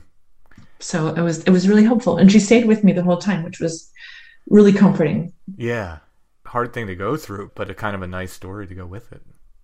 So 0.80 1.08
it 1.10 1.22
was 1.22 1.44
it 1.44 1.52
was 1.52 1.68
really 1.70 1.84
helpful. 1.84 2.18
And 2.18 2.32
she 2.32 2.40
stayed 2.40 2.66
with 2.66 2.84
me 2.84 2.92
the 2.92 3.04
whole 3.04 3.18
time, 3.18 3.44
which 3.44 3.60
was 3.60 3.90
really 4.50 4.74
comforting. 4.74 5.32
Yeah. 5.56 6.00
Hard 6.46 6.74
thing 6.74 6.88
to 6.88 6.96
go 6.96 7.16
through, 7.18 7.52
but 7.56 7.70
a 7.70 7.74
kind 7.74 7.96
of 7.96 8.02
a 8.02 8.08
nice 8.08 8.34
story 8.34 8.68
to 8.68 8.76
go 8.76 8.86
with 8.86 9.12
it. 9.14 9.22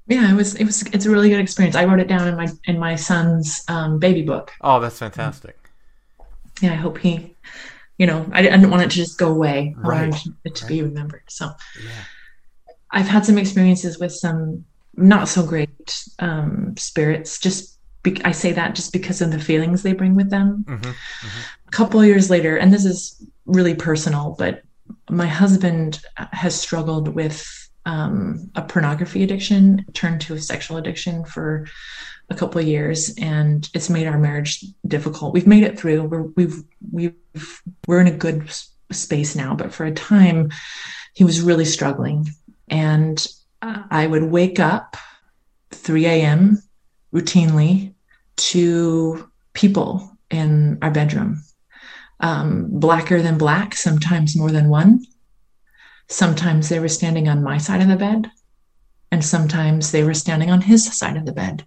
Yeah, 0.10 0.32
it 0.32 0.36
was 0.36 0.56
it 0.56 0.66
was 0.66 0.82
it's 0.88 1.06
a 1.06 1.10
really 1.12 1.30
good 1.30 1.40
experience. 1.40 1.76
I 1.76 1.86
wrote 1.86 2.00
it 2.00 2.08
down 2.08 2.28
in 2.28 2.36
my 2.36 2.48
in 2.66 2.80
my 2.80 2.96
son's 2.96 3.64
um, 3.68 4.00
baby 4.00 4.24
book. 4.24 4.52
Oh, 4.62 4.80
that's 4.80 4.98
fantastic. 4.98 5.56
Yeah, 6.62 6.72
I 6.74 6.76
hope 6.76 6.98
he 6.98 7.36
you 7.98 8.08
know, 8.08 8.26
I, 8.32 8.40
I 8.40 8.42
didn't 8.44 8.70
want 8.72 8.82
it 8.84 8.90
to 8.92 8.96
just 8.96 9.18
go 9.20 9.30
away. 9.30 9.76
I 9.84 9.88
Right. 9.88 10.10
wanted 10.10 10.34
it 10.46 10.56
to 10.56 10.66
be 10.66 10.82
remembered. 10.82 11.24
So 11.28 11.52
Yeah. 11.84 11.92
I've 12.92 13.08
had 13.10 13.26
some 13.26 13.38
experiences 13.38 14.00
with 14.00 14.14
some 14.14 14.64
not 14.96 15.28
so 15.28 15.46
great 15.46 16.04
um, 16.20 16.76
spirits. 16.78 17.40
Just 17.40 17.78
be- 18.02 18.24
I 18.24 18.32
say 18.32 18.54
that 18.54 18.74
just 18.74 18.94
because 18.94 19.22
of 19.22 19.32
the 19.32 19.40
feelings 19.40 19.84
they 19.84 19.92
bring 19.94 20.16
with 20.16 20.30
them. 20.30 20.64
Mhm. 20.68 20.96
A 21.68 21.72
couple 21.72 22.00
of 22.00 22.08
years 22.08 22.30
later, 22.30 22.56
and 22.58 22.74
this 22.74 22.86
is 22.86 23.22
really 23.46 23.76
personal, 23.76 24.36
but 24.40 24.64
my 25.10 25.28
husband 25.28 26.00
has 26.16 26.56
struggled 26.60 27.10
with 27.10 27.46
um, 27.90 28.52
a 28.56 28.62
pornography 28.62 29.24
addiction, 29.24 29.86
turned 29.94 30.22
to 30.22 30.36
a 30.36 30.42
sexual 30.42 30.78
addiction 30.78 31.26
for 31.26 31.68
a 32.30 32.36
couple 32.36 32.62
of 32.62 32.68
years, 32.68 33.16
and 33.18 33.70
it's 33.74 33.90
made 33.90 34.08
our 34.08 34.20
marriage 34.20 34.64
difficult. 34.88 35.34
We've 35.34 35.48
made 35.48 35.64
it 35.64 35.80
through. 35.80 36.04
We're 36.04 36.22
we've 36.22 36.64
we've 36.92 37.14
we're 37.88 38.02
in 38.02 38.08
a 38.08 38.12
good 38.12 38.52
space 38.92 39.36
now, 39.36 39.56
but 39.56 39.74
for 39.74 39.86
a 39.86 39.92
time, 39.92 40.52
he 41.14 41.24
was 41.24 41.42
really 41.42 41.66
struggling 41.66 42.28
and 42.70 43.26
uh, 43.62 43.84
I 43.90 44.08
would 44.08 44.24
wake 44.24 44.60
up 44.60 44.96
3 45.72 46.06
a.m. 46.06 46.62
routinely 47.14 47.94
to 48.38 49.30
people 49.54 50.18
in 50.30 50.78
our 50.82 50.92
bedroom, 50.92 51.44
um, 52.20 52.68
blacker 52.70 53.22
than 53.22 53.38
black, 53.38 53.76
sometimes 53.76 54.38
more 54.38 54.52
than 54.52 54.70
one. 54.70 55.06
Sometimes 56.10 56.70
they 56.70 56.80
were 56.80 56.88
standing 56.88 57.30
on 57.30 57.44
my 57.44 57.58
side 57.58 57.82
of 57.82 57.88
the 57.88 57.96
bed, 57.96 58.30
and 59.12 59.24
sometimes 59.24 59.92
they 59.92 60.04
were 60.04 60.14
standing 60.14 60.52
on 60.52 60.62
his 60.62 60.86
side 60.98 61.18
of 61.18 61.26
the 61.26 61.32
bed. 61.32 61.66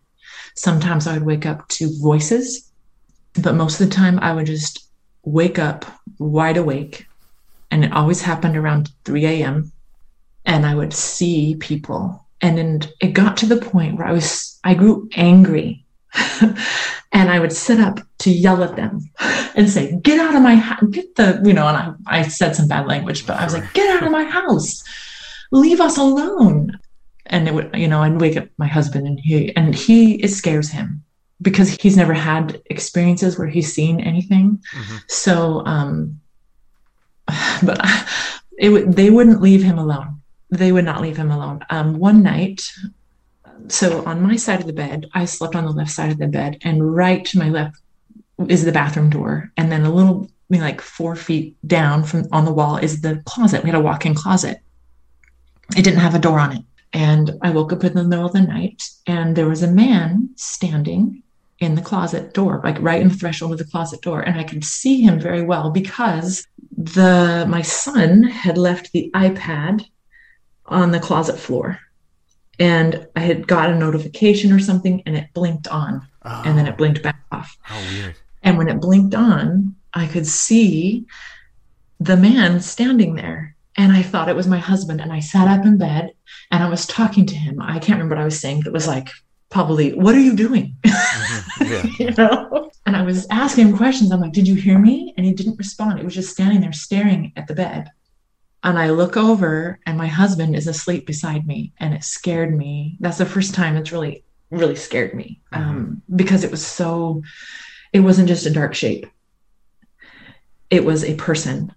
Sometimes 0.55 1.07
I 1.07 1.15
would 1.15 1.25
wake 1.25 1.47
up 1.47 1.69
to 1.69 1.99
voices, 2.01 2.71
but 3.41 3.55
most 3.55 3.81
of 3.81 3.89
the 3.89 3.95
time 3.95 4.19
I 4.19 4.33
would 4.35 4.47
just 4.47 4.89
wake 5.25 5.59
up 5.59 5.87
wide 6.19 6.57
awake. 6.57 7.07
And 7.71 7.85
it 7.85 7.93
always 7.93 8.21
happened 8.21 8.57
around 8.57 8.91
3 9.05 9.25
a.m 9.25 9.73
and 10.45 10.67
I 10.67 10.75
would 10.75 10.93
see 10.93 11.57
people. 11.57 12.27
And 12.41 12.59
then 12.59 12.81
it 13.01 13.13
got 13.13 13.37
to 13.39 13.47
the 13.47 13.57
point 13.57 13.97
where 13.97 14.07
I 14.07 14.13
was, 14.13 14.59
I 14.65 14.75
grew 14.75 15.09
angry. 15.15 15.85
and 17.13 17.31
I 17.31 17.39
would 17.39 17.53
sit 17.53 17.81
up 17.81 18.01
to 18.19 18.31
yell 18.31 18.63
at 18.63 18.77
them 18.77 19.01
and 19.55 19.69
say, 19.69 19.99
Get 20.03 20.21
out 20.21 20.35
of 20.35 20.43
my 20.43 20.57
house, 20.57 20.85
get 20.91 21.15
the, 21.17 21.41
you 21.45 21.53
know, 21.53 21.67
and 21.67 21.97
I, 22.07 22.21
I 22.21 22.23
said 22.23 22.57
some 22.57 22.69
bad 22.69 22.87
language, 22.87 23.27
but 23.27 23.39
I 23.39 23.45
was 23.45 23.55
like, 23.55 23.73
Get 23.73 23.97
out 23.97 24.07
of 24.07 24.13
my 24.13 24.25
house, 24.25 24.83
leave 25.51 25.81
us 25.81 25.99
alone. 25.99 26.79
And 27.27 27.49
it 27.49 27.55
would, 27.55 27.71
you 27.75 27.89
know, 27.89 28.03
I'd 28.03 28.21
wake 28.21 28.37
up 28.37 28.49
my 28.59 28.67
husband 28.67 29.07
and 29.07 29.19
he, 29.21 29.55
and 29.57 29.75
he, 29.75 30.15
it 30.17 30.29
scares 30.29 30.71
him 30.71 31.03
because 31.41 31.71
he's 31.71 31.97
never 31.97 32.13
had 32.13 32.61
experiences 32.67 33.39
where 33.39 33.49
he's 33.49 33.73
seen 33.73 34.01
anything. 34.01 34.63
So, 35.09 35.65
um, 35.65 36.21
but 37.63 37.81
it 38.59 38.69
would, 38.71 38.93
they 38.95 39.11
wouldn't 39.11 39.41
leave 39.41 39.63
him 39.63 39.79
alone 39.79 40.23
they 40.53 40.71
would 40.71 40.85
not 40.85 41.01
leave 41.01 41.17
him 41.17 41.31
alone. 41.31 41.65
Um, 41.71 41.99
one 41.99 42.23
night, 42.23 42.63
so 43.69 44.05
on 44.05 44.23
my 44.23 44.37
side 44.37 44.61
of 44.61 44.67
the 44.67 44.73
bed, 44.73 45.09
I 45.15 45.25
slept 45.25 45.57
on 45.57 45.65
the 45.65 45.71
left 45.71 45.91
side 45.91 46.11
of 46.11 46.19
the 46.19 46.27
bed, 46.27 46.59
and 46.63 46.95
right 46.95 47.25
to 47.27 47.39
my 47.39 47.49
left 47.49 47.77
is 48.49 48.65
the 48.65 48.73
bathroom 48.73 49.11
door, 49.11 49.53
and 49.57 49.71
then 49.71 49.85
a 49.85 49.93
little, 49.93 50.25
I 50.25 50.29
mean, 50.49 50.61
like 50.61 50.81
four 50.81 51.17
feet 51.17 51.57
down 51.67 52.05
from 52.05 52.25
on 52.33 52.45
the 52.45 52.53
wall 52.53 52.77
is 52.77 53.01
the 53.01 53.23
closet. 53.27 53.63
We 53.63 53.71
had 53.71 53.79
a 53.79 53.83
walk-in 53.83 54.15
closet. 54.15 54.61
It 55.77 55.83
didn't 55.83 56.01
have 56.01 56.15
a 56.15 56.19
door 56.19 56.39
on 56.39 56.57
it, 56.57 56.65
and 56.93 57.39
I 57.43 57.51
woke 57.51 57.73
up 57.73 57.85
in 57.85 57.95
the 57.95 58.05
middle 58.05 58.27
of 58.27 58.33
the 58.33 58.43
night, 58.43 58.83
and 59.07 59.37
there 59.37 59.49
was 59.49 59.63
a 59.63 59.71
man 59.71 60.31
standing 60.37 61.23
in 61.59 61.75
the 61.77 61.83
closet 61.83 62.35
door, 62.35 62.61
like 62.65 62.81
right 62.81 63.01
in 63.01 63.09
the 63.09 63.15
threshold 63.15 63.53
of 63.53 63.59
the 63.59 63.65
closet 63.65 64.03
door, 64.03 64.21
and 64.21 64.39
I 64.39 64.45
could 64.45 64.65
see 64.65 65.01
him 65.01 65.21
very 65.21 65.43
well 65.43 65.71
because 65.71 66.47
the 66.77 67.47
my 67.49 67.63
son 67.63 68.25
had 68.25 68.59
left 68.59 68.93
the 68.93 69.11
iPad 69.15 69.85
on 70.67 70.91
the 70.91 71.01
closet 71.01 71.39
floor 71.39 71.79
and 72.63 73.09
I 73.17 73.21
had 73.21 73.49
got 73.49 73.71
a 73.71 73.75
notification 73.75 74.53
or 74.53 74.61
something 74.61 75.03
and 75.05 75.17
it 75.17 75.27
blinked 75.35 75.67
on 75.67 76.07
and 76.23 76.57
then 76.57 76.69
it 76.69 76.75
oh. 76.75 76.77
blinked 76.77 77.03
back 77.03 77.21
off. 77.33 77.59
Oh, 77.69 77.89
weird. 77.91 78.15
And 78.45 78.57
when 78.57 78.69
it 78.69 78.81
blinked 78.81 79.17
on, 79.17 79.75
I 79.95 80.07
could 80.07 80.29
see 80.29 81.05
the 81.99 82.17
man 82.17 82.61
standing 82.61 83.17
there 83.17 83.57
and 83.77 83.91
I 83.91 84.03
thought 84.03 84.29
it 84.29 84.37
was 84.37 84.47
my 84.47 84.59
husband. 84.59 85.01
And 85.01 85.13
I 85.13 85.19
sat 85.19 85.49
up 85.49 85.67
in 85.67 85.77
bed 85.77 86.13
and 86.53 86.63
I 86.63 86.69
was 86.69 86.87
talking 86.87 87.27
to 87.27 87.35
him. 87.35 87.61
I 87.61 87.81
can't 87.81 87.99
remember 87.99 88.15
what 88.15 88.23
I 88.23 88.27
was 88.27 88.39
saying, 88.39 88.61
but 88.61 88.69
it 88.69 88.73
was 88.73 88.87
like, 88.87 89.09
probably, 89.51 89.95
what 89.95 90.15
are 90.15 90.21
you 90.21 90.37
doing? 90.37 90.77
Mm-hmm. 91.13 91.65
Yeah. 91.71 92.07
you 92.07 92.15
know? 92.17 92.71
And 92.87 92.97
I 92.97 93.03
was 93.03 93.27
asking 93.31 93.69
him 93.69 93.77
questions. 93.77 94.11
I'm 94.11 94.21
like, 94.21 94.33
did 94.33 94.49
you 94.49 94.55
hear 94.55 94.79
me? 94.79 95.13
And 95.17 95.27
he 95.27 95.35
didn't 95.35 95.59
respond. 95.59 95.99
He 95.99 96.05
was 96.05 96.15
just 96.15 96.31
standing 96.31 96.61
there 96.61 96.73
staring 96.73 97.33
at 97.37 97.47
the 97.47 97.55
bed. 97.55 97.91
And 98.65 98.79
I 98.79 98.91
look 98.91 99.17
over 99.17 99.81
and 99.87 99.99
my 99.99 100.07
husband 100.07 100.55
is 100.55 100.67
asleep 100.67 101.07
beside 101.07 101.47
me. 101.47 101.73
And 101.79 101.95
it 101.95 102.05
scared 102.05 102.57
me. 102.57 102.97
That's 103.01 103.19
the 103.19 103.27
first 103.27 103.55
time 103.55 103.77
it's 103.77 103.93
really, 103.93 104.25
really 104.51 104.77
scared 104.77 105.15
me 105.15 105.41
um, 105.53 106.03
because 106.15 106.45
it 106.45 106.51
was 106.51 106.65
so, 106.65 107.23
it 107.93 108.01
wasn't 108.01 108.29
just 108.29 108.47
a 108.47 108.51
dark 108.51 108.75
shape. 108.75 109.07
It 110.71 110.85
was 110.85 111.05
a 111.05 111.17
person. 111.17 111.75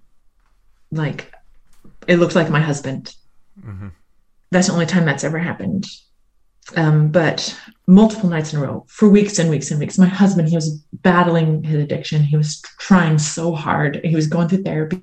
Like, 0.91 1.33
it 2.07 2.17
looked 2.17 2.35
like 2.35 2.49
my 2.49 2.61
husband. 2.61 3.15
Mhm. 3.59 3.91
That's 4.51 4.67
the 4.67 4.73
only 4.73 4.85
time 4.85 5.05
that's 5.05 5.23
ever 5.23 5.39
happened. 5.39 5.87
Um, 6.75 7.09
but 7.09 7.59
multiple 7.87 8.29
nights 8.29 8.53
in 8.53 8.59
a 8.59 8.61
row 8.61 8.85
for 8.87 9.09
weeks 9.09 9.37
and 9.37 9.49
weeks 9.49 9.71
and 9.71 9.79
weeks. 9.79 9.97
My 9.97 10.07
husband, 10.07 10.49
he 10.49 10.55
was 10.55 10.79
battling 10.93 11.63
his 11.63 11.83
addiction. 11.83 12.23
He 12.23 12.37
was 12.37 12.61
trying 12.79 13.17
so 13.17 13.53
hard. 13.53 14.01
He 14.03 14.15
was 14.15 14.27
going 14.27 14.47
through 14.47 14.63
therapy. 14.63 15.01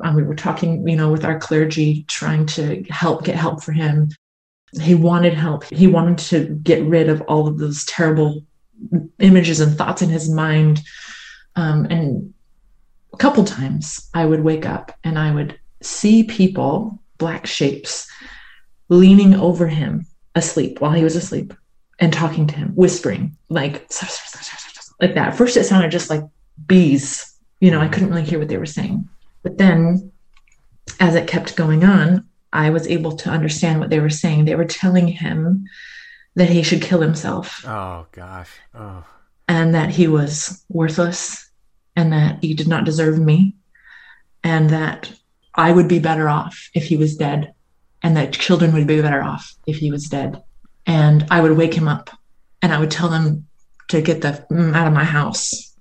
Um, 0.00 0.14
we 0.14 0.22
were 0.22 0.34
talking, 0.34 0.86
you 0.86 0.96
know, 0.96 1.10
with 1.10 1.24
our 1.24 1.38
clergy, 1.38 2.04
trying 2.08 2.46
to 2.46 2.82
help 2.84 3.24
get 3.24 3.36
help 3.36 3.62
for 3.62 3.72
him. 3.72 4.10
He 4.80 4.94
wanted 4.94 5.34
help. 5.34 5.64
He 5.64 5.86
wanted 5.86 6.18
to 6.28 6.54
get 6.62 6.84
rid 6.84 7.08
of 7.08 7.20
all 7.22 7.48
of 7.48 7.58
those 7.58 7.84
terrible 7.84 8.42
images 9.18 9.60
and 9.60 9.76
thoughts 9.76 10.02
in 10.02 10.08
his 10.08 10.30
mind. 10.30 10.80
Um, 11.56 11.86
and 11.90 12.32
a 13.12 13.16
couple 13.16 13.44
times 13.44 14.08
I 14.14 14.26
would 14.26 14.44
wake 14.44 14.66
up 14.66 14.96
and 15.04 15.18
I 15.18 15.34
would 15.34 15.58
see 15.82 16.24
people, 16.24 17.02
black 17.18 17.46
shapes, 17.46 18.08
leaning 18.88 19.34
over 19.34 19.66
him 19.66 20.06
asleep 20.34 20.80
while 20.80 20.92
he 20.92 21.04
was 21.04 21.16
asleep 21.16 21.52
and 21.98 22.12
talking 22.12 22.46
to 22.46 22.54
him, 22.54 22.70
whispering 22.74 23.36
like 23.48 23.86
like 25.00 25.14
that. 25.14 25.28
At 25.28 25.36
first, 25.36 25.56
it 25.56 25.64
sounded 25.64 25.90
just 25.90 26.10
like 26.10 26.22
bees. 26.66 27.26
You 27.60 27.70
know, 27.70 27.80
I 27.80 27.88
couldn't 27.88 28.08
really 28.08 28.24
hear 28.24 28.38
what 28.38 28.48
they 28.48 28.56
were 28.56 28.66
saying. 28.66 29.08
But 29.42 29.58
then, 29.58 30.12
as 30.98 31.14
it 31.14 31.26
kept 31.26 31.56
going 31.56 31.84
on, 31.84 32.26
I 32.52 32.70
was 32.70 32.86
able 32.88 33.12
to 33.16 33.30
understand 33.30 33.80
what 33.80 33.90
they 33.90 34.00
were 34.00 34.10
saying. 34.10 34.44
They 34.44 34.54
were 34.56 34.64
telling 34.64 35.08
him 35.08 35.64
that 36.34 36.48
he 36.50 36.62
should 36.62 36.82
kill 36.82 37.00
himself 37.00 37.64
Oh 37.66 38.06
gosh. 38.12 38.50
Oh. 38.74 39.04
and 39.48 39.74
that 39.74 39.90
he 39.90 40.06
was 40.06 40.64
worthless 40.68 41.50
and 41.96 42.12
that 42.12 42.42
he 42.42 42.54
did 42.54 42.68
not 42.68 42.84
deserve 42.84 43.18
me 43.18 43.56
and 44.44 44.70
that 44.70 45.12
I 45.54 45.72
would 45.72 45.88
be 45.88 45.98
better 45.98 46.28
off 46.28 46.70
if 46.72 46.84
he 46.84 46.96
was 46.96 47.16
dead 47.16 47.52
and 48.02 48.16
that 48.16 48.32
children 48.32 48.72
would 48.72 48.86
be 48.86 49.02
better 49.02 49.22
off 49.22 49.54
if 49.66 49.76
he 49.76 49.90
was 49.90 50.04
dead. 50.04 50.42
And 50.86 51.26
I 51.30 51.40
would 51.40 51.56
wake 51.56 51.74
him 51.74 51.88
up 51.88 52.10
and 52.62 52.72
I 52.72 52.78
would 52.78 52.90
tell 52.90 53.10
him 53.10 53.46
to 53.88 54.00
get 54.00 54.22
the 54.22 54.44
mm, 54.50 54.74
out 54.74 54.86
of 54.86 54.92
my 54.92 55.04
house. 55.04 55.74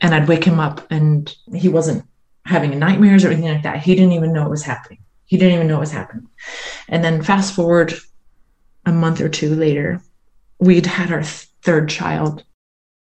And 0.00 0.14
I'd 0.14 0.28
wake 0.28 0.44
him 0.44 0.60
up 0.60 0.86
and 0.90 1.34
he 1.54 1.68
wasn't 1.68 2.04
having 2.44 2.78
nightmares 2.78 3.24
or 3.24 3.28
anything 3.28 3.52
like 3.52 3.62
that. 3.62 3.82
He 3.82 3.94
didn't 3.94 4.12
even 4.12 4.32
know 4.32 4.46
it 4.46 4.50
was 4.50 4.62
happening. 4.62 4.98
He 5.26 5.36
didn't 5.36 5.54
even 5.54 5.68
know 5.68 5.76
it 5.76 5.80
was 5.80 5.92
happening. 5.92 6.28
And 6.88 7.04
then 7.04 7.22
fast 7.22 7.54
forward 7.54 7.94
a 8.86 8.92
month 8.92 9.20
or 9.20 9.28
two 9.28 9.54
later, 9.54 10.02
we'd 10.58 10.86
had 10.86 11.12
our 11.12 11.22
th- 11.22 11.48
third 11.62 11.88
child 11.88 12.42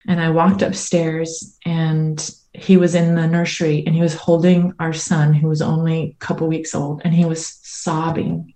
and 0.07 0.21
I 0.21 0.31
walked 0.31 0.63
upstairs 0.63 1.59
and 1.65 2.31
he 2.53 2.77
was 2.77 2.95
in 2.95 3.15
the 3.15 3.27
nursery 3.27 3.83
and 3.87 3.95
he 3.95 4.03
was 4.03 4.15
holding 4.15 4.75
our 4.79 4.93
son 4.93 5.33
who 5.33 5.49
was 5.49 5.63
only 5.63 6.03
a 6.03 6.25
couple 6.25 6.47
weeks 6.47 6.75
old 6.75 7.03
and 7.05 7.15
he 7.15 7.25
was 7.25 7.59
sobbing. 7.63 8.55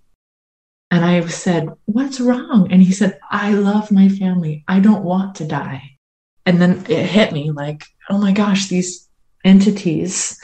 And 0.91 1.03
I 1.03 1.25
said, 1.27 1.69
What's 1.85 2.19
wrong? 2.19 2.69
And 2.71 2.81
he 2.81 2.91
said, 2.91 3.19
I 3.29 3.53
love 3.53 3.91
my 3.91 4.09
family. 4.09 4.63
I 4.67 4.79
don't 4.79 5.03
want 5.03 5.35
to 5.35 5.45
die. 5.45 5.97
And 6.45 6.61
then 6.61 6.85
it 6.89 7.05
hit 7.05 7.31
me 7.31 7.51
like, 7.51 7.83
oh 8.09 8.17
my 8.17 8.31
gosh, 8.31 8.67
these 8.67 9.07
entities, 9.45 10.41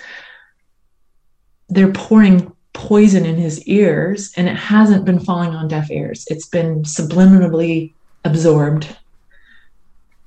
they're 1.70 1.91
pouring 1.91 2.51
poison 2.74 3.26
in 3.26 3.36
his 3.36 3.63
ears 3.68 4.32
and 4.36 4.47
it 4.47 4.55
hasn't 4.55 5.05
been 5.05 5.20
falling 5.20 5.55
on 5.55 5.68
deaf 5.68 5.89
ears. 5.89 6.26
It's 6.30 6.47
been 6.47 6.84
subliminally 6.84 7.93
absorbed 8.26 8.95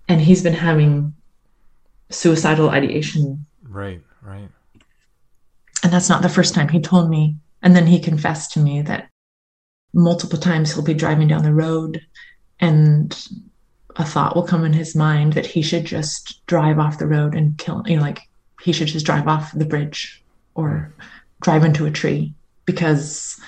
and 0.09 0.21
he's 0.21 0.43
been 0.43 0.55
having 0.55 1.15
suicidal 2.11 2.71
ideation 2.71 3.45
Right. 3.69 4.01
Right. 4.23 4.49
and 5.83 5.93
that's 5.93 6.09
not 6.09 6.23
the 6.23 6.29
first 6.29 6.55
time 6.55 6.69
he 6.69 6.81
told 6.81 7.11
me 7.11 7.37
and 7.63 7.77
then 7.77 7.87
he 7.87 8.01
confessed 8.01 8.53
to 8.53 8.61
me 8.61 8.81
that 8.83 9.09
multiple 9.93 10.39
times 10.39 10.73
he'll 10.73 10.83
be 10.83 10.95
driving 10.95 11.29
down 11.29 11.43
the 11.43 11.53
road 11.53 12.01
and 12.61 13.29
a 13.97 14.05
thought 14.05 14.35
will 14.35 14.47
come 14.47 14.65
in 14.65 14.73
his 14.73 14.95
mind 14.97 15.35
that 15.35 15.47
he 15.47 15.61
should 15.61 15.85
just 15.85 16.45
drive 16.47 16.79
off 16.79 16.99
the 16.99 17.07
road 17.07 17.35
and 17.35 17.59
kill 17.59 17.83
you 17.87 17.97
know 17.97 18.03
like 18.03 18.21
he 18.63 18.73
should 18.73 18.89
just 18.89 19.05
drive 19.07 19.29
off 19.29 19.53
the 19.53 19.65
bridge 19.67 20.23
or 20.55 20.93
drive 21.41 21.65
into 21.65 21.87
a 21.87 21.91
tree 21.91 22.35
because 22.65 23.41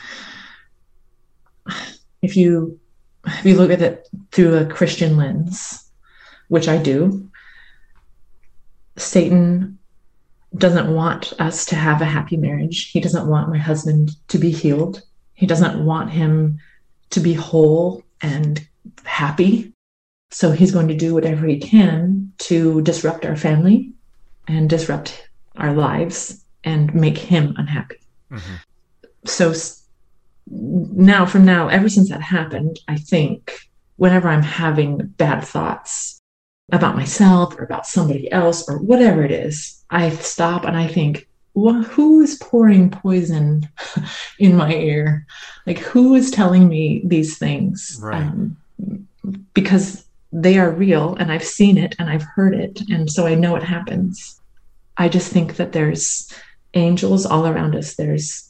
if 2.22 2.36
you 2.36 2.78
if 3.26 3.45
you 3.45 3.57
look 3.57 3.70
at 3.70 3.82
it 3.82 4.09
through 4.32 4.57
a 4.57 4.66
christian 4.66 5.16
lens 5.16 5.91
which 6.49 6.68
i 6.68 6.76
do 6.76 7.28
satan 8.97 9.78
doesn't 10.57 10.93
want 10.93 11.32
us 11.38 11.64
to 11.66 11.76
have 11.76 12.03
a 12.03 12.07
happy 12.07 12.36
marriage. 12.36 12.91
He 12.91 13.01
doesn't 13.01 13.28
want 13.28 13.51
my 13.51 13.59
husband 13.59 14.11
to 14.28 14.38
be 14.38 14.51
healed. 14.51 15.03
He 15.34 15.47
doesn't 15.47 15.84
want 15.84 16.11
him 16.11 16.59
to 17.11 17.20
be 17.20 17.34
whole 17.34 18.03
and 18.20 18.66
happy. 19.05 19.72
So 20.30 20.51
he's 20.51 20.72
going 20.72 20.88
to 20.88 20.97
do 20.97 21.14
whatever 21.14 21.47
he 21.47 21.59
can 21.59 22.32
to 22.38 22.82
disrupt 22.82 23.24
our 23.24 23.36
family 23.36 23.93
and 24.49 24.68
disrupt 24.68 25.28
our 25.57 25.72
lives 25.72 26.45
and 26.65 26.95
make 26.95 27.19
him 27.19 27.55
unhappy. 27.57 27.97
Mhm. 28.31 28.61
So 29.25 29.55
now, 30.51 31.27
from 31.27 31.45
now, 31.45 31.69
ever 31.69 31.89
since 31.89 32.09
that 32.09 32.23
happened, 32.23 32.81
I 32.89 32.97
think 32.97 33.53
whenever 33.97 34.29
I'm 34.29 34.43
having 34.43 34.99
bad 35.17 35.45
thoughts 35.45 36.21
about 36.73 36.97
myself 36.97 37.59
or 37.59 37.65
about 37.65 37.87
somebody 37.87 38.31
else 38.33 38.69
or 38.69 38.79
whatever 38.79 39.25
it 39.25 39.31
is, 39.31 39.85
I 39.91 40.11
stop 40.11 40.65
and 40.65 40.77
I 40.77 40.87
think, 40.87 41.29
well, 41.55 41.83
who 41.83 42.21
is 42.21 42.37
pouring 42.37 42.91
poison 42.91 43.69
in 44.39 44.57
my 44.57 44.73
ear? 44.73 45.27
Like, 45.67 45.79
who 45.79 46.15
is 46.15 46.31
telling 46.31 46.69
me 46.69 47.03
these 47.05 47.39
things? 47.39 47.99
Right. 48.03 48.23
Um, 48.23 48.57
because 49.53 50.05
they 50.33 50.59
are 50.59 50.71
real 50.71 51.17
and 51.17 51.31
I've 51.33 51.45
seen 51.45 51.77
it 51.77 51.97
and 51.99 52.09
I've 52.09 52.23
heard 52.23 52.55
it. 52.55 52.83
And 52.89 53.11
so 53.11 53.27
I 53.27 53.35
know 53.35 53.57
it 53.57 53.63
happens. 53.63 54.41
I 54.97 55.09
just 55.09 55.33
think 55.33 55.57
that 55.57 55.73
there's 55.73 56.33
angels 56.75 57.27
all 57.27 57.47
around 57.47 57.75
us. 57.75 57.95
There's 57.97 58.49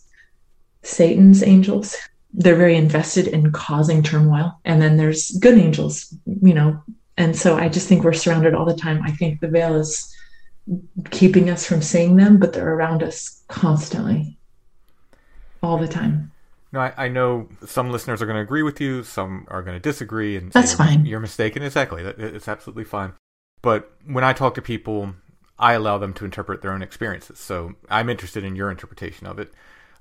Satan's 0.82 1.42
angels. 1.42 1.96
They're 2.32 2.56
very 2.56 2.76
invested 2.76 3.28
in 3.28 3.50
causing 3.52 4.02
turmoil. 4.02 4.58
And 4.64 4.80
then 4.80 4.96
there's 4.96 5.30
good 5.32 5.58
angels, 5.58 6.14
you 6.26 6.54
know. 6.54 6.82
And 7.16 7.36
so 7.36 7.56
I 7.56 7.68
just 7.68 7.88
think 7.88 8.04
we're 8.04 8.12
surrounded 8.12 8.54
all 8.54 8.64
the 8.64 8.74
time. 8.74 9.02
I 9.02 9.10
think 9.10 9.40
the 9.40 9.48
veil 9.48 9.74
is 9.74 10.14
keeping 11.10 11.50
us 11.50 11.66
from 11.66 11.82
seeing 11.82 12.16
them, 12.16 12.38
but 12.38 12.52
they're 12.52 12.74
around 12.74 13.02
us 13.02 13.42
constantly, 13.48 14.38
all 15.62 15.78
the 15.78 15.88
time. 15.88 16.30
No, 16.72 16.80
I, 16.80 16.92
I 16.96 17.08
know 17.08 17.48
some 17.66 17.90
listeners 17.90 18.22
are 18.22 18.26
going 18.26 18.36
to 18.36 18.42
agree 18.42 18.62
with 18.62 18.80
you, 18.80 19.02
some 19.02 19.46
are 19.48 19.62
going 19.62 19.74
to 19.74 19.80
disagree, 19.80 20.36
and 20.36 20.52
That's 20.52 20.70
say 20.70 20.76
fine. 20.76 21.04
You're 21.04 21.20
mistaken. 21.20 21.62
Exactly, 21.62 22.02
it's 22.02 22.46
absolutely 22.46 22.84
fine. 22.84 23.14
But 23.60 23.92
when 24.06 24.22
I 24.22 24.32
talk 24.32 24.54
to 24.54 24.62
people, 24.62 25.14
I 25.60 25.74
allow 25.74 25.98
them 25.98 26.14
to 26.14 26.24
interpret 26.24 26.62
their 26.62 26.72
own 26.72 26.82
experiences. 26.82 27.38
So 27.38 27.74
I'm 27.88 28.08
interested 28.08 28.42
in 28.42 28.56
your 28.56 28.70
interpretation 28.70 29.26
of 29.26 29.38
it 29.38 29.52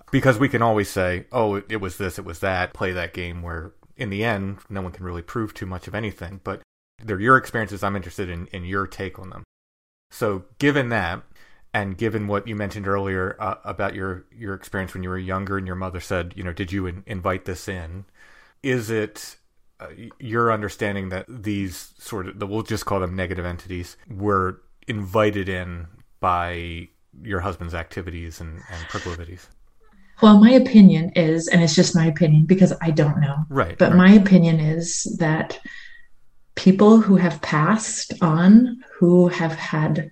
because 0.09 0.39
we 0.39 0.49
can 0.49 0.61
always 0.61 0.89
say, 0.89 1.25
"Oh, 1.31 1.55
it, 1.55 1.81
was 1.81 1.97
this, 1.97 2.17
it 2.17 2.25
was 2.25 2.39
that." 2.39 2.73
Play 2.73 2.93
that 2.93 3.13
game 3.13 3.43
where, 3.43 3.73
in 3.97 4.09
the 4.09 4.23
end, 4.23 4.59
no 4.69 4.81
one 4.81 4.93
can 4.93 5.05
really 5.05 5.21
prove 5.21 5.53
too 5.53 5.65
much 5.65 5.87
of 5.87 5.93
anything. 5.93 6.39
But 6.43 6.61
they're 7.03 7.19
your 7.19 7.37
experiences. 7.37 7.83
I'm 7.83 7.95
interested 7.95 8.29
in, 8.29 8.47
in 8.47 8.65
your 8.65 8.87
take 8.87 9.19
on 9.19 9.29
them. 9.29 9.43
So, 10.11 10.45
given 10.57 10.89
that, 10.89 11.23
and 11.73 11.97
given 11.97 12.27
what 12.27 12.47
you 12.47 12.55
mentioned 12.55 12.87
earlier 12.87 13.35
uh, 13.39 13.55
about 13.63 13.93
your 13.93 14.25
your 14.35 14.53
experience 14.53 14.93
when 14.93 15.03
you 15.03 15.09
were 15.09 15.17
younger 15.17 15.57
and 15.57 15.67
your 15.67 15.75
mother 15.75 15.99
said, 15.99 16.33
you 16.35 16.43
know, 16.43 16.53
did 16.53 16.71
you 16.71 16.87
in- 16.87 17.03
invite 17.05 17.45
this 17.45 17.67
in? 17.67 18.05
Is 18.63 18.89
it 18.89 19.35
uh, 19.79 19.87
your 20.19 20.51
understanding 20.51 21.09
that 21.09 21.25
these 21.29 21.93
sort 21.99 22.27
of, 22.27 22.39
the, 22.39 22.47
we'll 22.47 22.63
just 22.63 22.85
call 22.85 22.99
them 22.99 23.15
negative 23.15 23.45
entities, 23.45 23.97
were 24.09 24.61
invited 24.89 25.47
in 25.49 25.87
by 26.19 26.87
your 27.21 27.39
husband's 27.39 27.73
activities 27.73 28.41
and, 28.41 28.57
and 28.71 28.87
proclivities? 28.89 29.47
Well, 30.21 30.37
my 30.39 30.51
opinion 30.51 31.11
is, 31.15 31.47
and 31.47 31.63
it's 31.63 31.75
just 31.75 31.95
my 31.95 32.05
opinion 32.05 32.45
because 32.45 32.73
I 32.81 32.91
don't 32.91 33.19
know, 33.21 33.45
Right. 33.49 33.77
but 33.77 33.89
right. 33.91 33.97
my 33.97 34.11
opinion 34.11 34.59
is 34.59 35.03
that 35.19 35.57
people 36.55 36.99
who 36.99 37.15
have 37.15 37.41
passed 37.41 38.13
on, 38.21 38.83
who 38.99 39.29
have 39.29 39.53
had 39.53 40.11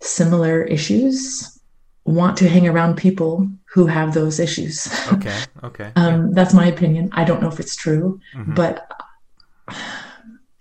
similar 0.00 0.62
issues, 0.62 1.58
want 2.04 2.36
to 2.36 2.48
hang 2.48 2.68
around 2.68 2.96
people 2.96 3.48
who 3.72 3.86
have 3.86 4.14
those 4.14 4.38
issues. 4.38 4.86
Okay. 5.12 5.38
Okay. 5.64 5.92
um, 5.94 6.32
That's 6.32 6.52
my 6.54 6.66
opinion. 6.66 7.08
I 7.12 7.22
don't 7.24 7.40
know 7.40 7.48
if 7.48 7.60
it's 7.60 7.76
true, 7.76 8.20
Mhm. 8.34 8.54
but 8.56 8.90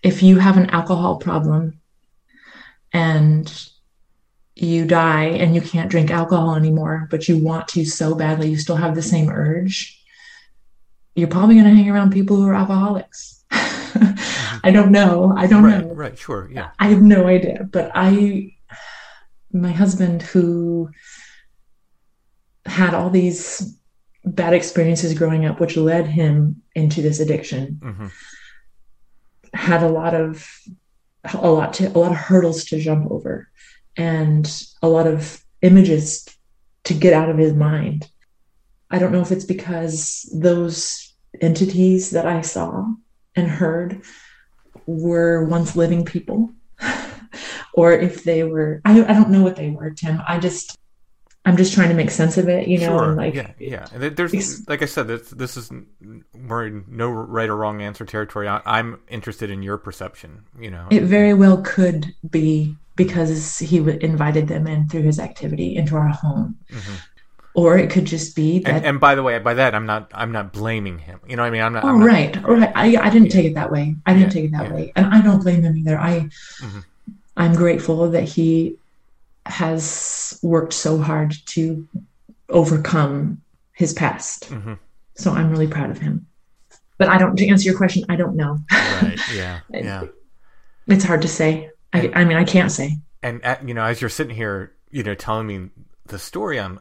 if 0.04 0.22
you 0.24 0.38
have 0.38 0.58
an 0.58 0.70
alcohol 0.70 1.18
problem 1.18 1.80
and 2.94 3.70
you 4.56 4.86
die 4.86 5.26
and 5.26 5.56
you 5.56 5.62
can't 5.62 5.89
drink 5.89 6.12
alcohol 6.12 6.56
anymore, 6.56 7.08
but 7.10 7.28
you 7.28 7.38
want 7.38 7.68
to 7.70 7.86
so 7.86 8.16
badly, 8.16 8.50
you 8.50 8.58
still 8.58 8.76
have 8.76 8.96
the 8.96 9.02
same 9.02 9.30
urge, 9.30 10.00
you're 11.16 11.28
probably 11.28 11.56
going 11.56 11.68
to 11.68 11.74
hang 11.76 11.89
around 11.89 12.12
people 12.12 12.36
who 12.38 12.48
are 12.48 12.54
alcoholics. 12.54 13.44
I 13.52 14.72
don't 14.72 14.92
know. 14.92 15.34
I 15.36 15.48
don't 15.48 15.64
right. 15.64 15.86
know. 15.86 15.94
Right. 15.94 16.18
Sure. 16.18 16.50
Yeah. 16.52 16.72
I 16.80 16.88
have 16.89 17.02
no 17.02 17.28
idea. 17.28 17.68
But 17.70 17.92
I, 17.96 18.56
my 19.52 19.72
husband, 19.72 20.22
who 20.22 20.89
had 22.66 22.94
all 22.94 23.10
these 23.10 23.76
bad 24.24 24.54
experiences 24.54 25.18
growing 25.18 25.46
up, 25.46 25.60
which 25.60 25.78
led 25.78 26.06
him 26.06 26.62
into 26.76 27.02
this 27.02 27.20
addiction, 27.20 27.80
hmm 27.82 28.08
had 29.54 29.84
a 29.84 29.89
lot 29.89 30.14
of 30.14 30.48
a 31.34 31.50
lot 31.50 31.74
to 31.74 31.88
a 31.88 31.98
lot 31.98 32.12
of 32.12 32.18
hurdles 32.18 32.66
to 32.66 32.80
jump 32.80 33.10
over 33.12 33.50
and 33.98 34.64
a 34.82 34.88
lot 34.88 35.08
of 35.08 35.44
images 35.62 36.28
to 36.86 36.94
get 36.94 37.14
out 37.14 37.30
of 37.30 37.38
his 37.38 37.54
mind. 37.54 38.10
I 38.90 39.00
don't 39.00 39.12
know 39.12 39.22
if 39.22 39.32
it's 39.32 39.46
because 39.46 40.30
those 40.34 41.14
entities 41.40 42.12
that 42.12 42.26
I 42.26 42.42
saw 42.42 42.88
and 43.36 43.48
heard 43.48 44.02
were 44.86 45.46
once 45.46 45.76
living 45.76 46.04
people 46.06 46.52
or 47.74 47.94
if 47.94 48.24
they 48.24 48.44
were 48.44 48.82
I, 48.84 48.92
I 49.04 49.14
don't 49.14 49.30
know 49.30 49.44
what 49.44 49.56
they 49.56 49.70
were 49.70 49.92
tim 49.92 50.22
i 50.28 50.40
just 50.40 50.78
i'm 51.46 51.58
just 51.58 51.74
trying 51.74 51.89
to 51.89 51.96
make 51.96 52.12
sense 52.12 52.38
of 52.38 52.48
it 52.48 52.68
you 52.68 52.78
know 52.80 52.98
sure. 52.98 53.08
and 53.10 53.18
like 53.18 53.34
yeah. 53.34 53.52
Yeah. 53.60 53.88
And 53.94 54.16
there's, 54.16 54.34
Ex- 54.34 54.64
like 54.68 54.82
I 54.82 54.86
said, 54.86 55.08
this, 55.08 55.30
this 55.32 55.58
is 55.58 55.72
we're 56.48 56.68
in 56.68 56.86
no 56.88 57.10
right 57.10 57.50
or 57.50 57.56
wrong 57.56 57.82
answer 57.82 58.06
territory. 58.06 58.48
I, 58.48 58.62
I'm 58.66 59.00
interested 59.10 59.50
in 59.50 59.64
your 59.64 59.78
perception. 59.78 60.44
You 60.60 60.70
know. 60.72 60.88
it 60.92 61.04
very 61.04 61.34
well 61.34 61.62
could 61.64 62.14
be 62.30 62.76
because 62.96 63.58
he 63.58 63.80
w- 63.80 63.98
invited 64.02 64.48
them 64.48 64.68
in 64.68 64.88
through 64.88 65.02
his 65.04 65.20
activity 65.20 65.76
into 65.76 65.96
our 65.96 66.10
home 66.10 66.58
or 67.54 67.78
it 67.78 67.89
could 67.89 68.06
just 68.06 68.36
be 68.36 68.60
that 68.60 68.68
Mm-hmm. 68.68 68.78
and, 68.78 68.86
and 68.86 69.00
by 69.00 69.16
the 69.16 69.24
way, 69.24 69.38
by 69.39 69.54
that, 69.56 69.74
I'm 69.76 69.86
not 69.86 70.12
I'm 70.14 70.32
not 70.32 70.54
blaming 70.54 71.00
him. 71.00 71.20
You 71.28 71.36
know 71.36 71.42
what 71.44 71.48
I 71.48 71.52
mean? 71.52 71.62
I'm 71.64 71.74
not. 71.74 71.84
oh 71.84 71.88
I'm 71.89 72.00
not- 72.00 72.06
right 72.06 72.44
right 72.44 72.72
I, 72.76 72.96
I 72.98 73.10
didn't 73.10 73.30
take 73.30 73.46
it 73.46 73.56
that 73.56 73.72
way 73.72 73.96
i 74.06 74.14
didn't 74.14 74.28
Yeah, 74.28 74.34
take 74.42 74.46
it 74.46 74.52
that 74.52 74.68
yeah. 74.70 74.74
way 74.76 74.94
and 74.96 75.08
i 75.08 75.22
don't 75.22 75.42
blame 75.42 75.64
him 75.64 75.76
either 75.78 75.98
i 75.98 76.30
Mhm. 76.62 76.84
i'm 77.38 77.54
grateful 77.56 78.10
that 78.12 78.24
he 78.24 78.78
has 79.52 80.39
worked 80.41 80.74
so 80.74 80.97
hard 80.97 81.34
to 81.45 81.88
overcome 82.49 83.41
his 83.74 83.93
past 83.93 84.49
Mhm. 84.49 84.78
so 85.16 85.32
i'm 85.32 85.49
really 85.49 85.68
proud 85.68 85.89
of 85.89 85.97
him 85.99 86.26
but 86.97 87.08
i 87.10 87.18
don't 87.18 87.36
to 87.38 87.47
answer 87.47 87.66
your 87.70 87.78
question 87.78 88.04
i 88.10 88.16
don't 88.16 88.36
know 88.36 88.60
Right. 88.72 89.20
Yeah. 89.34 89.60
Yeah. 89.70 90.04
it's 90.88 91.04
hard 91.04 91.22
to 91.24 91.28
say 91.28 91.70
i, 91.93 92.12
I 92.14 92.26
mean 92.26 92.38
i 92.38 92.43
can't 92.43 92.72
say 92.72 92.97
and 93.24 93.43
at, 93.43 93.68
you 93.68 93.74
know 93.74 93.84
as 93.84 94.02
you're 94.02 94.10
sitting 94.10 94.36
here 94.36 94.74
you 94.89 95.04
know 95.04 95.16
telling 95.16 95.47
me 95.47 95.70
the 96.08 96.20
story 96.20 96.60
i'm 96.60 96.80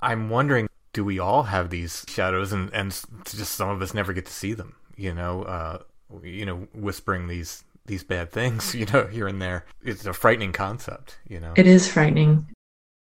i'm 0.00 0.28
wondering 0.30 0.68
do 0.92 1.04
we 1.04 1.18
all 1.18 1.44
have 1.44 1.70
these 1.70 2.04
shadows 2.08 2.52
and 2.52 2.72
and 2.74 2.90
just 3.24 3.52
some 3.54 3.68
of 3.70 3.80
us 3.80 3.94
never 3.94 4.12
get 4.12 4.26
to 4.26 4.32
see 4.32 4.52
them 4.54 4.74
you 4.96 5.14
know 5.14 5.42
uh 5.44 5.78
you 6.22 6.44
know 6.44 6.66
whispering 6.74 7.28
these 7.28 7.62
these 7.86 8.04
bad 8.04 8.30
things 8.30 8.74
you 8.80 8.86
know 8.86 9.06
here 9.06 9.26
and 9.28 9.40
there 9.42 9.64
it's 9.82 10.06
a 10.06 10.12
frightening 10.12 10.52
concept 10.52 11.18
you 11.28 11.40
know 11.40 11.52
It 11.56 11.66
is 11.66 11.90
frightening. 11.90 12.46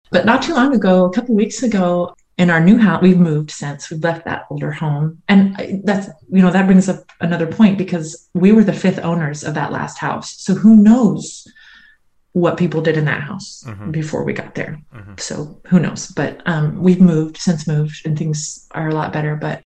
But 0.09 0.25
not 0.25 0.41
too 0.41 0.53
long 0.53 0.73
ago, 0.73 1.03
a 1.03 1.11
couple 1.11 1.35
weeks 1.35 1.63
ago, 1.63 2.15
in 2.37 2.49
our 2.49 2.61
new 2.61 2.77
house, 2.77 3.01
we've 3.01 3.19
moved 3.19 3.51
since 3.51 3.89
we've 3.91 4.01
left 4.01 4.23
that 4.23 4.45
older 4.49 4.71
home. 4.71 5.21
And 5.27 5.81
that's, 5.83 6.07
you 6.31 6.41
know, 6.41 6.49
that 6.49 6.65
brings 6.65 6.87
up 6.87 7.03
another 7.19 7.45
point 7.45 7.77
because 7.77 8.29
we 8.33 8.53
were 8.53 8.63
the 8.63 8.71
fifth 8.71 8.99
owners 8.99 9.43
of 9.43 9.53
that 9.55 9.73
last 9.73 9.97
house. 9.97 10.33
So 10.41 10.53
who 10.53 10.77
knows 10.77 11.45
what 12.31 12.55
people 12.55 12.81
did 12.81 12.95
in 12.95 13.03
that 13.03 13.19
house 13.21 13.65
Mhm. 13.67 13.91
before 13.91 14.23
we 14.23 14.31
got 14.31 14.55
there. 14.55 14.79
Mhm. 14.95 15.19
So 15.19 15.59
who 15.67 15.77
knows? 15.77 16.07
But 16.07 16.41
um, 16.45 16.81
we've 16.81 17.01
moved 17.01 17.35
since 17.35 17.67
moved 17.67 18.05
and 18.05 18.17
things 18.17 18.65
are 18.71 18.87
a 18.87 18.93
lot 18.95 19.11
better. 19.11 19.35
But 19.35 19.61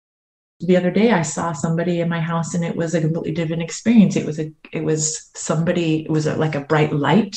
the 0.61 0.77
other 0.77 0.91
day 0.91 1.13
I 1.13 1.23
saw 1.23 1.53
somebody 1.53 2.01
in 2.01 2.09
my 2.09 2.21
house 2.21 2.55
and 2.55 2.65
it 2.65 2.77
was 2.77 2.95
a 2.95 3.01
completely 3.01 3.33
different 3.33 3.63
experience. 3.63 4.17
It 4.17 4.27
was 4.27 4.39
a 4.39 4.51
it 4.73 4.85
was 4.85 5.31
somebody 5.35 6.05
it 6.05 6.11
was 6.11 6.27
a, 6.27 6.37
like 6.37 6.55
a 6.55 6.61
bright 6.61 6.93
light 6.93 7.37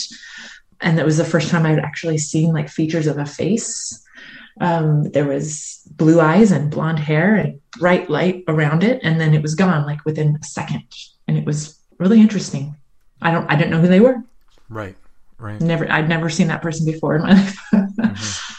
and 0.81 0.97
that 0.97 1.05
was 1.05 1.17
the 1.17 1.25
first 1.25 1.49
time 1.49 1.65
I'd 1.65 1.79
actually 1.79 2.17
seen 2.17 2.53
like 2.53 2.69
features 2.69 3.07
of 3.07 3.17
a 3.17 3.25
face. 3.25 4.05
Um, 4.61 5.09
there 5.11 5.25
was 5.25 5.81
blue 5.91 6.19
eyes 6.19 6.51
and 6.51 6.71
blonde 6.71 6.99
hair 6.99 7.35
and 7.35 7.59
bright 7.79 8.09
light 8.09 8.43
around 8.47 8.83
it, 8.83 8.99
and 9.03 9.19
then 9.19 9.33
it 9.33 9.41
was 9.41 9.55
gone 9.55 9.85
like 9.85 10.03
within 10.05 10.37
a 10.41 10.43
second, 10.43 10.83
and 11.27 11.37
it 11.37 11.45
was 11.45 11.79
really 11.97 12.19
interesting. 12.19 12.75
I 13.21 13.31
don't 13.31 13.49
I 13.49 13.55
didn't 13.55 13.71
know 13.71 13.81
who 13.81 13.87
they 13.87 13.99
were. 13.99 14.23
right 14.69 14.95
right 15.37 15.59
Never 15.61 15.89
I'd 15.91 16.09
never 16.09 16.29
seen 16.29 16.47
that 16.47 16.61
person 16.61 16.85
before 16.85 17.15
in 17.15 17.23
my 17.23 17.33
life. 17.33 17.57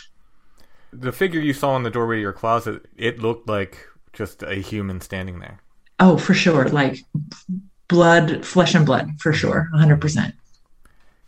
the 0.92 1.12
figure 1.12 1.40
you 1.40 1.52
saw 1.52 1.76
in 1.76 1.82
the 1.82 1.90
doorway 1.90 2.16
of 2.16 2.22
your 2.22 2.32
closet 2.32 2.86
it 2.96 3.18
looked 3.18 3.48
like 3.48 3.86
just 4.12 4.42
a 4.42 4.56
human 4.56 5.00
standing 5.00 5.40
there. 5.40 5.60
Oh, 6.00 6.16
for 6.16 6.34
sure, 6.34 6.68
like 6.68 6.98
blood, 7.88 8.44
flesh 8.44 8.74
and 8.74 8.86
blood, 8.86 9.20
for 9.20 9.32
sure, 9.32 9.68
hundred 9.74 10.00
percent. 10.00 10.34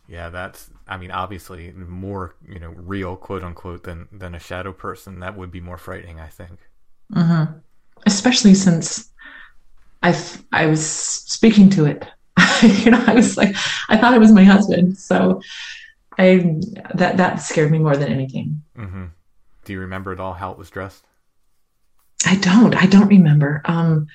yeah 0.09 0.29
that's 0.29 0.71
i 0.89 0.97
mean 0.97 1.11
obviously 1.11 1.71
more 1.73 2.35
you 2.47 2.59
know 2.59 2.71
real 2.71 3.17
quote 3.17 3.43
unquote 3.45 3.85
than 3.85 4.09
than 4.13 4.35
a 4.35 4.39
shadow 4.39 4.73
person. 4.73 5.21
That 5.21 5.37
would 5.37 5.51
be 5.51 5.61
more 5.61 5.79
frightening 5.79 6.21
i 6.21 6.29
think. 6.29 6.59
Hmm 7.13 7.45
Especially 8.07 8.55
since 8.55 9.11
I 10.03 10.17
I 10.53 10.67
was 10.67 10.85
speaking 10.87 11.71
to 11.71 11.87
it. 11.87 12.07
you 12.63 12.91
know, 12.93 13.05
I 13.07 13.15
was 13.15 13.37
like, 13.37 13.55
I 13.89 13.97
thought 13.99 14.15
it 14.15 14.21
was 14.21 14.33
my 14.33 14.45
husband, 14.45 14.99
so 14.99 15.41
I 16.19 16.61
that 16.95 17.17
that 17.19 17.37
scared 17.37 17.71
me 17.71 17.79
more 17.79 17.97
than 17.97 18.13
anything. 18.13 18.63
hmm 18.77 19.07
do 19.65 19.73
you 19.73 19.81
remember 19.81 20.13
at 20.13 20.21
all 20.21 20.35
how 20.35 20.51
it 20.51 20.59
was 20.59 20.71
dressed 20.71 21.05
I 22.27 22.37
don't. 22.37 22.75
I 22.75 22.87
don't 22.87 23.09
remember. 23.09 23.63
Um, 23.65 24.07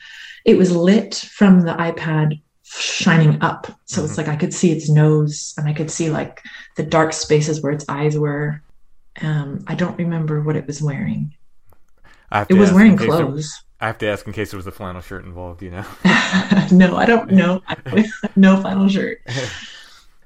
it 0.46 0.58
was 0.58 0.76
lit 0.76 1.16
from 1.16 1.62
the 1.62 1.74
iPad 1.74 2.42
shining 2.64 3.42
up, 3.42 3.68
so 3.86 4.04
it's 4.04 4.18
like 4.18 4.28
I 4.28 4.36
could 4.36 4.54
see 4.54 4.72
its 4.72 4.90
nose 4.90 5.54
and 5.58 5.68
I 5.68 5.74
could 5.74 5.90
see 5.92 6.10
like 6.10 6.42
the 6.76 6.84
dark 6.84 7.14
spaces 7.14 7.62
where 7.62 7.72
its 7.72 7.86
eyes 7.90 8.18
were. 8.18 8.62
Um, 9.22 9.64
I 9.68 9.76
don't 9.76 9.98
remember 9.98 10.42
what 10.42 10.56
it 10.56 10.68
was 10.68 10.82
wearing. 10.82 11.34
It 12.50 12.54
was 12.56 12.72
wearing 12.72 12.94
in 12.94 12.98
case 12.98 13.08
there- 13.08 13.26
clothes. 13.26 13.64
I 13.80 13.86
have 13.86 14.00
to 14.00 14.08
ask 14.08 14.26
in 14.26 14.34
case 14.34 14.50
there 14.50 14.58
was 14.58 14.66
a 14.66 14.72
flannel 14.72 15.02
shirt 15.02 15.24
involved, 15.24 15.62
you 15.62 15.70
know. 15.70 15.86
no, 16.72 16.96
I 16.96 17.06
don't 17.06 17.32
know. 17.32 17.62
no 18.36 18.60
flannel 18.60 18.90
shirt. 18.90 19.22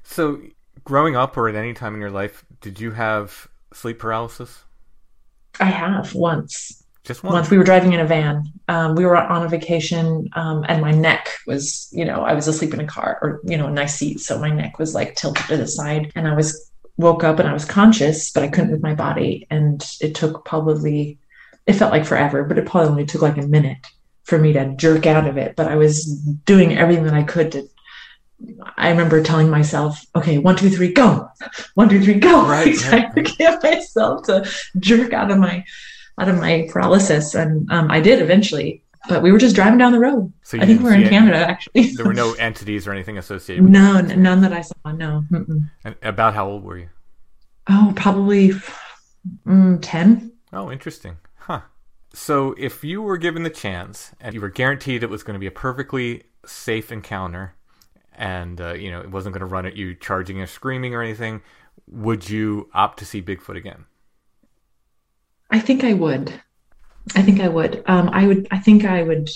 So, 0.04 0.42
growing 0.84 1.16
up 1.16 1.38
or 1.38 1.48
at 1.48 1.54
any 1.54 1.72
time 1.72 1.94
in 1.94 2.00
your 2.02 2.10
life, 2.10 2.44
did 2.60 2.78
you 2.78 2.90
have 2.90 3.48
sleep 3.72 3.98
paralysis? 3.98 4.62
I 5.58 5.66
have 5.66 6.14
once. 6.14 6.81
Just 7.04 7.24
once. 7.24 7.34
Once 7.34 7.50
we 7.50 7.58
were 7.58 7.64
driving 7.64 7.92
in 7.92 8.00
a 8.00 8.06
van. 8.06 8.44
Um, 8.68 8.94
we 8.94 9.04
were 9.04 9.16
on 9.16 9.44
a 9.44 9.48
vacation, 9.48 10.30
um, 10.34 10.64
and 10.68 10.80
my 10.80 10.92
neck 10.92 11.30
was, 11.46 11.88
you 11.90 12.04
know, 12.04 12.22
I 12.22 12.32
was 12.32 12.46
asleep 12.46 12.72
in 12.74 12.80
a 12.80 12.86
car 12.86 13.18
or, 13.20 13.40
you 13.44 13.56
know, 13.56 13.66
a 13.66 13.72
nice 13.72 13.96
seat. 13.96 14.20
So 14.20 14.38
my 14.38 14.50
neck 14.50 14.78
was 14.78 14.94
like 14.94 15.16
tilted 15.16 15.46
to 15.46 15.56
the 15.56 15.66
side, 15.66 16.12
and 16.14 16.28
I 16.28 16.34
was 16.34 16.70
woke 16.96 17.24
up 17.24 17.38
and 17.38 17.48
I 17.48 17.52
was 17.52 17.64
conscious, 17.64 18.30
but 18.30 18.42
I 18.42 18.48
couldn't 18.48 18.70
move 18.70 18.82
my 18.82 18.94
body. 18.94 19.46
And 19.50 19.84
it 20.00 20.14
took 20.14 20.44
probably, 20.44 21.18
it 21.66 21.74
felt 21.74 21.92
like 21.92 22.06
forever, 22.06 22.44
but 22.44 22.58
it 22.58 22.66
probably 22.66 22.90
only 22.90 23.06
took 23.06 23.22
like 23.22 23.38
a 23.38 23.42
minute 23.42 23.78
for 24.24 24.38
me 24.38 24.52
to 24.52 24.74
jerk 24.76 25.06
out 25.06 25.26
of 25.26 25.36
it. 25.36 25.56
But 25.56 25.68
I 25.68 25.76
was 25.76 26.06
doing 26.44 26.76
everything 26.76 27.04
that 27.04 27.14
I 27.14 27.24
could 27.24 27.52
to. 27.52 27.68
I 28.76 28.90
remember 28.90 29.22
telling 29.22 29.50
myself, 29.50 30.04
okay, 30.16 30.38
one, 30.38 30.56
two, 30.56 30.68
three, 30.68 30.92
go. 30.92 31.28
One, 31.74 31.88
two, 31.88 32.02
three, 32.02 32.14
go. 32.14 32.46
Right, 32.48 32.76
to 33.14 33.22
get 33.22 33.62
myself 33.62 34.24
to 34.24 34.48
jerk 34.78 35.12
out 35.12 35.30
of 35.30 35.38
my 35.38 35.64
out 36.18 36.28
of 36.28 36.38
my 36.38 36.68
paralysis. 36.70 37.34
And 37.34 37.70
um, 37.70 37.90
I 37.90 38.00
did 38.00 38.20
eventually. 38.20 38.82
But 39.08 39.22
we 39.22 39.32
were 39.32 39.38
just 39.38 39.56
driving 39.56 39.78
down 39.78 39.90
the 39.90 39.98
road. 39.98 40.32
So 40.42 40.58
I 40.58 40.66
think 40.66 40.80
we 40.80 40.84
were 40.84 40.94
in? 40.94 41.08
Canada 41.08 41.36
actually. 41.36 41.90
there 41.96 42.06
were 42.06 42.14
no 42.14 42.32
entities 42.38 42.86
or 42.86 42.92
anything 42.92 43.18
associated 43.18 43.64
with 43.64 43.72
no, 43.72 43.96
n- 43.96 44.22
none 44.22 44.42
that 44.42 44.52
I 44.52 44.60
saw. 44.60 44.92
No. 44.92 45.24
Mm-mm. 45.30 45.68
And 45.84 45.96
about 46.02 46.34
how 46.34 46.46
old 46.46 46.62
were 46.62 46.78
you? 46.78 46.88
Oh, 47.68 47.92
probably 47.96 48.52
mm, 49.44 49.78
10. 49.82 50.32
Oh, 50.52 50.70
interesting. 50.70 51.16
Huh. 51.36 51.62
So, 52.14 52.54
if 52.58 52.84
you 52.84 53.00
were 53.00 53.16
given 53.16 53.42
the 53.42 53.50
chance 53.50 54.12
and 54.20 54.34
you 54.34 54.40
were 54.40 54.50
guaranteed 54.50 55.02
it 55.02 55.10
was 55.10 55.22
going 55.22 55.34
to 55.34 55.40
be 55.40 55.46
a 55.46 55.52
perfectly 55.52 56.24
safe 56.44 56.92
encounter 56.92 57.54
and, 58.14 58.60
uh, 58.60 58.74
you 58.74 58.90
know, 58.90 59.00
it 59.00 59.10
wasn't 59.10 59.32
going 59.32 59.40
to 59.40 59.46
run 59.46 59.64
at 59.64 59.76
you 59.76 59.94
charging 59.94 60.40
or 60.40 60.46
screaming 60.46 60.94
or 60.94 61.02
anything, 61.02 61.40
would 61.88 62.28
you 62.28 62.68
opt 62.74 62.98
to 62.98 63.06
see 63.06 63.22
Bigfoot 63.22 63.56
again? 63.56 63.86
I 65.52 65.60
think 65.60 65.84
I 65.84 65.92
would. 65.92 66.32
I 67.14 67.22
think 67.22 67.40
I 67.40 67.48
would. 67.48 67.82
Um, 67.86 68.08
I 68.12 68.26
would. 68.26 68.48
I 68.50 68.58
think 68.58 68.84
I 68.84 69.02
would 69.02 69.28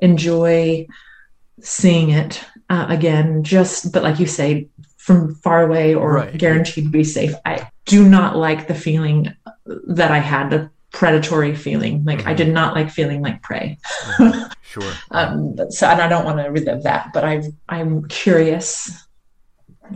enjoy 0.00 0.86
seeing 1.60 2.10
it 2.10 2.44
uh, 2.68 2.86
again. 2.88 3.44
Just, 3.44 3.92
but 3.92 4.02
like 4.02 4.18
you 4.18 4.26
say, 4.26 4.68
from 4.98 5.34
far 5.36 5.62
away 5.62 5.94
or 5.94 6.14
Right. 6.14 6.36
guaranteed 6.36 6.84
to 6.84 6.90
be 6.90 7.04
safe. 7.04 7.34
I 7.46 7.68
do 7.86 8.08
not 8.08 8.36
like 8.36 8.66
the 8.68 8.74
feeling 8.74 9.32
that 9.86 10.10
I 10.10 10.18
had, 10.18 10.50
the 10.50 10.70
predatory 10.92 11.54
feeling. 11.54 12.04
Like 12.04 12.26
I 12.26 12.32
Mhm. 12.34 12.36
did 12.36 12.52
not 12.54 12.74
like 12.74 12.90
feeling 12.90 13.22
like 13.22 13.42
prey. 13.42 13.78
Sure. 14.62 14.82
Um, 15.12 15.54
so 15.70 15.86
and 15.86 16.00
I 16.00 16.08
don't 16.08 16.24
want 16.24 16.38
to 16.38 16.50
relive 16.50 16.82
that, 16.82 17.12
but 17.12 17.22
I 17.24 17.42
I'm 17.68 18.08
curious. 18.08 18.90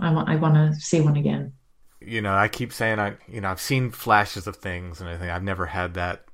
I 0.00 0.12
want 0.12 0.28
I 0.28 0.36
want 0.36 0.54
to 0.54 0.74
see 0.80 1.00
one 1.00 1.16
again. 1.16 1.54
You 2.00 2.22
know, 2.22 2.34
I 2.34 2.48
keep 2.48 2.72
saying 2.72 2.98
I, 2.98 3.16
you 3.26 3.40
know, 3.40 3.48
I've 3.48 3.60
seen 3.60 3.90
flashes 3.90 4.46
of 4.46 4.56
things, 4.56 5.00
and 5.00 5.08
I 5.08 5.16
think 5.16 5.30
I've 5.30 5.42
never 5.42 5.66
had 5.66 5.94
that. 5.94 6.24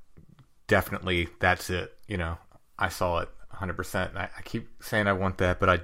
Definitely, 0.67 1.29
that's 1.39 1.69
it. 1.69 1.93
You 2.07 2.17
know, 2.17 2.37
I 2.77 2.89
saw 2.89 3.19
it 3.19 3.29
100. 3.49 3.73
percent 3.73 4.11
I, 4.15 4.29
I 4.37 4.41
keep 4.43 4.67
saying 4.81 5.07
I 5.07 5.13
want 5.13 5.37
that, 5.39 5.59
but 5.59 5.69
I, 5.69 5.79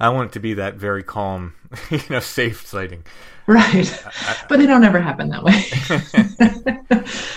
I 0.00 0.08
want 0.10 0.30
it 0.30 0.32
to 0.34 0.40
be 0.40 0.54
that 0.54 0.74
very 0.74 1.02
calm, 1.02 1.54
you 1.90 2.00
know, 2.10 2.20
safe 2.20 2.66
sighting. 2.66 3.04
Right, 3.46 4.04
but 4.48 4.58
they 4.58 4.66
don't 4.66 4.84
ever 4.84 5.00
happen 5.00 5.30
that 5.30 5.42
way. 5.42 7.04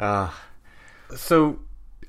Uh, 0.00 0.30
so, 1.14 1.58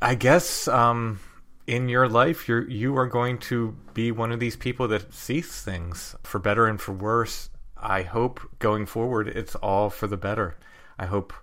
I 0.02 0.16
guess 0.16 0.66
um, 0.70 1.20
in 1.68 1.90
your 1.90 2.08
life, 2.08 2.48
you're 2.48 2.68
you 2.70 2.98
are 2.98 3.06
going 3.06 3.38
to 3.40 3.76
be 3.94 4.12
one 4.12 4.32
of 4.32 4.40
these 4.40 4.56
people 4.56 4.88
that 4.88 5.14
sees 5.14 5.62
things 5.62 6.16
for 6.24 6.40
better 6.40 6.68
and 6.68 6.80
for 6.80 6.94
worse. 6.94 7.50
I 7.82 8.04
hope 8.04 8.40
going 8.60 8.86
forward, 8.86 9.28
it's 9.28 9.56
all 9.56 9.90
for 9.90 10.08
the 10.08 10.18
better. 10.18 10.58
I 10.98 11.06
hope 11.06 11.34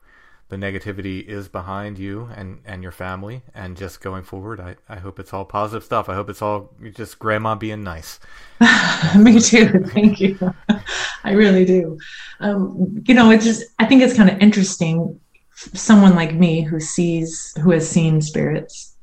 the 0.49 0.57
negativity 0.57 1.27
is 1.27 1.49
behind 1.49 1.99
you 1.99 2.31
and, 2.35 2.61
and 2.65 2.83
your 2.83 2.93
family, 2.93 3.43
and 3.55 3.77
just 3.77 4.01
going 4.01 4.23
forward, 4.23 4.61
I, 4.61 4.77
I 4.89 4.97
hope 4.97 5.19
it's 5.19 5.35
all 5.35 5.45
positive 5.45 5.85
stuff. 5.85 6.09
I 6.09 6.15
hope 6.15 6.31
it's 6.31 6.41
all 6.41 6.73
just 6.95 7.19
grandma 7.19 7.55
being 7.55 7.83
nice. 7.83 8.19
Me 9.17 9.41
too. 9.41 9.85
Thank 9.89 10.21
you. 10.21 10.39
I 11.25 11.33
really 11.33 11.67
do. 11.67 11.99
Um, 12.41 13.03
you 13.07 13.15
know, 13.15 13.31
it's 13.31 13.45
just, 13.45 13.65
I 13.79 13.85
think 13.85 14.03
it's 14.03 14.17
kind 14.17 14.31
of 14.31 14.39
interesting. 14.39 15.21
Someone 15.55 16.15
like 16.15 16.35
me 16.35 16.63
who 16.63 16.81
sees, 16.81 17.55
who 17.63 17.73
has 17.73 17.89
seen 17.89 18.23
spirits, 18.23 18.95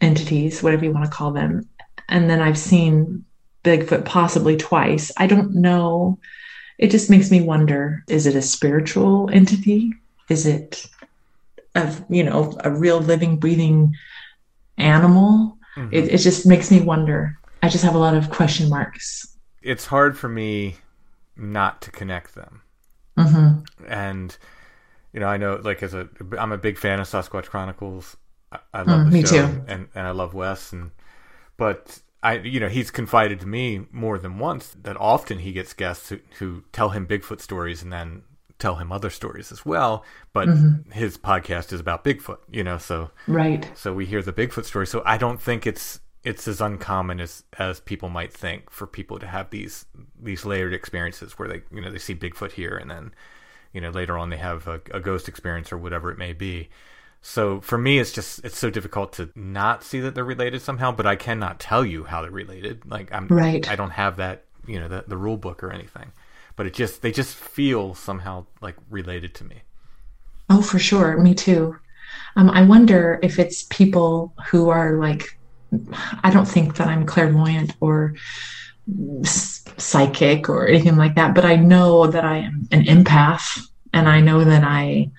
entities, 0.00 0.62
whatever 0.62 0.84
you 0.84 0.92
want 0.92 1.04
to 1.04 1.10
call 1.10 1.30
them, 1.30 1.68
and 2.08 2.28
then 2.28 2.40
I've 2.40 2.58
seen 2.58 3.24
Bigfoot 3.64 4.04
possibly 4.04 4.56
twice. 4.56 5.12
I 5.18 5.26
don't 5.26 5.54
know. 5.54 6.18
It 6.78 6.90
just 6.90 7.10
makes 7.10 7.30
me 7.30 7.40
wonder 7.42 8.04
is 8.08 8.26
it 8.26 8.36
a 8.36 8.42
spiritual 8.42 9.30
entity? 9.32 9.92
Is 10.30 10.46
it 10.46 10.86
a, 11.74 11.94
you 12.10 12.24
know, 12.24 12.56
a 12.64 12.70
real 12.70 13.00
living, 13.00 13.38
breathing 13.38 13.94
animal? 14.78 15.58
Mhm. 15.76 15.88
It, 15.90 16.12
it 16.14 16.18
just 16.18 16.46
makes 16.46 16.70
me 16.70 16.80
wonder. 16.82 17.38
I 17.62 17.68
just 17.68 17.84
have 17.84 17.94
a 17.96 17.98
lot 17.98 18.16
of 18.16 18.30
question 18.30 18.68
marks. 18.70 19.26
it's 19.62 19.86
hard 19.86 20.18
for 20.18 20.28
me 20.28 20.76
not 21.36 21.82
to 21.82 21.90
connect 21.92 22.34
them. 22.34 22.62
hmm 23.16 23.68
and 23.86 24.36
you 25.12 25.20
know, 25.20 25.28
I 25.28 25.36
know 25.38 25.56
like 25.62 25.82
as 25.82 25.94
a 25.94 26.08
I'm 26.38 26.52
a 26.52 26.58
big 26.58 26.78
fan 26.78 27.00
of 27.00 27.08
Sasquatch 27.08 27.46
Chronicles. 27.46 28.16
I, 28.52 28.60
I 28.74 28.82
love 28.82 29.04
Mm, 29.04 29.10
the 29.10 29.12
me 29.12 29.22
show, 29.22 29.24
too. 29.24 29.62
and 29.66 29.88
and 29.94 30.06
I 30.06 30.10
love 30.12 30.34
Wes, 30.34 30.72
and 30.72 30.92
but 31.56 32.00
I 32.22 32.38
you 32.38 32.58
know 32.60 32.68
he's 32.68 32.90
confided 32.90 33.40
to 33.40 33.46
me 33.46 33.86
more 33.92 34.18
than 34.18 34.38
once 34.38 34.74
that 34.82 34.96
often 34.96 35.38
he 35.40 35.52
gets 35.52 35.72
guests 35.72 36.08
who, 36.08 36.18
who 36.38 36.64
tell 36.72 36.90
him 36.90 37.06
Bigfoot 37.06 37.40
stories 37.40 37.82
and 37.82 37.92
then 37.92 38.22
tell 38.58 38.76
him 38.76 38.90
other 38.90 39.10
stories 39.10 39.52
as 39.52 39.64
well. 39.64 40.04
But 40.32 40.48
Mm-hmm. 40.48 40.90
his 40.90 41.16
podcast 41.16 41.72
is 41.72 41.78
about 41.80 42.02
Bigfoot, 42.04 42.38
you 42.50 42.64
know, 42.64 42.78
so 42.78 43.10
Right. 43.28 43.70
so 43.74 43.92
we 43.92 44.04
hear 44.06 44.20
the 44.22 44.32
Bigfoot 44.32 44.64
story. 44.64 44.86
So 44.86 45.02
I 45.06 45.16
don't 45.16 45.40
think 45.40 45.66
it's 45.66 46.00
it's 46.24 46.48
as 46.48 46.60
uncommon 46.60 47.20
as 47.20 47.44
as 47.58 47.78
people 47.80 48.08
might 48.08 48.32
think 48.32 48.70
for 48.70 48.86
people 48.88 49.18
to 49.20 49.26
have 49.28 49.50
these 49.50 49.86
these 50.20 50.44
layered 50.44 50.74
experiences 50.74 51.38
where 51.38 51.48
they 51.48 51.62
you 51.72 51.80
know 51.80 51.90
they 51.90 51.98
see 51.98 52.14
Bigfoot 52.16 52.52
here 52.52 52.76
and 52.76 52.90
then 52.90 53.12
you 53.72 53.80
know 53.80 53.90
later 53.90 54.18
on 54.18 54.30
they 54.30 54.36
have 54.38 54.66
a, 54.66 54.80
a 54.90 54.98
ghost 54.98 55.28
experience 55.28 55.70
or 55.72 55.78
whatever 55.78 56.10
it 56.10 56.18
may 56.18 56.32
be. 56.32 56.68
So 57.20 57.60
for 57.60 57.78
me, 57.78 57.98
it's 57.98 58.12
just 58.12 58.44
it's 58.44 58.58
so 58.58 58.70
difficult 58.70 59.12
to 59.14 59.30
not 59.34 59.82
see 59.82 60.00
that 60.00 60.14
they're 60.14 60.24
related 60.24 60.62
somehow. 60.62 60.92
But 60.92 61.06
I 61.06 61.16
cannot 61.16 61.60
tell 61.60 61.84
you 61.84 62.04
how 62.04 62.22
they're 62.22 62.30
related. 62.30 62.82
Like 62.86 63.12
I'm 63.12 63.28
Right. 63.28 63.68
I 63.68 63.76
don't 63.76 63.90
have 63.90 64.16
that 64.16 64.44
you 64.66 64.78
know 64.80 64.88
the, 64.88 65.04
the 65.06 65.16
rule 65.16 65.36
book 65.36 65.62
or 65.62 65.72
anything. 65.72 66.12
But 66.56 66.66
it 66.66 66.74
just 66.74 67.02
they 67.02 67.12
just 67.12 67.36
feel 67.36 67.94
somehow 67.94 68.46
like 68.60 68.76
related 68.90 69.34
to 69.36 69.44
me. 69.44 69.62
Oh, 70.50 70.62
for 70.62 70.78
sure. 70.78 71.16
Me 71.18 71.34
too. 71.34 71.76
Um, 72.36 72.50
I 72.50 72.62
wonder 72.62 73.18
if 73.22 73.38
it's 73.38 73.64
people 73.64 74.32
who 74.46 74.70
are 74.70 74.96
like, 74.96 75.38
I 76.24 76.30
don't 76.30 76.48
think 76.48 76.76
that 76.76 76.88
I'm 76.88 77.04
clairvoyant 77.04 77.76
or 77.80 78.14
psychic 79.24 80.48
or 80.48 80.66
anything 80.66 80.96
like 80.96 81.14
that, 81.16 81.34
but 81.34 81.44
I 81.44 81.56
know 81.56 82.06
that 82.06 82.24
I 82.24 82.38
am 82.38 82.68
an 82.72 82.84
empath 82.84 83.60
and 83.92 84.08
I 84.08 84.20
know 84.20 84.44
that 84.44 84.64
I 84.64 85.10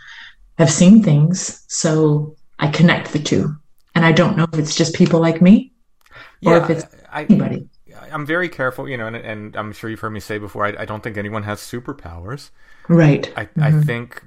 have 0.60 0.70
seen 0.70 1.02
things. 1.02 1.66
So 1.68 2.36
I 2.60 2.68
connect 2.68 3.14
the 3.14 3.20
two. 3.20 3.56
And 3.96 4.06
I 4.06 4.12
don't 4.12 4.38
know 4.38 4.46
if 4.54 4.60
it's 4.60 4.76
just 4.76 4.94
people 4.94 5.20
like 5.20 5.42
me 5.42 5.74
or 6.46 6.58
if 6.58 6.70
it's 6.70 6.86
I, 7.12 7.22
I, 7.22 7.24
anybody. 7.24 7.68
I'm 8.12 8.26
very 8.26 8.50
careful, 8.50 8.88
you 8.88 8.98
know, 8.98 9.08
and, 9.08 9.16
and 9.16 9.56
I'm 9.56 9.74
sure 9.74 9.90
you've 9.90 10.00
heard 10.00 10.12
me 10.12 10.20
say 10.20 10.38
before. 10.38 10.66
I, 10.66 10.76
I 10.80 10.86
don't 10.86 11.02
think 11.04 11.18
anyone 11.18 11.44
has 11.44 11.60
superpowers. 11.60 12.52
Right. 12.88 13.32
I, 13.36 13.50
I 13.60 13.72
think 13.72 14.24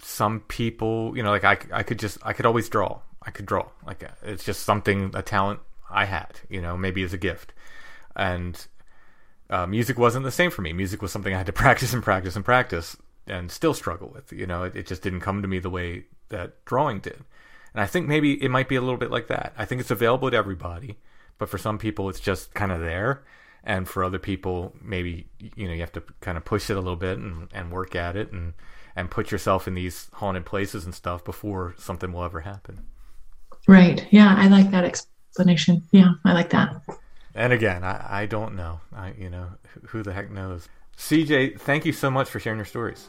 some 0.00 0.40
people, 0.40 1.16
you 1.16 1.22
know, 1.22 1.30
like 1.30 1.44
I, 1.44 1.58
I 1.72 1.82
could 1.82 1.98
just, 1.98 2.18
I 2.22 2.32
could 2.32 2.46
always 2.46 2.68
draw. 2.68 3.00
I 3.22 3.30
could 3.30 3.46
draw. 3.46 3.68
Like 3.86 4.02
uh, 4.02 4.08
it's 4.22 4.44
just 4.44 4.62
something, 4.62 5.10
a 5.14 5.22
talent 5.22 5.60
I 5.90 6.06
had, 6.06 6.40
you 6.48 6.60
know, 6.60 6.76
maybe 6.76 7.02
as 7.02 7.12
a 7.12 7.18
gift. 7.18 7.52
And 8.16 8.66
uh, 9.50 9.66
music 9.66 9.98
wasn't 9.98 10.24
the 10.24 10.30
same 10.30 10.50
for 10.50 10.62
me. 10.62 10.72
Music 10.72 11.02
was 11.02 11.12
something 11.12 11.34
I 11.34 11.38
had 11.38 11.46
to 11.46 11.52
practice 11.64 11.92
and 11.92 12.02
practice 12.02 12.36
and 12.36 12.44
practice, 12.44 12.96
and 13.28 13.50
still 13.50 13.74
struggle 13.74 14.10
with. 14.14 14.32
You 14.32 14.46
know, 14.46 14.64
it, 14.64 14.76
it 14.76 14.86
just 14.86 15.02
didn't 15.02 15.20
come 15.20 15.42
to 15.42 15.48
me 15.48 15.58
the 15.58 15.70
way 15.70 16.04
that 16.28 16.64
drawing 16.64 17.00
did. 17.00 17.24
And 17.74 17.82
I 17.82 17.86
think 17.86 18.08
maybe 18.08 18.42
it 18.42 18.50
might 18.50 18.68
be 18.68 18.76
a 18.76 18.80
little 18.80 18.96
bit 18.96 19.10
like 19.10 19.28
that. 19.28 19.52
I 19.56 19.64
think 19.64 19.80
it's 19.80 19.90
available 19.90 20.30
to 20.30 20.36
everybody, 20.36 20.98
but 21.38 21.48
for 21.48 21.58
some 21.58 21.78
people, 21.78 22.08
it's 22.08 22.20
just 22.20 22.54
kind 22.54 22.72
of 22.72 22.80
there. 22.80 23.24
And 23.64 23.86
for 23.88 24.02
other 24.04 24.18
people, 24.18 24.74
maybe 24.80 25.28
you 25.38 25.66
know 25.68 25.74
you 25.74 25.80
have 25.80 25.92
to 25.92 26.02
kind 26.20 26.38
of 26.38 26.44
push 26.44 26.70
it 26.70 26.74
a 26.76 26.80
little 26.80 26.96
bit 26.96 27.18
and, 27.18 27.48
and 27.52 27.70
work 27.70 27.94
at 27.94 28.16
it 28.16 28.32
and 28.32 28.54
and 28.96 29.10
put 29.10 29.30
yourself 29.30 29.68
in 29.68 29.74
these 29.74 30.08
haunted 30.14 30.46
places 30.46 30.84
and 30.84 30.94
stuff 30.94 31.24
before 31.24 31.74
something 31.78 32.12
will 32.12 32.24
ever 32.24 32.40
happen. 32.40 32.84
Right. 33.66 34.06
Yeah. 34.10 34.34
I 34.36 34.48
like 34.48 34.70
that 34.70 34.84
explanation. 34.84 35.82
Yeah. 35.92 36.12
I 36.24 36.32
like 36.32 36.50
that. 36.50 36.82
And 37.34 37.52
again, 37.52 37.84
I, 37.84 38.22
I 38.22 38.26
don't 38.26 38.56
know. 38.56 38.80
I 38.94 39.12
you 39.18 39.28
know 39.28 39.48
who- 39.74 39.86
who 39.88 40.02
the 40.02 40.12
heck 40.12 40.30
knows. 40.30 40.68
CJ, 40.96 41.60
thank 41.60 41.84
you 41.84 41.92
so 41.92 42.10
much 42.10 42.28
for 42.30 42.40
sharing 42.40 42.58
your 42.58 42.64
stories. 42.66 43.08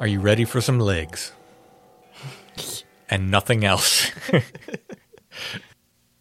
Are 0.00 0.06
you 0.06 0.18
ready 0.20 0.44
for 0.44 0.60
some 0.60 0.80
legs? 0.80 1.32
and 3.10 3.30
nothing 3.30 3.64
else. 3.64 4.10
All 4.32 4.40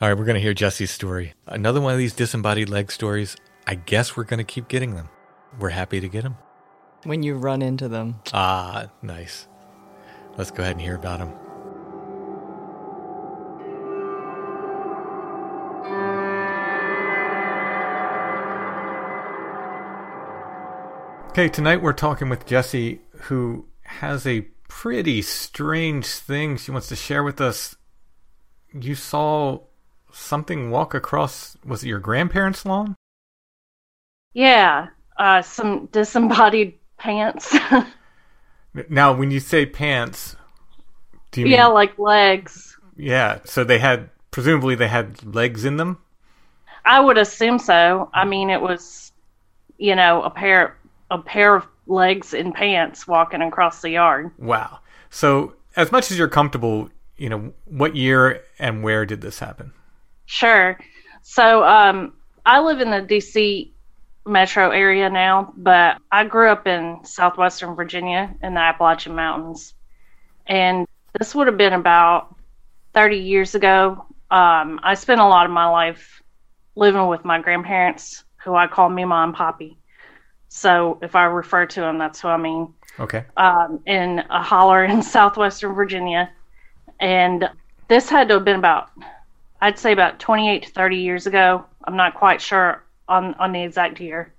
right, 0.01 0.17
we're 0.17 0.25
going 0.25 0.35
to 0.35 0.41
hear 0.41 0.53
Jesse's 0.53 0.91
story. 0.91 1.33
Another 1.45 1.79
one 1.79 1.93
of 1.93 1.99
these 1.99 2.13
disembodied 2.13 2.67
leg 2.67 2.91
stories. 2.91 3.37
I 3.67 3.75
guess 3.75 4.17
we're 4.17 4.23
going 4.23 4.39
to 4.39 4.43
keep 4.43 4.67
getting 4.67 4.95
them. 4.95 5.09
We're 5.59 5.69
happy 5.69 5.99
to 5.99 6.09
get 6.09 6.23
them. 6.23 6.37
When 7.03 7.21
you 7.21 7.35
run 7.35 7.61
into 7.61 7.87
them. 7.87 8.19
Ah, 8.33 8.89
nice. 9.01 9.47
Let's 10.35 10.51
go 10.51 10.63
ahead 10.63 10.73
and 10.73 10.81
hear 10.81 10.95
about 10.95 11.19
them. 11.19 11.33
Okay, 21.29 21.47
tonight 21.47 21.81
we're 21.81 21.93
talking 21.93 22.27
with 22.27 22.45
Jesse, 22.45 22.99
who 23.13 23.65
has 23.89 24.25
a 24.25 24.41
pretty 24.67 25.21
strange 25.21 26.05
thing 26.05 26.55
she 26.57 26.71
wants 26.71 26.87
to 26.89 26.95
share 26.95 27.23
with 27.23 27.41
us. 27.41 27.75
You 28.73 28.95
saw 28.95 29.59
something 30.11 30.69
walk 30.71 30.93
across, 30.93 31.57
was 31.65 31.83
it 31.83 31.87
your 31.87 31.99
grandparents' 31.99 32.65
lawn? 32.65 32.95
Yeah, 34.33 34.87
uh, 35.17 35.41
some 35.41 35.87
disembodied 35.87 36.75
pants. 36.97 37.55
Now, 38.87 39.13
when 39.13 39.31
you 39.31 39.39
say 39.39 39.65
pants, 39.65 40.35
do 41.31 41.41
you 41.41 41.45
mean 41.47 41.53
yeah, 41.53 41.65
mean, 41.65 41.73
like 41.73 41.97
legs. 41.97 42.77
yeah, 42.95 43.39
so 43.43 43.63
they 43.63 43.79
had, 43.79 44.11
presumably 44.29 44.75
they 44.75 44.87
had 44.87 45.35
legs 45.35 45.65
in 45.65 45.77
them? 45.77 45.97
I 46.85 46.99
would 46.99 47.17
assume 47.17 47.57
so. 47.57 48.11
I 48.13 48.25
mean, 48.25 48.51
it 48.51 48.61
was, 48.61 49.11
you 49.79 49.95
know, 49.95 50.21
a 50.21 50.29
pair 50.29 50.77
a 51.11 51.17
pair 51.17 51.55
of 51.55 51.67
legs 51.89 52.33
in 52.33 52.53
pants 52.53 53.07
walking 53.07 53.41
across 53.41 53.81
the 53.81 53.89
yard. 53.89 54.31
Wow. 54.37 54.79
So, 55.09 55.55
as 55.75 55.91
much 55.91 56.11
as 56.11 56.17
you're 56.17 56.27
comfortable, 56.29 56.89
you 57.17 57.29
know, 57.29 57.53
what 57.65 57.95
year 57.95 58.43
and 58.59 58.83
where 58.83 59.05
did 59.05 59.21
this 59.21 59.39
happen? 59.39 59.73
Sure. 60.25 60.79
So, 61.21 61.63
um, 61.63 62.13
I 62.45 62.59
live 62.59 62.79
in 62.81 62.91
the 62.91 63.01
DC 63.01 63.71
metro 64.25 64.69
area 64.69 65.09
now, 65.09 65.53
but 65.57 65.97
I 66.11 66.25
grew 66.25 66.49
up 66.49 66.67
in 66.67 66.99
southwestern 67.03 67.75
Virginia 67.75 68.33
in 68.43 68.53
the 68.53 68.59
Appalachian 68.59 69.15
Mountains. 69.15 69.73
And 70.45 70.87
this 71.17 71.33
would 71.33 71.47
have 71.47 71.57
been 71.57 71.73
about 71.73 72.35
30 72.93 73.17
years 73.17 73.55
ago. 73.55 74.05
Um, 74.29 74.79
I 74.83 74.93
spent 74.93 75.21
a 75.21 75.27
lot 75.27 75.45
of 75.45 75.51
my 75.51 75.67
life 75.67 76.21
living 76.75 77.07
with 77.07 77.25
my 77.25 77.41
grandparents, 77.41 78.23
who 78.43 78.55
I 78.55 78.67
call 78.67 78.89
Memaw 78.89 79.23
and 79.23 79.33
poppy. 79.33 79.78
So 80.59 80.99
if 81.01 81.15
I 81.15 81.23
refer 81.23 81.65
to 81.67 81.83
him, 81.83 81.97
that's 81.97 82.19
who 82.19 82.27
I 82.27 82.35
mean. 82.35 82.73
Okay. 82.99 83.23
Um, 83.37 83.79
in 83.85 84.19
a 84.29 84.43
holler 84.43 84.83
in 84.83 85.01
southwestern 85.15 85.73
Virginia. 85.73 86.29
And 86.99 87.49
this 87.87 88.09
had 88.09 88.27
to 88.27 88.33
have 88.33 88.43
been 88.43 88.57
about, 88.57 88.89
I'd 89.61 89.79
say 89.79 89.93
about 89.93 90.19
28 90.19 90.63
to 90.63 90.69
30 90.69 90.97
years 90.97 91.27
ago. 91.27 91.63
I'm 91.85 91.95
not 91.95 92.13
quite 92.13 92.41
sure 92.41 92.83
on, 93.07 93.35
on 93.35 93.53
the 93.53 93.63
exact 93.63 94.01
year. 94.01 94.33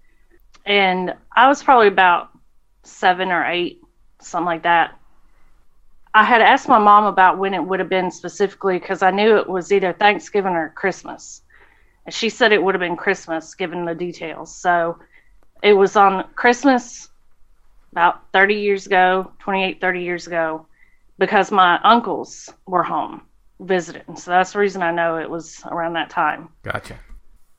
And 0.66 1.14
I 1.34 1.48
was 1.48 1.62
probably 1.62 1.88
about 1.88 2.28
seven 2.82 3.30
or 3.30 3.46
eight, 3.46 3.80
something 4.20 4.44
like 4.44 4.64
that. 4.64 4.94
I 6.12 6.22
had 6.22 6.42
asked 6.42 6.68
my 6.68 6.78
mom 6.78 7.04
about 7.04 7.38
when 7.38 7.54
it 7.54 7.64
would 7.64 7.80
have 7.80 7.88
been 7.88 8.10
specifically 8.10 8.78
because 8.78 9.00
I 9.00 9.10
knew 9.10 9.38
it 9.38 9.48
was 9.48 9.72
either 9.72 9.94
Thanksgiving 9.94 10.52
or 10.52 10.68
Christmas. 10.76 11.40
And 12.04 12.14
she 12.14 12.28
said 12.28 12.52
it 12.52 12.62
would 12.62 12.74
have 12.74 12.80
been 12.80 12.96
Christmas, 12.96 13.54
given 13.54 13.86
the 13.86 13.94
details. 13.94 14.54
So 14.54 14.98
it 15.62 15.72
was 15.72 15.96
on 15.96 16.24
Christmas 16.34 17.08
about 17.92 18.22
30 18.32 18.54
years 18.54 18.86
ago, 18.86 19.32
28, 19.40 19.80
30 19.80 20.02
years 20.02 20.26
ago, 20.26 20.66
because 21.18 21.50
my 21.50 21.78
uncles 21.82 22.50
were 22.66 22.82
home 22.82 23.22
visiting. 23.60 24.16
So 24.16 24.30
that's 24.30 24.52
the 24.52 24.58
reason 24.58 24.82
I 24.82 24.92
know 24.92 25.18
it 25.18 25.28
was 25.28 25.62
around 25.66 25.94
that 25.94 26.10
time. 26.10 26.48
Gotcha. 26.62 26.98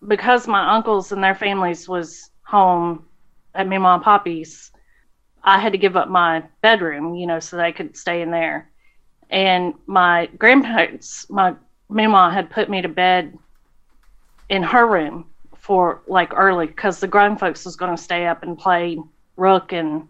Because 0.08 0.48
my 0.48 0.76
uncles 0.76 1.12
and 1.12 1.24
their 1.24 1.36
families 1.36 1.88
was 1.88 2.32
home 2.44 3.06
at 3.54 3.68
Memaw 3.68 3.96
and 3.96 4.04
poppy's, 4.04 4.72
I 5.44 5.60
had 5.60 5.74
to 5.74 5.78
give 5.78 5.96
up 5.96 6.10
my 6.10 6.44
bedroom, 6.62 7.16
you 7.16 7.28
know, 7.28 7.40
so 7.40 7.58
they 7.58 7.72
could 7.72 7.98
stay 7.98 8.22
in 8.22 8.32
there. 8.32 8.70
And 9.30 9.74
my 9.86 10.28
grandparents, 10.38 11.30
my 11.30 11.56
mama 11.90 12.34
had 12.34 12.50
put 12.50 12.70
me 12.70 12.82
to 12.82 12.90
bed 12.90 13.38
in 14.50 14.64
her 14.64 14.86
room 14.86 15.26
for 15.62 16.02
like 16.08 16.34
early 16.36 16.66
because 16.66 17.00
the 17.00 17.08
grown 17.08 17.38
folks 17.38 17.64
was 17.66 17.76
going 17.76 17.96
to 17.96 18.02
stay 18.02 18.26
up 18.26 18.42
and 18.42 18.58
play 18.58 18.98
rook 19.38 19.72
and 19.72 20.08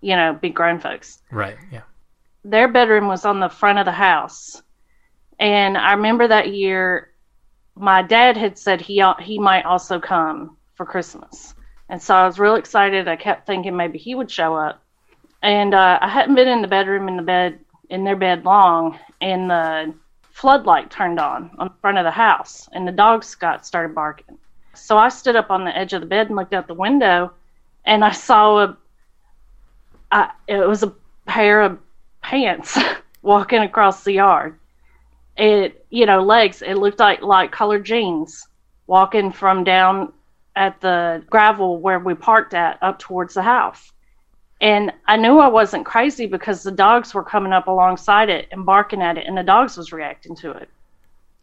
you 0.00 0.16
know 0.16 0.32
be 0.40 0.48
grown 0.48 0.80
folks. 0.80 1.20
Right. 1.30 1.56
Yeah. 1.70 1.82
their 2.42 2.68
bedroom 2.68 3.06
was 3.06 3.24
on 3.24 3.38
the 3.38 3.50
front 3.50 3.78
of 3.78 3.84
the 3.84 3.92
house. 3.92 4.62
And 5.38 5.76
i 5.76 5.92
remember 5.92 6.26
that 6.26 6.54
year 6.54 7.10
my 7.76 8.00
dad 8.02 8.36
had 8.36 8.58
said 8.58 8.80
he 8.80 9.04
he 9.20 9.38
might 9.38 9.66
also 9.66 10.00
come 10.00 10.56
for 10.74 10.86
christmas. 10.86 11.54
And 11.90 12.00
so 12.02 12.14
i 12.14 12.26
was 12.26 12.38
real 12.38 12.54
excited. 12.56 13.06
I 13.06 13.16
kept 13.16 13.46
thinking 13.46 13.76
maybe 13.76 13.98
he 13.98 14.14
would 14.14 14.30
show 14.30 14.54
up. 14.54 14.82
And 15.42 15.74
uh, 15.74 15.98
i 16.00 16.08
hadn't 16.08 16.34
been 16.34 16.48
in 16.48 16.62
the 16.62 16.68
bedroom 16.68 17.08
in 17.08 17.16
the 17.16 17.22
bed 17.22 17.60
in 17.90 18.04
their 18.04 18.16
bed 18.16 18.46
long 18.46 18.98
and 19.20 19.50
the 19.50 19.92
floodlight 20.32 20.90
turned 20.90 21.20
on 21.20 21.50
on 21.58 21.68
the 21.68 21.80
front 21.82 21.98
of 21.98 22.04
the 22.04 22.10
house 22.10 22.70
and 22.72 22.88
the 22.88 22.92
dogs 22.92 23.34
got 23.34 23.66
started 23.66 23.94
barking 23.94 24.38
so 24.74 24.96
i 24.98 25.08
stood 25.08 25.36
up 25.36 25.50
on 25.50 25.64
the 25.64 25.76
edge 25.76 25.92
of 25.92 26.00
the 26.00 26.06
bed 26.06 26.26
and 26.28 26.36
looked 26.36 26.52
out 26.52 26.66
the 26.66 26.74
window 26.74 27.32
and 27.84 28.04
i 28.04 28.10
saw 28.10 28.58
a 28.58 28.76
I, 30.14 30.30
it 30.46 30.66
was 30.68 30.84
a 30.84 30.92
pair 31.26 31.62
of 31.62 31.78
pants 32.22 32.78
walking 33.22 33.62
across 33.62 34.04
the 34.04 34.12
yard. 34.12 34.58
It, 35.36 35.84
you 35.90 36.06
know, 36.06 36.22
legs. 36.22 36.62
It 36.62 36.74
looked 36.74 37.00
like 37.00 37.20
like 37.20 37.50
colored 37.50 37.84
jeans 37.84 38.46
walking 38.86 39.32
from 39.32 39.64
down 39.64 40.12
at 40.54 40.80
the 40.80 41.24
gravel 41.28 41.78
where 41.78 41.98
we 41.98 42.14
parked 42.14 42.54
at 42.54 42.80
up 42.80 43.00
towards 43.00 43.34
the 43.34 43.42
house. 43.42 43.92
And 44.60 44.92
I 45.06 45.16
knew 45.16 45.38
I 45.38 45.48
wasn't 45.48 45.84
crazy 45.84 46.26
because 46.26 46.62
the 46.62 46.70
dogs 46.70 47.12
were 47.12 47.24
coming 47.24 47.52
up 47.52 47.66
alongside 47.66 48.28
it 48.28 48.46
and 48.52 48.64
barking 48.64 49.02
at 49.02 49.18
it, 49.18 49.26
and 49.26 49.36
the 49.36 49.42
dogs 49.42 49.76
was 49.76 49.92
reacting 49.92 50.36
to 50.36 50.52
it. 50.52 50.68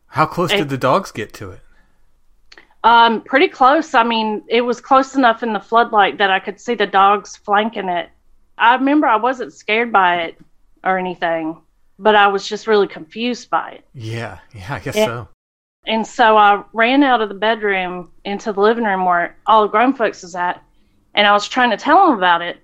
How 0.07 0.25
close 0.25 0.53
It- 0.53 0.57
did 0.57 0.69
the 0.69 0.77
dogs 0.77 1.11
get 1.11 1.33
to 1.33 1.51
it? 1.51 1.59
Um, 2.83 3.21
pretty 3.21 3.47
close. 3.47 3.93
I 3.93 4.03
mean, 4.03 4.43
it 4.47 4.61
was 4.61 4.81
close 4.81 5.15
enough 5.15 5.43
in 5.43 5.53
the 5.53 5.59
floodlight 5.59 6.17
that 6.17 6.31
I 6.31 6.39
could 6.39 6.59
see 6.59 6.73
the 6.73 6.87
dogs 6.87 7.35
flanking 7.37 7.89
it. 7.89 8.09
I 8.57 8.73
remember 8.75 9.07
I 9.07 9.17
wasn't 9.17 9.53
scared 9.53 9.91
by 9.91 10.21
it 10.23 10.37
or 10.83 10.97
anything, 10.97 11.61
but 11.99 12.15
I 12.15 12.27
was 12.27 12.47
just 12.47 12.65
really 12.67 12.87
confused 12.87 13.49
by 13.49 13.71
it. 13.71 13.85
Yeah. 13.93 14.39
Yeah, 14.55 14.73
I 14.73 14.79
guess 14.79 14.95
Yeah. 14.95 15.05
so. 15.05 15.27
And 15.87 16.05
so 16.05 16.37
I 16.37 16.63
ran 16.73 17.03
out 17.03 17.21
of 17.21 17.29
the 17.29 17.35
bedroom 17.35 18.11
into 18.25 18.51
the 18.53 18.61
living 18.61 18.83
room 18.83 19.05
where 19.05 19.35
all 19.47 19.63
the 19.63 19.67
grown 19.67 19.93
folks 19.93 20.21
was 20.23 20.35
at, 20.35 20.61
and 21.15 21.25
I 21.27 21.31
was 21.33 21.47
trying 21.47 21.71
to 21.71 21.77
tell 21.77 22.07
them 22.07 22.17
about 22.17 22.41
it, 22.41 22.57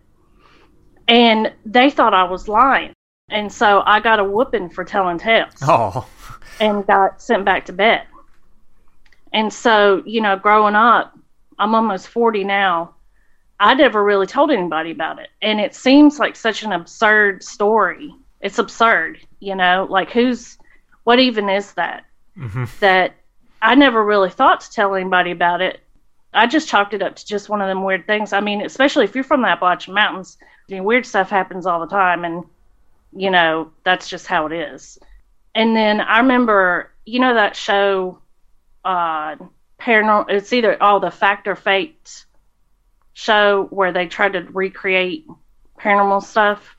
and 1.07 1.51
they 1.65 1.89
thought 1.89 2.13
I 2.13 2.24
was 2.24 2.47
lying. 2.47 2.93
And 3.30 3.51
so 3.51 3.84
I 3.86 3.99
got 3.99 4.20
a 4.20 4.24
whooping 4.24 4.70
for 4.70 4.84
telling 4.86 5.18
tales 5.18 5.51
Oh. 5.63 6.07
and 6.59 6.86
got 6.88 7.22
sent 7.22 7.43
back 7.45 7.65
to 7.65 7.74
bed. 7.74 8.03
And 9.34 9.51
so, 9.51 10.03
you 10.05 10.21
know, 10.21 10.36
growing 10.36 10.75
up, 10.75 11.17
I'm 11.59 11.75
almost 11.75 12.07
40 12.09 12.43
now. 12.43 12.95
I 13.59 13.73
never 13.73 14.03
really 14.03 14.28
told 14.28 14.51
anybody 14.51 14.91
about 14.91 15.19
it. 15.19 15.30
And 15.41 15.59
it 15.59 15.73
seems 15.73 16.19
like 16.19 16.36
such 16.36 16.63
an 16.63 16.71
absurd 16.71 17.43
story. 17.43 18.13
It's 18.41 18.59
absurd, 18.59 19.19
you 19.39 19.55
know, 19.55 19.88
like 19.89 20.11
who's, 20.11 20.57
what 21.03 21.19
even 21.19 21.49
is 21.49 21.73
that? 21.73 22.05
Mm-hmm. 22.38 22.65
That 22.80 23.15
I 23.61 23.73
never 23.73 24.03
really 24.03 24.30
thought 24.30 24.61
to 24.61 24.71
tell 24.71 24.93
anybody 24.93 25.32
about 25.32 25.61
it. 25.61 25.80
I 26.34 26.45
just 26.45 26.67
chalked 26.67 26.93
it 26.93 27.01
up 27.01 27.15
to 27.15 27.25
just 27.25 27.49
one 27.49 27.61
of 27.61 27.67
them 27.67 27.84
weird 27.84 28.05
things. 28.05 28.32
I 28.32 28.41
mean, 28.41 28.61
especially 28.61 29.05
if 29.05 29.15
you're 29.15 29.23
from 29.23 29.41
the 29.41 29.47
Appalachian 29.47 29.95
Mountains, 29.95 30.38
I 30.69 30.73
mean, 30.73 30.84
weird 30.84 31.05
stuff 31.05 31.30
happens 31.32 31.65
all 31.65 31.80
the 31.80 31.88
time. 31.88 32.23
And, 32.23 32.43
you 33.11 33.32
know, 33.32 33.71
that's 33.84 34.07
just 34.07 34.28
how 34.28 34.45
it 34.45 34.53
is. 34.53 34.99
And 35.55 35.75
then 35.75 35.99
I 36.01 36.19
remember 36.19 36.91
you 37.07 37.19
know 37.19 37.34
that 37.34 37.55
show, 37.55 38.19
uh, 38.88 39.35
paranormal. 39.79 40.29
It's 40.29 40.53
either 40.53 40.77
oh 40.79 40.99
the 40.99 41.11
Fact 41.11 41.47
or 41.47 41.55
Faked 41.55 42.25
show 43.13 43.67
where 43.69 43.91
they 43.91 44.07
try 44.07 44.29
to 44.29 44.41
recreate 44.51 45.27
paranormal 45.79 46.23
stuff. 46.23 46.75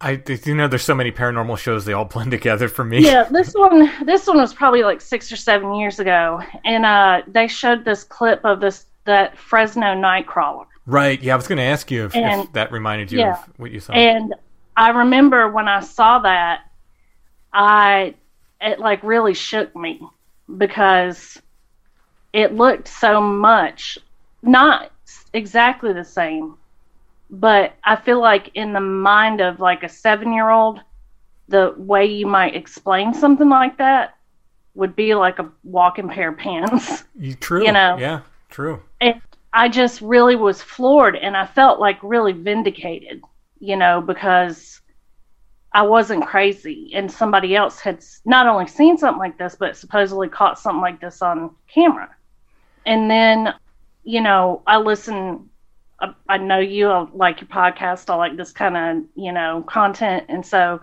I 0.00 0.22
you 0.44 0.54
know 0.54 0.68
there's 0.68 0.84
so 0.84 0.94
many 0.94 1.12
paranormal 1.12 1.58
shows 1.58 1.84
they 1.84 1.92
all 1.92 2.04
blend 2.12 2.30
together 2.30 2.68
for 2.68 2.84
me. 2.84 3.04
Yeah, 3.04 3.24
this 3.24 3.52
one 3.54 3.90
this 4.04 4.26
one 4.26 4.38
was 4.38 4.54
probably 4.54 4.84
like 4.84 5.00
six 5.00 5.30
or 5.32 5.36
seven 5.36 5.74
years 5.74 5.98
ago, 5.98 6.40
and 6.64 6.86
uh, 6.86 7.22
they 7.26 7.48
showed 7.48 7.84
this 7.84 8.04
clip 8.04 8.44
of 8.44 8.60
this 8.60 8.86
that 9.04 9.36
Fresno 9.36 9.94
Nightcrawler. 9.94 10.66
Right. 10.86 11.20
Yeah, 11.22 11.34
I 11.34 11.36
was 11.36 11.46
going 11.46 11.58
to 11.58 11.64
ask 11.64 11.90
you 11.90 12.06
if, 12.06 12.14
And- 12.16 12.42
if 12.42 12.52
that 12.52 12.72
reminded 12.72 13.12
you 13.12 13.20
yeah. 13.20 13.34
of 13.34 13.38
what 13.56 13.70
you 13.70 13.80
saw. 13.80 13.92
And 13.92 14.34
I 14.76 14.90
remember 14.90 15.48
when 15.48 15.68
I 15.68 15.80
saw 15.80 16.20
that, 16.20 16.62
I 17.52 18.14
it 18.60 18.78
like 18.78 19.02
really 19.02 19.34
shook 19.34 19.74
me 19.76 20.00
because 20.56 21.40
it 22.32 22.54
looked 22.54 22.88
so 22.88 23.20
much 23.20 23.98
not 24.42 24.90
exactly 25.32 25.92
the 25.92 26.04
same, 26.04 26.56
but 27.30 27.74
I 27.84 27.96
feel 27.96 28.20
like 28.20 28.50
in 28.54 28.72
the 28.72 28.80
mind 28.80 29.40
of 29.40 29.60
like 29.60 29.82
a 29.82 29.88
seven 29.88 30.32
year 30.32 30.50
old, 30.50 30.80
the 31.48 31.74
way 31.76 32.06
you 32.06 32.26
might 32.26 32.54
explain 32.54 33.14
something 33.14 33.48
like 33.48 33.78
that 33.78 34.16
would 34.74 34.96
be 34.96 35.14
like 35.14 35.38
a 35.38 35.50
walking 35.64 36.08
pair 36.08 36.30
of 36.30 36.38
pants. 36.38 37.04
you 37.14 37.34
true. 37.40 37.64
you 37.64 37.72
know. 37.72 37.96
Yeah, 37.98 38.20
true. 38.50 38.82
and 39.00 39.20
I 39.52 39.68
just 39.68 40.00
really 40.00 40.36
was 40.36 40.62
floored 40.62 41.16
and 41.16 41.36
I 41.36 41.46
felt 41.46 41.78
like 41.78 41.98
really 42.02 42.32
vindicated, 42.32 43.22
you 43.60 43.76
know, 43.76 44.00
because 44.00 44.80
I 45.74 45.82
wasn't 45.82 46.26
crazy 46.26 46.92
and 46.94 47.10
somebody 47.10 47.56
else 47.56 47.80
had 47.80 48.04
not 48.24 48.46
only 48.46 48.66
seen 48.66 48.98
something 48.98 49.18
like 49.20 49.38
this, 49.38 49.56
but 49.58 49.76
supposedly 49.76 50.28
caught 50.28 50.58
something 50.58 50.82
like 50.82 51.00
this 51.00 51.22
on 51.22 51.54
camera. 51.72 52.10
And 52.86 53.10
then, 53.10 53.54
you 54.02 54.20
know, 54.20 54.62
I 54.66 54.78
listen, 54.78 55.48
I, 56.00 56.14
I 56.28 56.38
know 56.38 56.58
you 56.58 56.90
I 56.90 57.06
like 57.14 57.40
your 57.40 57.48
podcast, 57.48 58.10
I 58.10 58.16
like 58.16 58.36
this 58.36 58.52
kind 58.52 58.76
of, 58.76 59.04
you 59.16 59.32
know, 59.32 59.64
content. 59.68 60.26
And 60.28 60.44
so 60.44 60.80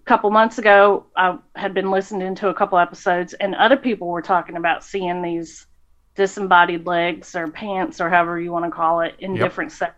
a 0.00 0.08
couple 0.08 0.30
months 0.30 0.58
ago, 0.58 1.06
I 1.16 1.38
had 1.56 1.74
been 1.74 1.90
listening 1.90 2.34
to 2.36 2.48
a 2.48 2.54
couple 2.54 2.78
episodes 2.78 3.34
and 3.34 3.54
other 3.54 3.76
people 3.76 4.08
were 4.08 4.22
talking 4.22 4.56
about 4.56 4.84
seeing 4.84 5.22
these 5.22 5.66
disembodied 6.16 6.86
legs 6.86 7.34
or 7.34 7.48
pants 7.48 8.00
or 8.00 8.10
however 8.10 8.40
you 8.40 8.52
want 8.52 8.66
to 8.66 8.70
call 8.70 9.00
it 9.00 9.16
in 9.18 9.38
Yep. 9.38 9.40
different 9.40 9.72
settings. 9.72 9.96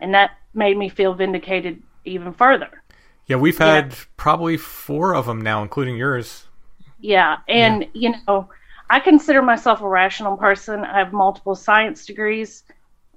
And 0.00 0.14
that 0.14 0.30
made 0.54 0.76
me 0.76 0.88
feel 0.88 1.14
vindicated 1.14 1.82
even 2.04 2.32
further. 2.32 2.82
Yeah, 3.26 3.36
we've 3.36 3.58
had 3.58 3.94
probably 4.16 4.56
four 4.56 5.14
of 5.14 5.26
them 5.26 5.40
now, 5.40 5.62
including 5.62 5.96
yours. 5.96 6.44
Yeah. 7.00 7.38
And, 7.48 7.88
you 7.92 8.14
know, 8.26 8.48
I 8.88 9.00
consider 9.00 9.42
myself 9.42 9.80
a 9.80 9.88
rational 9.88 10.36
person. 10.36 10.84
I 10.84 10.98
have 10.98 11.12
multiple 11.12 11.56
science 11.56 12.06
degrees. 12.06 12.62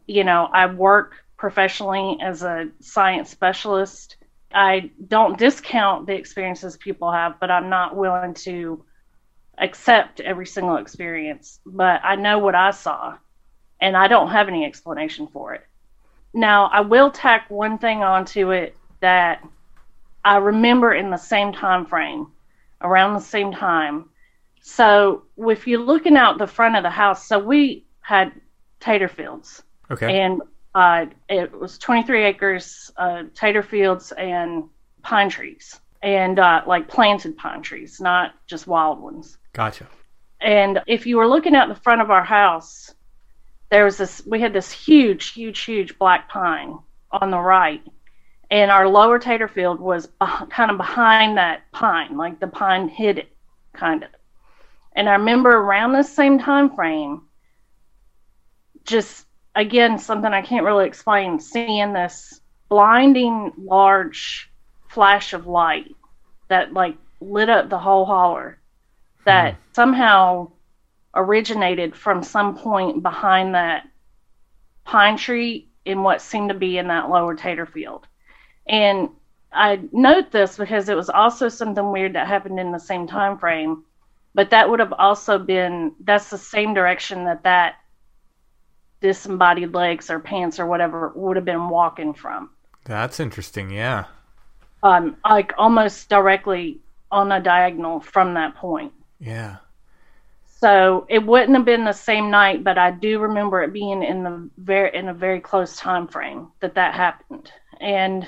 You 0.07 0.23
know, 0.23 0.49
I 0.51 0.65
work 0.65 1.13
professionally 1.37 2.17
as 2.21 2.41
a 2.41 2.69
science 2.79 3.29
specialist. 3.29 4.17
I 4.51 4.89
don't 5.07 5.37
discount 5.37 6.07
the 6.07 6.15
experiences 6.15 6.75
people 6.75 7.11
have, 7.11 7.39
but 7.39 7.51
I'm 7.51 7.69
not 7.69 7.95
willing 7.95 8.33
to 8.45 8.83
accept 9.59 10.19
every 10.21 10.47
single 10.47 10.77
experience. 10.77 11.59
But 11.67 12.01
I 12.03 12.15
know 12.15 12.39
what 12.39 12.55
I 12.55 12.71
saw, 12.71 13.15
and 13.79 13.95
I 13.95 14.07
don't 14.07 14.31
have 14.31 14.47
any 14.47 14.65
explanation 14.65 15.27
for 15.27 15.53
it. 15.53 15.67
Now, 16.33 16.65
I 16.65 16.81
will 16.81 17.11
tack 17.11 17.49
one 17.49 17.77
thing 17.77 18.01
onto 18.01 18.51
it 18.51 18.75
that 19.01 19.43
I 20.23 20.37
remember 20.37 20.93
in 20.93 21.09
the 21.09 21.17
same 21.17 21.53
time 21.53 21.85
frame, 21.85 22.27
around 22.81 23.13
the 23.13 23.19
same 23.21 23.51
time. 23.51 24.09
So, 24.61 25.23
if 25.37 25.67
you're 25.67 25.79
looking 25.81 26.17
out 26.17 26.37
the 26.37 26.47
front 26.47 26.75
of 26.75 26.83
the 26.83 26.89
house, 26.89 27.25
so 27.27 27.39
we 27.39 27.85
had 28.01 28.31
tater 28.79 29.07
fields, 29.07 29.63
Okay. 29.89 30.19
and 30.21 30.41
uh, 30.75 31.05
it 31.29 31.57
was 31.57 31.77
23 31.77 32.25
acres, 32.25 32.91
uh, 32.97 33.23
tater 33.33 33.63
fields 33.63 34.11
and 34.11 34.65
pine 35.01 35.29
trees, 35.29 35.79
and 36.03 36.37
uh, 36.39 36.61
like 36.67 36.87
planted 36.87 37.37
pine 37.37 37.61
trees, 37.61 37.99
not 37.99 38.33
just 38.47 38.67
wild 38.67 38.99
ones. 38.99 39.37
gotcha. 39.53 39.87
And 40.41 40.81
if 40.87 41.05
you 41.05 41.17
were 41.17 41.27
looking 41.27 41.55
out 41.55 41.67
the 41.67 41.75
front 41.75 42.01
of 42.01 42.11
our 42.11 42.23
house, 42.23 42.93
there 43.71 43.83
was 43.83 43.97
this, 43.97 44.21
we 44.25 44.39
had 44.39 44.53
this 44.53 44.71
huge, 44.71 45.31
huge, 45.31 45.59
huge 45.61 45.97
black 45.99 46.29
pine 46.29 46.77
on 47.11 47.29
the 47.31 47.39
right. 47.39 47.81
And 48.51 48.71
our 48.71 48.87
lower 48.87 49.19
tater 49.19 49.47
field 49.47 49.79
was 49.79 50.07
beh- 50.19 50.49
kind 50.49 50.71
of 50.71 50.77
behind 50.77 51.37
that 51.37 51.71
pine, 51.71 52.17
like 52.17 52.39
the 52.39 52.47
pine 52.47 52.87
hid 52.89 53.19
it, 53.19 53.35
kind 53.73 54.03
of. 54.03 54.09
And 54.95 55.07
I 55.07 55.13
remember 55.13 55.51
around 55.51 55.93
the 55.93 56.03
same 56.03 56.39
time 56.39 56.75
frame, 56.75 57.21
just 58.85 59.25
again, 59.55 59.99
something 59.99 60.33
I 60.33 60.41
can't 60.41 60.65
really 60.65 60.87
explain, 60.87 61.39
seeing 61.39 61.93
this 61.93 62.41
blinding 62.69 63.51
large 63.57 64.51
flash 64.87 65.33
of 65.33 65.47
light 65.47 65.95
that 66.47 66.73
like 66.73 66.97
lit 67.21 67.49
up 67.49 67.69
the 67.69 67.77
whole 67.77 68.05
holler 68.05 68.59
that 69.25 69.53
mm-hmm. 69.53 69.61
somehow 69.73 70.51
originated 71.13 71.95
from 71.95 72.23
some 72.23 72.57
point 72.57 73.03
behind 73.03 73.55
that 73.55 73.87
pine 74.85 75.17
tree 75.17 75.67
in 75.85 76.03
what 76.03 76.21
seemed 76.21 76.49
to 76.49 76.55
be 76.55 76.77
in 76.77 76.87
that 76.87 77.09
lower 77.09 77.35
tater 77.35 77.65
field. 77.65 78.07
And 78.69 79.09
I 79.51 79.81
note 79.91 80.31
this 80.31 80.57
because 80.57 80.87
it 80.89 80.95
was 80.95 81.09
also 81.09 81.49
something 81.49 81.91
weird 81.91 82.13
that 82.13 82.27
happened 82.27 82.59
in 82.59 82.71
the 82.71 82.79
same 82.79 83.07
time 83.07 83.37
frame, 83.37 83.83
but 84.35 84.51
that 84.51 84.69
would 84.69 84.79
have 84.79 84.93
also 84.93 85.39
been 85.39 85.93
that's 86.01 86.29
the 86.29 86.37
same 86.37 86.73
direction 86.73 87.25
that 87.25 87.43
that 87.43 87.75
disembodied 89.01 89.73
legs 89.73 90.09
or 90.09 90.19
pants 90.19 90.59
or 90.59 90.67
whatever 90.67 91.11
would 91.15 91.35
have 91.35 91.45
been 91.45 91.67
walking 91.67 92.13
from. 92.13 92.51
That's 92.85 93.19
interesting. 93.19 93.71
Yeah. 93.71 94.05
Um, 94.83 95.17
like 95.27 95.53
almost 95.57 96.09
directly 96.09 96.79
on 97.11 97.31
a 97.31 97.41
diagonal 97.41 97.99
from 97.99 98.35
that 98.35 98.55
point. 98.55 98.93
Yeah. 99.19 99.57
So 100.45 101.07
it 101.09 101.25
wouldn't 101.25 101.55
have 101.55 101.65
been 101.65 101.85
the 101.85 101.93
same 101.93 102.29
night, 102.29 102.63
but 102.63 102.77
I 102.77 102.91
do 102.91 103.19
remember 103.19 103.63
it 103.63 103.73
being 103.73 104.03
in 104.03 104.23
the 104.23 104.49
very 104.57 104.95
in 104.95 105.07
a 105.07 105.13
very 105.13 105.39
close 105.39 105.77
time 105.77 106.07
frame 106.07 106.49
that 106.59 106.75
that 106.75 106.93
happened. 106.93 107.51
And 107.79 108.27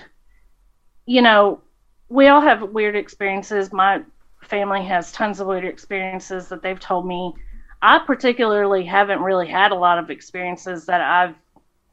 you 1.05 1.21
know, 1.21 1.61
we 2.09 2.27
all 2.27 2.41
have 2.41 2.61
weird 2.71 2.95
experiences. 2.95 3.71
My 3.71 4.01
family 4.43 4.83
has 4.85 5.11
tons 5.11 5.39
of 5.39 5.47
weird 5.47 5.65
experiences 5.65 6.49
that 6.49 6.61
they've 6.61 6.79
told 6.79 7.05
me. 7.05 7.33
I 7.81 7.99
particularly 7.99 8.85
haven't 8.85 9.21
really 9.21 9.47
had 9.47 9.71
a 9.71 9.75
lot 9.75 9.97
of 9.97 10.09
experiences 10.09 10.85
that 10.85 11.01
I've 11.01 11.35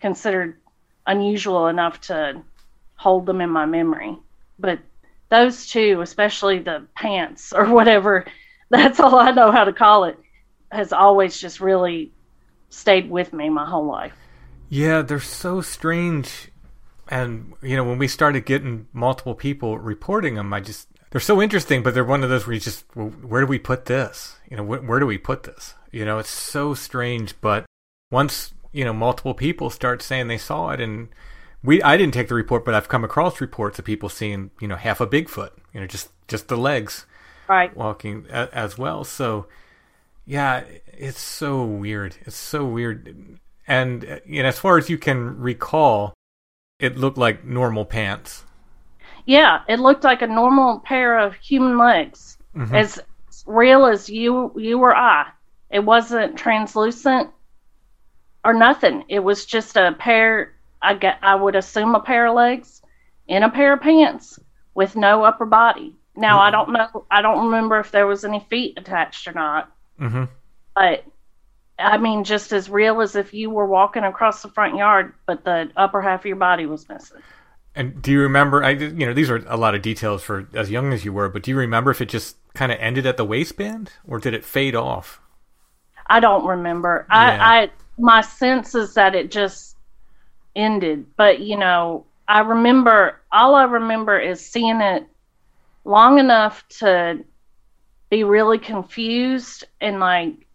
considered 0.01 0.59
unusual 1.07 1.69
enough 1.69 2.01
to 2.03 2.43
hold 2.97 3.27
them 3.27 3.41
in 3.41 3.51
my 3.51 3.65
memory. 3.65 4.17
But 4.59 4.81
those 5.31 5.67
two, 5.67 6.01
especially 6.03 6.59
the 6.59 6.87
pants 6.95 7.53
or 7.53 7.67
whatever, 7.67 8.27
that's 8.71 9.01
all 9.01 9.17
I 9.17 9.31
know 9.31 9.51
how 9.51 9.65
to 9.65 9.73
call 9.73 10.05
it, 10.05 10.19
has 10.71 10.93
always 10.93 11.41
just 11.41 11.61
really 11.61 12.13
stayed 12.71 13.11
with 13.11 13.33
me 13.33 13.49
my 13.49 13.65
whole 13.65 13.87
life. 13.87 14.13
Yeah, 14.69 15.01
they're 15.01 15.21
so 15.21 15.63
strange. 15.63 16.51
And, 17.09 17.55
you 17.63 17.77
know, 17.77 17.85
when 17.85 17.99
we 17.99 18.09
started 18.09 18.45
getting 18.45 18.87
multiple 18.93 19.35
people 19.35 19.79
reporting 19.79 20.35
them, 20.35 20.53
I 20.53 20.61
just, 20.61 20.89
they're 21.11 21.21
so 21.21 21.41
interesting, 21.41 21.83
but 21.83 21.95
they're 21.95 22.05
one 22.05 22.23
of 22.23 22.31
those 22.31 22.47
where 22.47 22.55
you 22.55 22.61
just, 22.61 22.85
well, 22.95 23.09
where 23.09 23.41
do 23.41 23.47
we 23.47 23.59
put 23.59 23.87
this? 23.87 24.37
You 24.51 24.57
know, 24.59 24.65
wh- 24.65 24.87
where 24.87 25.01
do 25.01 25.07
we 25.07 25.19
put 25.19 25.45
this? 25.45 25.75
You 25.91 26.05
know, 26.05 26.19
it's 26.19 26.31
so 26.31 26.75
strange. 26.75 27.35
But 27.41 27.65
once, 28.11 28.53
you 28.73 28.85
know, 28.85 28.93
multiple 28.93 29.35
people 29.35 29.71
start 29.71 30.03
saying 30.03 30.29
they 30.29 30.39
saw 30.39 30.71
it, 30.71 30.81
and 30.81 31.09
we, 31.65 31.83
I 31.83 31.97
didn't 31.97 32.15
take 32.15 32.29
the 32.29 32.35
report, 32.35 32.65
but 32.65 32.75
I've 32.75 32.89
come 32.89 33.05
across 33.05 33.41
reports 33.41 33.79
of 33.79 33.85
people 33.85 34.09
seeing, 34.09 34.51
you 34.61 34.69
know, 34.69 34.77
half 34.77 35.01
a 35.01 35.07
Bigfoot, 35.07 35.51
you 35.73 35.81
know, 35.81 35.87
just, 35.87 36.11
just 36.29 36.49
the 36.49 36.57
legs 36.57 37.07
Right. 37.49 37.75
walking 37.75 38.27
a, 38.31 38.51
as 38.53 38.77
well. 38.77 39.05
So, 39.05 39.47
yeah, 40.27 40.65
it's 40.93 41.23
so 41.23 41.65
weird. 41.65 42.17
It's 42.27 42.37
so 42.37 42.67
weird. 42.67 43.39
And 43.67 44.05
uh, 44.05 44.19
you 44.27 44.43
know, 44.43 44.49
as 44.49 44.59
far 44.59 44.77
as 44.77 44.91
you 44.91 44.99
can 44.99 45.41
recall, 45.41 46.13
it 46.79 46.97
looked 46.97 47.19
like 47.19 47.45
normal 47.45 47.85
pants. 47.85 48.45
Yeah, 49.27 49.61
it 49.69 49.81
looked 49.81 50.05
like 50.05 50.23
a 50.23 50.27
normal 50.27 50.81
pair 50.81 51.19
of 51.19 51.35
human 51.35 51.77
legs, 51.77 52.39
as 52.73 53.01
real 53.47 53.85
as 53.87 54.09
you 54.09 54.53
you 54.57 54.79
or 54.79 54.97
I. 54.97 55.31
It 55.71 55.81
wasn't 55.85 56.39
translucent 56.39 57.31
or 58.45 58.55
nothing. 58.55 59.05
It 59.09 59.19
was 59.21 59.45
just 59.45 59.77
a 59.77 59.95
pair. 59.99 60.55
I 60.81 60.95
get. 60.95 61.19
I 61.23 61.35
would 61.35 61.57
assume 61.57 61.95
a 61.95 62.01
pair 62.01 62.27
of 62.27 62.37
legs 62.37 62.81
in 63.27 63.43
a 63.43 63.51
pair 63.51 63.75
of 63.75 63.81
pants 63.81 64.39
with 64.75 64.97
no 64.97 65.25
upper 65.25 65.45
body. 65.47 65.95
Now 66.17 66.39
I 66.41 66.51
don't 66.51 66.73
know. 66.73 67.05
I 67.11 67.21
don't 67.21 67.47
remember 67.47 67.79
if 67.81 67.91
there 67.91 68.07
was 68.07 68.25
any 68.25 68.41
feet 68.49 68.79
attached 68.79 69.27
or 69.29 69.33
not. 69.33 69.71
hmm 69.99 70.25
but 70.75 71.05
I 71.79 71.97
mean, 71.97 72.25
just 72.25 72.53
as 72.53 72.69
real 72.69 73.01
as 73.01 73.15
if 73.15 73.33
you 73.33 73.51
were 73.51 73.67
walking 73.67 74.05
across 74.05 74.43
the 74.43 74.49
front 74.49 74.77
yard, 74.77 75.15
but 75.27 75.45
the 75.45 75.71
upper 75.77 76.03
half 76.03 76.21
of 76.21 76.27
your 76.27 76.37
body 76.37 76.67
was 76.67 76.89
missing. 76.89 77.23
And 77.75 78.03
do 78.03 78.11
you 78.11 78.21
remember? 78.23 78.65
I 78.65 78.71
you 78.71 79.07
know 79.07 79.15
these 79.15 79.31
are 79.31 79.45
a 79.47 79.57
lot 79.57 79.77
of 79.77 79.83
details 79.83 80.23
for 80.23 80.49
as 80.55 80.71
young 80.71 80.93
as 80.93 81.05
you 81.05 81.13
were, 81.13 81.29
but 81.29 81.45
do 81.45 81.53
you 81.53 81.57
remember 81.57 81.93
if 81.93 82.01
it 82.01 82.09
just 82.09 82.37
kind 82.55 82.73
of 82.73 82.79
ended 82.81 83.07
at 83.07 83.17
the 83.17 83.25
waistband, 83.25 83.93
or 84.07 84.19
did 84.19 84.35
it 84.35 84.45
fade 84.45 84.75
off? 84.75 85.21
I 86.09 86.19
don't 86.19 86.45
remember. 86.45 87.07
Yeah. 87.09 87.17
I, 87.17 87.63
I 87.63 87.71
my 87.97 88.21
sense 88.23 88.75
is 88.75 88.95
that 88.95 89.15
it 89.15 89.31
just 89.31 89.77
ended. 90.57 91.07
But 91.17 91.41
you 91.41 91.57
know, 91.57 92.05
I 92.27 92.41
remember 92.41 93.21
all 93.31 93.55
I 93.55 93.65
remember 93.65 94.19
is 94.19 94.45
seeing 94.45 94.81
it 94.81 95.07
long 95.85 96.19
enough 96.19 96.67
to 96.81 97.25
be 98.11 98.25
really 98.25 98.59
confused 98.59 99.65
and 99.81 100.01
like 100.01 100.48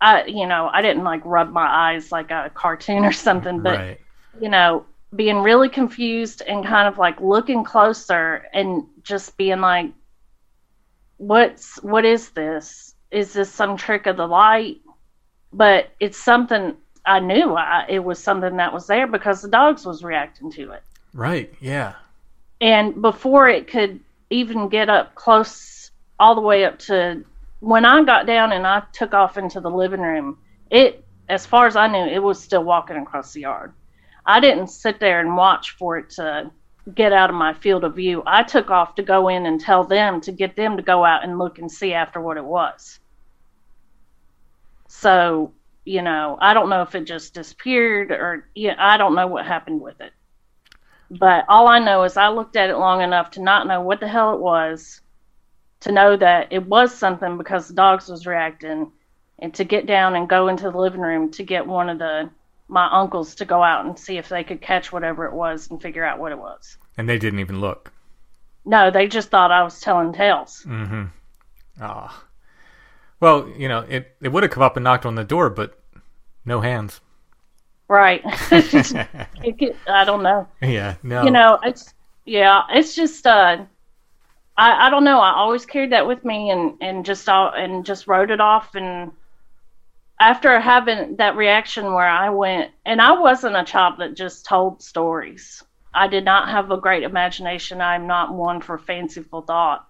I 0.00 0.24
you 0.26 0.46
know, 0.46 0.70
I 0.72 0.82
didn't 0.82 1.04
like 1.04 1.22
rub 1.24 1.52
my 1.52 1.66
eyes 1.66 2.12
like 2.12 2.30
a 2.30 2.50
cartoon 2.54 3.04
or 3.04 3.12
something, 3.12 3.60
but 3.60 3.78
right. 3.78 4.00
you 4.40 4.48
know, 4.48 4.86
being 5.14 5.38
really 5.38 5.68
confused 5.68 6.42
and 6.46 6.64
kind 6.64 6.86
of 6.86 6.98
like 6.98 7.20
looking 7.20 7.64
closer 7.64 8.46
and 8.52 8.84
just 9.02 9.36
being 9.36 9.60
like, 9.60 9.92
what's, 11.16 11.82
what 11.82 12.04
is 12.04 12.30
this? 12.30 12.94
Is 13.10 13.32
this 13.32 13.50
some 13.50 13.76
trick 13.76 14.06
of 14.06 14.16
the 14.16 14.26
light? 14.26 14.80
But 15.52 15.90
it's 15.98 16.18
something 16.18 16.76
I 17.06 17.20
knew 17.20 17.54
I, 17.54 17.86
it 17.88 18.00
was 18.00 18.18
something 18.18 18.56
that 18.56 18.72
was 18.72 18.86
there 18.86 19.06
because 19.06 19.40
the 19.40 19.48
dogs 19.48 19.86
was 19.86 20.04
reacting 20.04 20.52
to 20.52 20.72
it. 20.72 20.82
Right. 21.14 21.52
Yeah. 21.60 21.94
And 22.60 23.00
before 23.00 23.48
it 23.48 23.66
could 23.66 24.00
even 24.28 24.68
get 24.68 24.90
up 24.90 25.14
close, 25.14 25.90
all 26.20 26.34
the 26.34 26.42
way 26.42 26.66
up 26.66 26.78
to 26.80 27.24
when 27.60 27.84
I 27.84 28.02
got 28.04 28.26
down 28.26 28.52
and 28.52 28.66
I 28.66 28.82
took 28.92 29.14
off 29.14 29.36
into 29.36 29.60
the 29.60 29.70
living 29.70 30.00
room, 30.00 30.38
it, 30.70 31.04
as 31.28 31.46
far 31.46 31.66
as 31.66 31.76
I 31.76 31.88
knew, 31.88 32.06
it 32.06 32.22
was 32.22 32.42
still 32.42 32.64
walking 32.64 32.96
across 32.96 33.32
the 33.32 33.40
yard. 33.40 33.72
I 34.24 34.40
didn't 34.40 34.68
sit 34.68 35.00
there 35.00 35.20
and 35.20 35.36
watch 35.36 35.72
for 35.72 35.96
it 35.98 36.10
to 36.10 36.50
get 36.94 37.12
out 37.12 37.30
of 37.30 37.36
my 37.36 37.52
field 37.52 37.84
of 37.84 37.96
view. 37.96 38.22
I 38.26 38.42
took 38.42 38.70
off 38.70 38.94
to 38.96 39.02
go 39.02 39.28
in 39.28 39.46
and 39.46 39.60
tell 39.60 39.84
them 39.84 40.20
to 40.22 40.32
get 40.32 40.56
them 40.56 40.76
to 40.76 40.82
go 40.82 41.04
out 41.04 41.24
and 41.24 41.38
look 41.38 41.58
and 41.58 41.70
see 41.70 41.92
after 41.92 42.20
what 42.20 42.36
it 42.36 42.44
was. 42.44 43.00
So, 44.88 45.52
you 45.84 46.02
know, 46.02 46.38
I 46.40 46.54
don't 46.54 46.70
know 46.70 46.82
if 46.82 46.94
it 46.94 47.04
just 47.04 47.34
disappeared 47.34 48.10
or 48.10 48.48
yeah, 48.54 48.74
I 48.78 48.96
don't 48.96 49.14
know 49.14 49.26
what 49.26 49.46
happened 49.46 49.80
with 49.80 50.00
it. 50.00 50.12
But 51.10 51.46
all 51.48 51.68
I 51.68 51.78
know 51.78 52.04
is 52.04 52.16
I 52.16 52.28
looked 52.28 52.56
at 52.56 52.70
it 52.70 52.76
long 52.76 53.00
enough 53.00 53.30
to 53.32 53.42
not 53.42 53.66
know 53.66 53.80
what 53.80 54.00
the 54.00 54.08
hell 54.08 54.34
it 54.34 54.40
was, 54.40 55.00
to 55.80 55.92
know 55.92 56.16
that 56.16 56.52
it 56.52 56.66
was 56.66 56.94
something 56.94 57.38
because 57.38 57.68
the 57.68 57.74
dogs 57.74 58.08
was 58.08 58.26
reacting, 58.26 58.90
and 59.38 59.54
to 59.54 59.64
get 59.64 59.86
down 59.86 60.16
and 60.16 60.28
go 60.28 60.48
into 60.48 60.70
the 60.70 60.78
living 60.78 61.00
room 61.00 61.30
to 61.32 61.42
get 61.42 61.66
one 61.66 61.88
of 61.88 61.98
the 61.98 62.30
my 62.68 62.88
uncles 62.92 63.34
to 63.36 63.44
go 63.44 63.62
out 63.62 63.86
and 63.86 63.98
see 63.98 64.18
if 64.18 64.28
they 64.28 64.44
could 64.44 64.60
catch 64.60 64.92
whatever 64.92 65.24
it 65.24 65.32
was 65.32 65.70
and 65.70 65.80
figure 65.80 66.04
out 66.04 66.18
what 66.18 66.32
it 66.32 66.38
was. 66.38 66.76
And 66.98 67.08
they 67.08 67.18
didn't 67.18 67.40
even 67.40 67.60
look. 67.60 67.92
No, 68.64 68.90
they 68.90 69.08
just 69.08 69.30
thought 69.30 69.50
I 69.50 69.62
was 69.62 69.80
telling 69.80 70.12
tales. 70.12 70.64
Mm-hmm. 70.66 71.04
Ah. 71.80 72.24
Well, 73.20 73.48
you 73.56 73.68
know, 73.68 73.80
it 73.80 74.14
it 74.20 74.28
would 74.28 74.42
have 74.42 74.52
come 74.52 74.62
up 74.62 74.76
and 74.76 74.84
knocked 74.84 75.06
on 75.06 75.14
the 75.14 75.24
door, 75.24 75.48
but 75.50 75.78
no 76.44 76.60
hands. 76.60 77.00
Right. 77.88 78.22
It 78.50 79.76
I 79.88 80.04
don't 80.04 80.22
know. 80.22 80.46
Yeah. 80.60 80.96
No. 81.02 81.24
You 81.24 81.30
know, 81.30 81.58
it's 81.62 81.94
yeah, 82.26 82.64
it's 82.70 82.94
just 82.94 83.26
uh 83.26 83.64
I, 84.58 84.88
I 84.88 84.90
don't 84.90 85.04
know. 85.04 85.20
I 85.20 85.34
always 85.34 85.64
carried 85.64 85.92
that 85.92 86.06
with 86.06 86.24
me 86.24 86.50
and 86.50 86.74
and 86.80 87.04
just 87.06 87.28
all 87.28 87.52
and 87.54 87.86
just 87.86 88.08
wrote 88.08 88.30
it 88.30 88.40
off 88.40 88.74
and 88.74 89.12
after 90.20 90.58
having 90.58 91.16
that 91.16 91.36
reaction 91.36 91.94
where 91.94 92.08
I 92.08 92.30
went 92.30 92.72
and 92.84 93.00
I 93.00 93.12
wasn't 93.12 93.56
a 93.56 93.64
child 93.64 93.94
that 93.98 94.16
just 94.16 94.44
told 94.44 94.82
stories. 94.82 95.62
I 95.94 96.08
did 96.08 96.24
not 96.24 96.48
have 96.48 96.70
a 96.72 96.76
great 96.76 97.04
imagination. 97.04 97.80
I'm 97.80 98.08
not 98.08 98.34
one 98.34 98.60
for 98.60 98.78
fanciful 98.78 99.42
thought, 99.42 99.86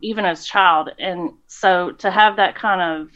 even 0.00 0.24
as 0.24 0.44
child. 0.44 0.90
And 0.98 1.30
so 1.46 1.92
to 1.92 2.10
have 2.10 2.36
that 2.36 2.56
kind 2.56 2.80
of, 2.82 3.10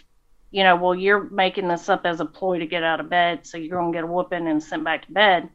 you 0.53 0.62
know, 0.62 0.76
well, 0.76 0.95
you're 0.95 1.28
making 1.30 1.66
this 1.66 1.88
up 1.88 2.07
as 2.07 2.20
a 2.20 2.24
ploy 2.24 2.61
to 2.61 2.66
get 2.66 2.84
out 2.84 3.01
of 3.01 3.11
bed, 3.11 3.47
so 3.47 3.59
you're 3.59 3.78
going 3.80 3.92
to 3.92 3.97
get 3.97 4.05
a 4.05 4.07
whooping 4.07 4.47
and 4.47 4.62
sent 4.62 4.84
back 4.84 5.07
to 5.07 5.12
bed. 5.12 5.49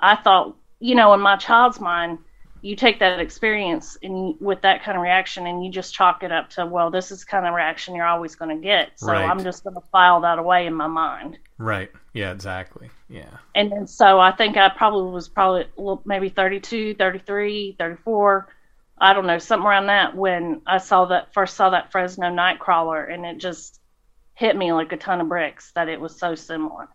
I 0.00 0.16
thought, 0.16 0.56
you 0.80 0.94
know, 0.94 1.12
in 1.12 1.20
my 1.20 1.36
child's 1.36 1.78
mind, 1.78 2.18
you 2.62 2.76
take 2.76 2.98
that 3.00 3.20
experience 3.20 3.96
and 4.02 4.34
with 4.40 4.62
that 4.62 4.82
kind 4.82 4.96
of 4.96 5.02
reaction 5.02 5.46
and 5.46 5.64
you 5.64 5.70
just 5.70 5.94
chalk 5.94 6.22
it 6.22 6.32
up 6.32 6.50
to, 6.50 6.66
well, 6.66 6.90
this 6.90 7.10
is 7.10 7.24
kind 7.24 7.46
of 7.46 7.54
reaction 7.54 7.94
you're 7.94 8.06
always 8.06 8.34
going 8.34 8.56
to 8.56 8.62
get. 8.62 8.90
So 8.96 9.12
Right. 9.12 9.24
I'm 9.24 9.42
just 9.42 9.64
going 9.64 9.74
to 9.74 9.82
file 9.92 10.22
that 10.22 10.38
away 10.38 10.66
in 10.66 10.74
my 10.74 10.86
mind. 10.88 11.38
Right. 11.58 11.90
Yeah. 12.12 12.32
Exactly. 12.32 12.90
Yeah. 13.08 13.30
And 13.54 13.70
then 13.72 13.86
so 13.86 14.18
I 14.20 14.32
think 14.32 14.56
I 14.56 14.68
probably 14.68 15.12
was 15.12 15.28
probably 15.28 15.66
maybe 16.04 16.28
32, 16.28 16.94
33, 16.94 17.76
34. 17.78 18.48
I 19.00 19.12
don't 19.12 19.26
know, 19.26 19.38
something 19.38 19.66
around 19.66 19.86
that 19.86 20.16
when 20.16 20.62
I 20.66 20.78
saw 20.78 21.06
that 21.06 21.32
first 21.32 21.56
saw 21.56 21.70
that 21.70 21.92
Fresno 21.92 22.26
Nightcrawler 22.26 23.12
and 23.12 23.24
it 23.24 23.38
just 23.38 23.80
hit 24.34 24.56
me 24.56 24.72
like 24.72 24.92
a 24.92 24.96
ton 24.96 25.20
of 25.20 25.28
bricks 25.28 25.72
that 25.76 25.88
it 25.88 26.00
was 26.00 26.16
so 26.18 26.34
similar. 26.34 26.88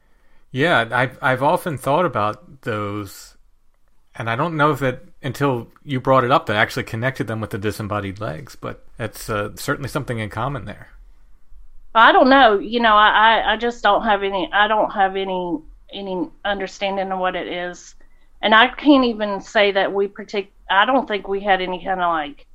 Yeah, 0.51 0.87
I've 0.91 1.17
I've 1.21 1.41
often 1.43 1.77
thought 1.77 2.05
about 2.05 2.61
those, 2.61 3.32
and 4.15 4.29
I 4.29 4.35
don't 4.35 4.55
know 4.55 4.73
that 4.75 5.01
until 5.21 5.67
you 5.83 5.99
brought 5.99 6.23
it 6.23 6.31
up 6.31 6.45
that 6.45 6.55
I 6.55 6.59
actually 6.59 6.83
connected 6.83 7.27
them 7.27 7.41
with 7.41 7.49
the 7.49 7.57
disembodied 7.57 8.19
legs, 8.19 8.55
but 8.55 8.85
it's 8.99 9.29
uh, 9.29 9.55
certainly 9.55 9.89
something 9.89 10.19
in 10.19 10.29
common 10.29 10.65
there. 10.65 10.89
I 11.95 12.11
don't 12.11 12.29
know. 12.29 12.59
You 12.59 12.79
know, 12.79 12.95
I, 12.95 13.09
I, 13.09 13.53
I 13.53 13.57
just 13.57 13.83
don't 13.83 14.03
have 14.03 14.23
any. 14.23 14.49
I 14.51 14.67
don't 14.67 14.91
have 14.91 15.15
any 15.15 15.59
any 15.91 16.27
understanding 16.43 17.11
of 17.11 17.19
what 17.19 17.35
it 17.35 17.47
is, 17.47 17.95
and 18.41 18.53
I 18.53 18.67
can't 18.67 19.05
even 19.05 19.41
say 19.41 19.71
that 19.71 19.93
we 19.93 20.07
partic. 20.07 20.47
I 20.69 20.85
don't 20.85 21.07
think 21.07 21.27
we 21.27 21.39
had 21.39 21.61
any 21.61 21.83
kind 21.83 22.01
of 22.01 22.09
like 22.09 22.47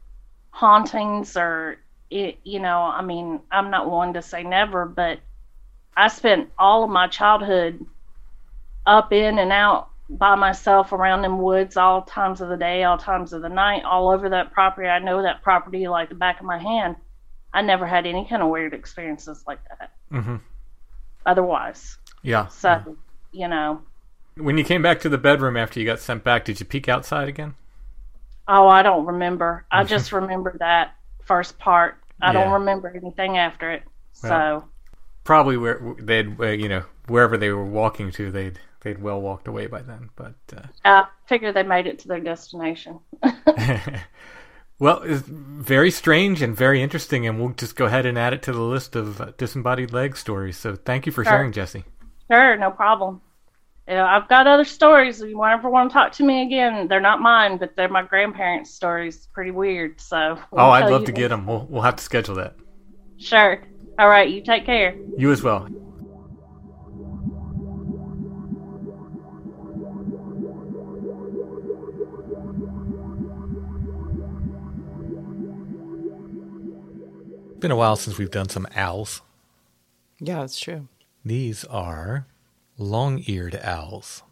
hauntings 0.50 1.36
or 1.36 1.76
it. 2.10 2.38
You 2.44 2.60
know, 2.60 2.80
I 2.80 3.02
mean, 3.02 3.40
I'm 3.50 3.70
not 3.70 3.90
one 3.90 4.14
to 4.14 4.22
say 4.22 4.42
never, 4.42 4.86
but 4.86 5.20
I 5.96 6.08
spent 6.08 6.50
all 6.58 6.84
of 6.84 6.90
my 6.90 7.06
childhood 7.06 7.84
up 8.86 9.12
in 9.12 9.38
and 9.38 9.52
out 9.52 9.87
by 10.10 10.34
myself 10.36 10.92
around 10.92 11.22
them 11.22 11.40
woods 11.42 11.76
all 11.76 12.02
times 12.02 12.40
of 12.40 12.48
the 12.48 12.56
day, 12.56 12.84
all 12.84 12.98
times 12.98 13.32
of 13.32 13.42
the 13.42 13.48
night, 13.48 13.84
all 13.84 14.10
over 14.10 14.30
that 14.30 14.52
property. 14.52 14.88
I 14.88 14.98
know 15.00 15.22
that 15.22 15.42
property 15.42 15.86
like 15.88 16.08
the 16.08 16.14
back 16.14 16.40
of 16.40 16.46
my 16.46 16.58
hand. 16.58 16.96
I 17.52 17.62
never 17.62 17.86
had 17.86 18.06
any 18.06 18.26
kind 18.28 18.42
of 18.42 18.48
weird 18.50 18.74
experiences 18.74 19.44
like 19.46 19.60
that 19.78 19.92
Mm-hmm. 20.12 20.36
otherwise. 21.26 21.98
Yeah. 22.22 22.48
So, 22.48 22.96
you 23.32 23.48
know, 23.48 23.82
When 24.36 24.56
you 24.56 24.64
came 24.64 24.80
back 24.82 25.00
to 25.00 25.08
the 25.10 25.18
bedroom 25.18 25.56
after 25.56 25.78
you 25.80 25.86
got 25.86 26.00
sent 26.00 26.24
back, 26.24 26.44
did 26.46 26.60
you 26.60 26.66
peek 26.66 26.88
outside 26.88 27.28
again? 27.28 27.54
oh, 28.48 28.66
I 28.68 28.82
don't 28.82 29.06
remember. 29.06 29.66
I 29.70 29.84
just 29.84 30.12
remember 30.12 30.56
that 30.58 30.94
first 31.24 31.58
part. 31.58 31.96
I 32.20 32.32
don't 32.32 32.50
remember 32.52 32.88
anything 32.94 33.36
after 33.38 33.70
it. 33.72 33.82
So, 34.12 34.64
Probably 35.24 35.56
where 35.56 35.94
they'd 35.98 36.40
uh, 36.40 36.46
you 36.48 36.68
know 36.68 36.84
wherever 37.06 37.36
they 37.36 37.50
were 37.50 37.64
walking 37.64 38.10
to, 38.12 38.30
they'd 38.30 38.58
they'd 38.80 39.00
well 39.00 39.20
walked 39.20 39.48
away 39.48 39.66
by 39.66 39.82
then. 39.82 40.10
But 40.16 40.34
uh, 40.56 40.62
I 40.84 41.06
figure 41.26 41.52
they 41.52 41.62
made 41.62 41.86
it 41.86 41.98
to 42.00 42.08
their 42.08 42.20
destination. 42.20 43.00
well, 44.78 45.02
it's 45.02 45.22
very 45.26 45.90
strange 45.90 46.42
and 46.42 46.56
very 46.56 46.82
interesting, 46.82 47.26
and 47.26 47.38
we'll 47.38 47.50
just 47.50 47.76
go 47.76 47.86
ahead 47.86 48.06
and 48.06 48.18
add 48.18 48.32
it 48.32 48.42
to 48.42 48.52
the 48.52 48.60
list 48.60 48.96
of 48.96 49.20
uh, 49.20 49.32
disembodied 49.36 49.92
leg 49.92 50.16
stories. 50.16 50.56
So 50.56 50.76
thank 50.76 51.06
you 51.06 51.12
for 51.12 51.24
Sure. 51.24 51.32
sharing, 51.32 51.52
Jesse. 51.52 51.84
Sure, 52.30 52.56
no 52.56 52.70
problem. 52.70 53.20
You 53.88 53.94
know, 53.94 54.04
I've 54.04 54.28
got 54.28 54.46
other 54.46 54.66
stories. 54.66 55.22
If 55.22 55.30
you 55.30 55.42
ever 55.42 55.70
want 55.70 55.90
to 55.90 55.94
talk 55.94 56.12
to 56.12 56.22
me 56.24 56.42
again, 56.42 56.88
they're 56.88 57.00
not 57.00 57.20
mine, 57.20 57.56
but 57.56 57.74
they're 57.74 57.88
my 57.88 58.02
grandparents' 58.02 58.74
stories. 58.74 59.28
Pretty 59.32 59.50
weird. 59.50 59.98
So, 59.98 60.38
Oh, 60.38 60.46
we'll 60.52 60.64
I'd 60.66 60.90
love 60.90 61.04
to 61.06 61.12
get 61.12 61.28
them. 61.28 61.46
We'll 61.46 61.66
we'll 61.70 61.82
have 61.82 61.96
to 61.96 62.04
schedule 62.04 62.34
that. 62.34 62.56
Sure. 63.16 63.62
All 63.98 64.08
right. 64.08 64.28
You 64.28 64.42
take 64.42 64.66
care. 64.66 64.94
You 65.16 65.32
as 65.32 65.42
well. 65.42 65.68
Been 77.60 77.70
a 77.72 77.76
while 77.76 77.96
since 77.96 78.18
we've 78.18 78.30
done 78.30 78.48
some 78.48 78.68
owls. 78.76 79.20
Yeah, 80.20 80.44
it's 80.44 80.60
true. 80.60 80.86
These 81.24 81.64
are 81.64 82.26
long 82.76 83.24
eared 83.26 83.58
owls. 83.62 84.22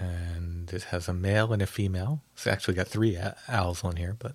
And 0.00 0.72
it 0.72 0.84
has 0.84 1.08
a 1.08 1.14
male 1.14 1.52
and 1.52 1.62
a 1.62 1.66
female. 1.66 2.22
It's 2.32 2.48
actually 2.48 2.74
got 2.74 2.88
three 2.88 3.16
owls 3.48 3.84
on 3.84 3.94
here, 3.96 4.16
but 4.18 4.34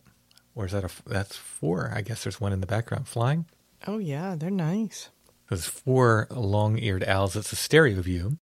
or 0.55 0.65
is 0.65 0.71
that 0.71 0.85
a 0.85 0.89
that's 1.05 1.35
four? 1.35 1.91
I 1.93 2.01
guess 2.01 2.23
there's 2.23 2.39
one 2.39 2.53
in 2.53 2.61
the 2.61 2.67
background 2.67 3.09
flying. 3.09 3.45
Oh 3.85 3.97
yeah, 3.97 4.35
they're 4.37 4.49
nice. 4.49 5.09
There's 5.49 5.65
four 5.65 6.27
long 6.29 6.77
eared 6.77 7.03
owls. 7.03 7.35
It's 7.35 7.51
a 7.51 7.57
stereo 7.57 8.01
view. 8.01 8.37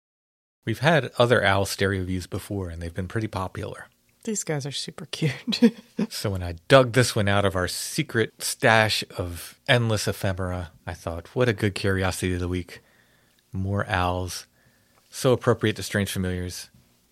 We've 0.65 0.79
had 0.79 1.11
other 1.17 1.43
owl 1.43 1.65
stereo 1.65 2.03
views 2.03 2.27
before, 2.27 2.69
and 2.69 2.81
they've 2.81 2.93
been 2.93 3.07
pretty 3.07 3.27
popular. 3.27 3.87
These 4.25 4.43
guys 4.43 4.65
are 4.65 4.71
super 4.71 5.05
cute. 5.05 5.33
So 6.09 6.31
when 6.31 6.43
I 6.43 6.55
dug 6.67 6.93
this 6.93 7.15
one 7.15 7.27
out 7.27 7.45
of 7.45 7.55
our 7.55 7.67
secret 7.67 8.41
stash 8.41 9.03
of 9.17 9.59
endless 9.67 10.07
ephemera, 10.07 10.71
I 10.85 10.93
thought, 10.93 11.35
what 11.35 11.47
a 11.47 11.53
good 11.53 11.75
curiosity 11.75 12.33
of 12.33 12.39
the 12.39 12.47
week. 12.47 12.81
More 13.53 13.87
owls. 13.87 14.47
So 15.09 15.31
appropriate 15.31 15.75
to 15.77 15.83
Strange 15.83 16.11
Familiars. 16.11 16.69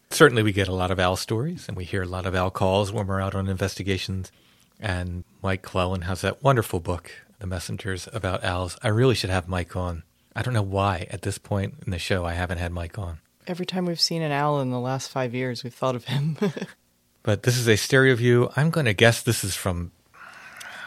Certainly, 0.10 0.44
we 0.44 0.52
get 0.54 0.68
a 0.68 0.74
lot 0.74 0.92
of 0.92 1.00
owl 1.00 1.16
stories, 1.16 1.68
and 1.68 1.78
we 1.78 1.86
hear 1.86 2.02
a 2.04 2.08
lot 2.08 2.26
of 2.26 2.36
owl 2.36 2.50
calls 2.52 2.92
when 2.92 3.08
we're 3.08 3.22
out 3.22 3.36
on 3.36 3.48
investigations. 3.48 4.32
And 4.80 5.24
Mike 5.42 5.64
Clelland 5.64 6.04
has 6.04 6.22
that 6.22 6.44
wonderful 6.44 6.80
book, 6.80 7.12
The 7.40 7.48
Messengers, 7.48 8.08
about 8.12 8.44
owls. 8.44 8.78
I 8.84 8.90
really 8.90 9.16
should 9.16 9.30
have 9.30 9.48
Mike 9.48 9.76
on. 9.76 10.04
I 10.36 10.42
don't 10.42 10.54
know 10.54 10.62
why 10.62 11.08
at 11.12 11.22
this 11.22 11.38
point 11.38 11.76
in 11.86 11.92
the 11.92 12.00
show 12.00 12.26
I 12.26 12.34
haven't 12.34 12.58
had 12.58 12.72
Mike 12.72 12.98
on. 12.98 13.20
Every 13.46 13.66
time 13.66 13.86
we've 13.86 14.02
seen 14.02 14.22
an 14.22 14.32
owl 14.32 14.62
in 14.62 14.72
the 14.72 14.80
last 14.80 15.10
five 15.10 15.34
years, 15.36 15.64
we've 15.64 15.74
thought 15.74 15.96
of 15.96 16.06
him. 16.06 16.38
But 17.24 17.44
this 17.44 17.58
is 17.58 17.68
a 17.68 17.78
stereo 17.78 18.16
view. 18.16 18.50
I'm 18.56 18.70
going 18.70 18.86
to 18.86 18.94
guess 18.94 19.22
this 19.22 19.44
is 19.44 19.56
from, 19.56 19.94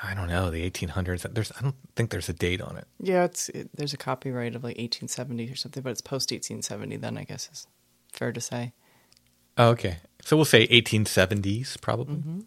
I 0.03 0.15
don't 0.15 0.29
know, 0.29 0.51
the 0.51 0.71
1800s. 0.71 1.33
There's, 1.33 1.51
I 1.59 1.63
don't 1.63 1.75
think 1.97 2.11
there's 2.11 2.29
a 2.29 2.35
date 2.35 2.61
on 2.61 2.77
it. 2.77 2.87
yeah, 3.01 3.25
it's 3.25 3.49
it, 3.49 3.71
there's 3.75 3.95
a 3.95 3.97
copyright 3.97 4.55
of 4.55 4.63
like 4.63 4.77
1870 4.77 5.51
or 5.51 5.57
something, 5.57 5.83
but 5.83 5.91
it's 5.91 6.03
post 6.03 6.31
1870. 6.31 6.97
Then 6.99 7.17
I 7.17 7.25
guess 7.25 7.49
is 7.51 7.67
fair 8.13 8.33
to 8.33 8.41
say. 8.41 8.75
Oh, 9.57 9.71
okay. 9.71 9.99
So 10.23 10.37
we'll 10.37 10.45
say 10.45 10.67
1870s, 10.67 11.81
probably. 11.81 12.17
Mm-hmm. 12.17 12.41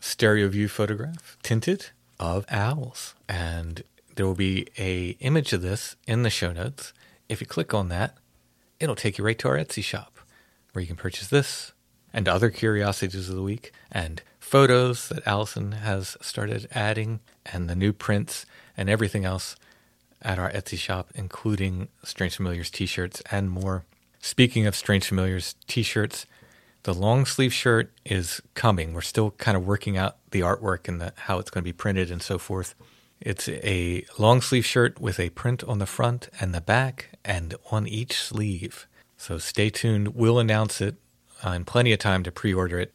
Stereo 0.00 0.48
view 0.48 0.68
photograph, 0.68 1.36
tinted, 1.42 1.86
of 2.20 2.44
owls. 2.48 3.14
And 3.28 3.82
there 4.14 4.26
will 4.26 4.34
be 4.34 4.68
a 4.78 5.16
image 5.20 5.52
of 5.52 5.62
this 5.62 5.96
in 6.06 6.22
the 6.22 6.30
show 6.30 6.52
notes. 6.52 6.92
If 7.28 7.40
you 7.40 7.46
click 7.46 7.74
on 7.74 7.88
that, 7.88 8.16
it'll 8.78 8.94
take 8.94 9.18
you 9.18 9.24
right 9.24 9.38
to 9.40 9.48
our 9.48 9.56
Etsy 9.56 9.82
shop 9.82 10.20
where 10.72 10.80
you 10.80 10.86
can 10.86 10.96
purchase 10.96 11.28
this 11.28 11.72
and 12.14 12.28
other 12.28 12.48
curiosities 12.48 13.28
of 13.28 13.34
the 13.34 13.42
week 13.42 13.72
and 13.90 14.22
photos 14.38 15.08
that 15.08 15.26
Allison 15.26 15.72
has 15.72 16.16
started 16.22 16.68
adding 16.70 17.18
and 17.44 17.68
the 17.68 17.74
new 17.74 17.92
prints 17.92 18.46
and 18.76 18.88
everything 18.88 19.24
else 19.24 19.56
at 20.22 20.38
our 20.38 20.50
Etsy 20.52 20.78
shop, 20.78 21.10
including 21.14 21.88
Strange 22.04 22.36
Familiars 22.36 22.70
t 22.70 22.86
shirts 22.86 23.20
and 23.30 23.50
more. 23.50 23.84
Speaking 24.20 24.64
of 24.66 24.76
Strange 24.76 25.06
Familiars 25.06 25.56
t 25.66 25.82
shirts, 25.82 26.24
the 26.84 26.94
long 26.94 27.26
sleeve 27.26 27.52
shirt 27.52 27.92
is 28.04 28.40
coming. 28.54 28.94
We're 28.94 29.00
still 29.00 29.32
kind 29.32 29.56
of 29.56 29.66
working 29.66 29.98
out 29.98 30.16
the 30.30 30.40
artwork 30.40 30.86
and 30.86 31.00
the, 31.00 31.12
how 31.16 31.38
it's 31.38 31.50
going 31.50 31.62
to 31.62 31.68
be 31.68 31.72
printed 31.72 32.10
and 32.10 32.22
so 32.22 32.38
forth. 32.38 32.74
It's 33.20 33.48
a 33.48 34.04
long 34.18 34.40
sleeve 34.40 34.64
shirt 34.64 35.00
with 35.00 35.18
a 35.18 35.30
print 35.30 35.64
on 35.64 35.78
the 35.78 35.86
front 35.86 36.28
and 36.40 36.54
the 36.54 36.60
back 36.60 37.18
and 37.24 37.54
on 37.70 37.88
each 37.88 38.16
sleeve. 38.18 38.86
So 39.16 39.38
stay 39.38 39.70
tuned. 39.70 40.14
We'll 40.14 40.38
announce 40.38 40.80
it 40.80 40.96
uh, 41.44 41.50
in 41.50 41.64
plenty 41.64 41.92
of 41.92 41.98
time 41.98 42.22
to 42.24 42.32
pre 42.32 42.54
order 42.54 42.78
it. 42.78 42.92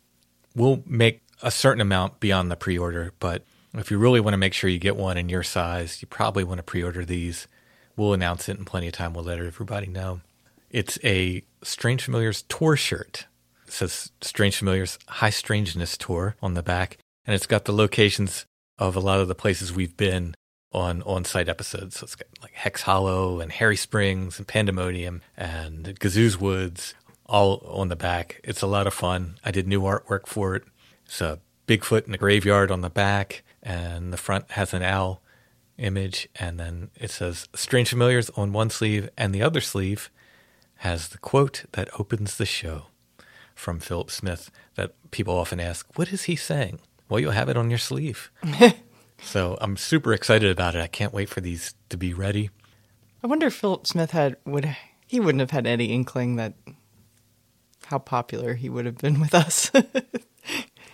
We'll 0.56 0.84
make 0.86 1.22
a 1.42 1.52
certain 1.52 1.82
amount 1.82 2.20
beyond 2.20 2.52
the 2.52 2.56
pre 2.56 2.78
order, 2.78 3.14
but 3.20 3.44
if 3.74 3.92
you 3.92 3.98
really 3.98 4.20
want 4.20 4.34
to 4.34 4.38
make 4.38 4.54
sure 4.54 4.70
you 4.70 4.80
get 4.80 4.96
one 4.96 5.18
in 5.18 5.30
your 5.30 5.44
size, 5.44 6.02
you 6.02 6.08
probably 6.08 6.44
want 6.44 6.58
to 6.58 6.64
pre 6.64 6.84
order 6.84 7.06
these. 7.06 7.48
We'll 7.96 8.14
announce 8.14 8.50
it 8.50 8.58
in 8.58 8.66
plenty 8.66 8.88
of 8.88 8.94
time. 8.94 9.14
We'll 9.14 9.26
let 9.26 9.40
everybody 9.40 9.88
know. 9.88 10.22
It's 10.70 10.98
a 11.04 11.44
Strange 11.64 12.04
Familiars 12.04 12.44
tour 12.44 12.76
shirt. 12.76 13.26
It 13.68 13.74
says 13.74 14.12
Strange 14.22 14.58
Familiars 14.58 14.98
High 15.08 15.30
Strangeness 15.30 15.98
Tour 15.98 16.36
on 16.42 16.54
the 16.54 16.64
back, 16.64 16.98
and 17.26 17.36
it's 17.36 17.48
got 17.48 17.66
the 17.66 17.74
locations 17.74 18.46
of 18.78 18.96
a 18.96 19.00
lot 19.00 19.20
of 19.20 19.28
the 19.28 19.36
places 19.36 19.74
we've 19.74 19.98
been 19.98 20.36
on 20.72 21.02
on-site 21.04 21.50
episodes. 21.50 22.00
So 22.00 22.06
it's 22.06 22.16
got 22.16 22.28
like 22.42 22.54
Hex 22.54 22.84
Hollow 22.84 23.40
and 23.40 23.52
Harry 23.52 23.76
Springs 23.76 24.38
and 24.38 24.48
Pandemonium 24.48 25.22
and 25.36 26.00
Gazoo's 26.00 26.40
Woods 26.40 26.94
all 27.30 27.66
on 27.66 27.88
the 27.88 27.96
back. 27.96 28.42
It's 28.44 28.62
a 28.62 28.68
lot 28.68 28.88
of 28.88 28.94
fun. 28.94 29.40
I 29.46 29.52
did 29.52 29.68
new 29.68 29.82
artwork 29.82 30.28
for 30.28 30.56
it. 30.56 30.64
It's 31.06 31.22
a 31.22 31.40
Bigfoot 31.68 32.08
in 32.08 32.14
a 32.14 32.18
graveyard 32.18 32.72
on 32.72 32.82
the 32.82 32.90
back, 32.90 33.44
and 33.62 34.12
the 34.12 34.18
front 34.18 34.52
has 34.52 34.74
an 34.74 34.82
owl 34.82 35.22
image, 35.78 36.28
and 36.36 36.60
then 36.60 36.90
it 37.00 37.12
says 37.12 37.48
Strange 37.54 37.90
Familiars 37.90 38.32
on 38.32 38.52
one 38.52 38.72
sleeve, 38.72 39.10
and 39.16 39.34
the 39.34 39.44
other 39.44 39.62
sleeve 39.62 40.10
has 40.78 41.10
the 41.10 41.20
quote 41.20 41.66
that 41.74 41.90
opens 42.00 42.38
the 42.38 42.46
show 42.46 42.88
from 43.54 43.80
Philip 43.80 44.10
Smith 44.10 44.50
that 44.76 44.94
people 45.12 45.38
often 45.38 45.60
ask, 45.60 45.88
What 45.98 46.12
is 46.12 46.24
he 46.24 46.36
saying? 46.36 46.80
Well, 47.08 47.20
you'll 47.20 47.32
have 47.32 47.50
it 47.50 47.58
on 47.58 47.70
your 47.70 47.80
sleeve. 47.80 48.32
so 49.22 49.58
I'm 49.62 49.78
super 49.78 50.14
excited 50.14 50.50
about 50.50 50.76
it. 50.76 50.82
I 50.82 50.88
can't 50.88 51.14
wait 51.14 51.30
for 51.30 51.42
these 51.42 51.76
to 51.90 51.98
be 51.98 52.14
ready. 52.14 52.50
I 53.24 53.28
wonder 53.28 53.48
if 53.48 53.54
Philip 53.54 53.86
Smith 53.86 54.12
had 54.12 54.38
would 54.46 54.76
he 55.06 55.20
wouldn't 55.20 55.42
have 55.42 55.52
had 55.52 55.68
any 55.68 55.86
inkling 55.86 56.38
that 56.38 56.54
how 57.90 57.98
popular 57.99 58.53
he 58.53 58.70
would 58.70 58.86
have 58.86 58.98
been 58.98 59.20
with 59.20 59.34
us. 59.34 59.72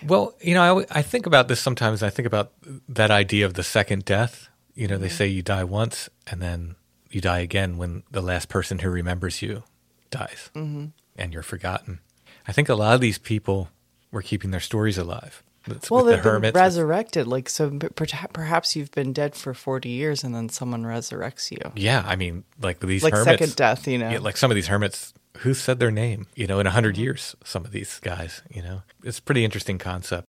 Well, 0.05 0.35
you 0.39 0.53
know, 0.53 0.81
I, 0.81 0.85
I 0.99 1.01
think 1.01 1.26
about 1.26 1.47
this 1.47 1.59
sometimes. 1.59 2.03
I 2.03 2.09
think 2.09 2.27
about 2.27 2.51
that 2.88 3.09
idea 3.09 3.45
of 3.45 3.55
the 3.55 3.63
second 3.63 4.05
death. 4.05 4.49
You 4.76 4.88
know, 4.88 4.97
they 4.97 5.07
mm-hmm. 5.07 5.15
say 5.15 5.27
you 5.27 5.41
die 5.41 5.63
once 5.63 6.09
and 6.27 6.41
then 6.41 6.76
you 7.09 7.22
die 7.22 7.39
again 7.39 7.77
when 7.77 8.03
the 8.11 8.22
last 8.22 8.49
person 8.49 8.80
who 8.80 8.89
remembers 8.89 9.41
you 9.41 9.63
dies 10.11 10.51
mm-hmm. 10.53 10.88
and 11.15 11.34
you're 11.34 11.43
forgotten. 11.43 12.01
I 12.47 12.51
think 12.51 12.69
a 12.69 12.76
lot 12.76 12.93
of 12.93 13.01
these 13.01 13.17
people 13.17 13.69
were 14.11 14.22
keeping 14.22 14.51
their 14.51 14.59
stories 14.59 14.97
alive. 14.97 15.41
It's 15.67 15.89
well, 15.89 16.03
they've 16.03 16.17
the 16.17 16.23
been 16.23 16.31
hermits. 16.34 16.53
with- 16.53 16.61
resurrected. 16.61 17.26
Like 17.26 17.49
so, 17.49 17.72
perhaps 17.72 18.76
you've 18.76 18.91
been 18.91 19.13
dead 19.13 19.34
for 19.34 19.55
forty 19.55 19.89
years, 19.89 20.23
and 20.23 20.35
then 20.35 20.47
someone 20.49 20.84
resurrects 20.84 21.49
you, 21.49 21.72
yeah, 21.76 22.03
I 22.05 22.15
mean, 22.15 22.43
like 22.61 22.80
these 22.80 23.01
like 23.03 23.13
hermits. 23.13 23.39
second 23.39 23.55
death. 23.55 23.88
You 23.88 23.97
know, 23.97 24.11
Yeah, 24.11 24.19
like 24.19 24.38
some 24.38 24.51
of 24.51 24.55
these 24.55 24.67
hermits, 24.67 25.11
who 25.40 25.53
said 25.53 25.80
their 25.80 25.91
name? 25.91 26.28
You 26.36 26.48
know, 26.48 26.60
in 26.60 26.66
a 26.66 26.70
Mm-hmm. 26.70 26.76
hundred 26.76 26.98
years, 26.98 27.36
some 27.44 27.66
of 27.66 27.72
these 27.72 27.99
guys. 27.99 28.41
You 28.49 28.62
know, 28.62 28.82
it's 29.03 29.20
pretty 29.20 29.44
interesting 29.45 29.78
concept. 29.78 30.26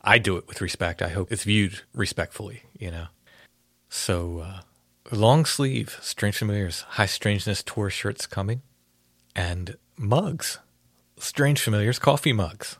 I 0.00 0.18
do 0.18 0.36
it 0.36 0.46
with 0.46 0.60
respect. 0.60 1.02
I 1.02 1.08
hope 1.08 1.32
it's 1.32 1.44
viewed 1.44 1.82
respectfully. 1.94 2.62
You 2.78 2.90
know, 2.90 3.06
so 3.88 4.40
uh, 4.40 4.60
long 5.10 5.44
sleeve 5.44 5.98
Strange 6.00 6.38
Familiars 6.38 6.82
High 6.90 7.06
Strangeness 7.06 7.62
tour 7.62 7.90
shirts 7.90 8.26
coming, 8.26 8.62
and 9.34 9.76
mugs, 9.96 10.58
Strange 11.18 11.60
Familiars 11.60 11.98
coffee 11.98 12.32
mugs. 12.32 12.78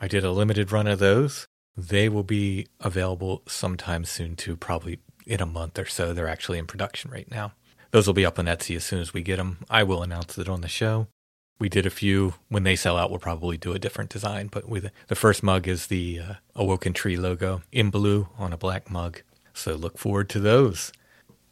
I 0.00 0.08
did 0.08 0.24
a 0.24 0.30
limited 0.30 0.72
run 0.72 0.86
of 0.86 0.98
those. 0.98 1.46
They 1.76 2.08
will 2.08 2.22
be 2.22 2.68
available 2.80 3.42
sometime 3.46 4.04
soon 4.04 4.36
too, 4.36 4.56
probably 4.56 4.98
in 5.26 5.40
a 5.40 5.46
month 5.46 5.78
or 5.78 5.86
so. 5.86 6.12
They're 6.12 6.28
actually 6.28 6.58
in 6.58 6.66
production 6.66 7.10
right 7.10 7.30
now. 7.30 7.52
Those 7.96 8.06
will 8.06 8.12
be 8.12 8.26
up 8.26 8.38
on 8.38 8.44
Etsy 8.44 8.76
as 8.76 8.84
soon 8.84 9.00
as 9.00 9.14
we 9.14 9.22
get 9.22 9.38
them. 9.38 9.64
I 9.70 9.82
will 9.82 10.02
announce 10.02 10.36
it 10.36 10.50
on 10.50 10.60
the 10.60 10.68
show. 10.68 11.06
We 11.58 11.70
did 11.70 11.86
a 11.86 11.88
few. 11.88 12.34
When 12.50 12.62
they 12.62 12.76
sell 12.76 12.98
out, 12.98 13.08
we'll 13.08 13.18
probably 13.18 13.56
do 13.56 13.72
a 13.72 13.78
different 13.78 14.10
design. 14.10 14.48
But 14.48 14.64
the 15.08 15.14
first 15.14 15.42
mug 15.42 15.66
is 15.66 15.86
the 15.86 16.20
uh, 16.20 16.34
Awoken 16.54 16.92
Tree 16.92 17.16
logo 17.16 17.62
in 17.72 17.88
blue 17.88 18.28
on 18.36 18.52
a 18.52 18.58
black 18.58 18.90
mug. 18.90 19.22
So 19.54 19.76
look 19.76 19.96
forward 19.96 20.28
to 20.28 20.40
those. 20.40 20.92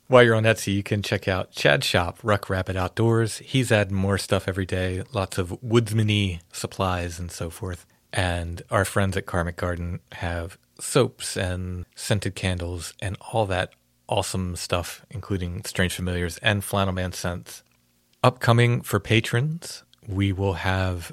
While 0.09 0.23
you're 0.23 0.35
on 0.35 0.43
Etsy, 0.43 0.75
you 0.75 0.83
can 0.83 1.01
check 1.01 1.27
out 1.27 1.53
Chad's 1.53 1.87
shop, 1.87 2.19
Ruck 2.23 2.51
Rabbit 2.51 2.77
Outdoors. 2.77 3.39
He's 3.39 3.73
adding 3.73 3.97
more 3.97 4.19
stuff 4.19 4.47
every 4.47 4.67
day, 4.67 5.03
lots 5.15 5.39
of 5.39 5.59
woodsmany 5.63 6.41
supplies 6.53 7.19
and 7.19 7.33
so 7.33 7.49
forth. 7.49 7.87
And 8.13 8.61
our 8.71 8.85
friends 8.85 9.17
at 9.17 9.25
Karmic 9.25 9.57
Garden 9.57 10.01
have 10.13 10.59
soaps 10.79 11.39
and 11.39 11.87
scented 11.95 12.35
candles 12.35 12.93
and 13.01 13.17
all 13.33 13.47
that 13.47 13.73
awesome 14.09 14.57
stuff, 14.57 15.05
including 15.11 15.65
Strange 15.65 15.95
Familiars 15.95 16.39
and 16.39 16.65
Flannel 16.65 16.95
Man 16.95 17.13
scents. 17.13 17.63
Upcoming 18.23 18.81
for 18.81 19.01
patrons, 19.01 19.85
we 20.07 20.33
will 20.33 20.55
have 20.55 21.13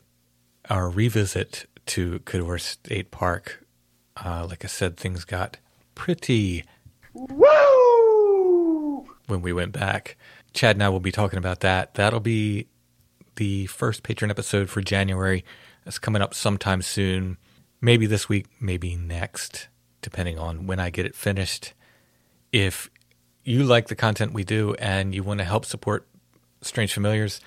our 0.70 0.90
revisit 0.90 1.66
to 1.88 2.20
Cador 2.20 2.58
State 2.58 3.12
Park. 3.12 3.66
Uh, 4.24 4.46
like 4.50 4.64
I 4.64 4.68
said, 4.68 4.98
things 4.98 5.26
got 5.26 5.58
pretty 5.96 6.64
when 9.28 9.42
we 9.42 9.54
went 9.54 9.72
back. 9.72 10.18
Chad 10.54 10.76
and 10.76 10.84
I 10.84 10.90
will 10.90 11.00
be 11.00 11.12
talking 11.12 11.40
about 11.40 11.62
that. 11.62 11.96
That'll 11.96 12.20
be 12.20 12.68
the 13.36 13.66
first 13.68 14.04
patron 14.04 14.30
episode 14.32 14.70
for 14.70 14.82
January. 14.82 15.44
That's 15.86 16.00
coming 16.00 16.22
up 16.22 16.34
sometime 16.34 16.82
soon. 16.82 17.38
Maybe 17.80 18.06
this 18.06 18.30
week, 18.30 18.48
maybe 18.60 18.96
next, 18.96 19.68
depending 20.02 20.38
on 20.38 20.68
when 20.68 20.80
I 20.80 20.90
get 20.90 21.06
it 21.06 21.16
finished. 21.16 21.74
If 22.52 22.90
you 23.44 23.64
like 23.64 23.88
the 23.88 23.95
content 23.95 24.34
we 24.34 24.44
do 24.44 24.76
and 24.76 25.15
you 25.15 25.23
want 25.23 25.40
to 25.40 25.45
help 25.45 25.65
support 25.65 26.07
Strange 26.61 26.94
Familiars 26.94 27.41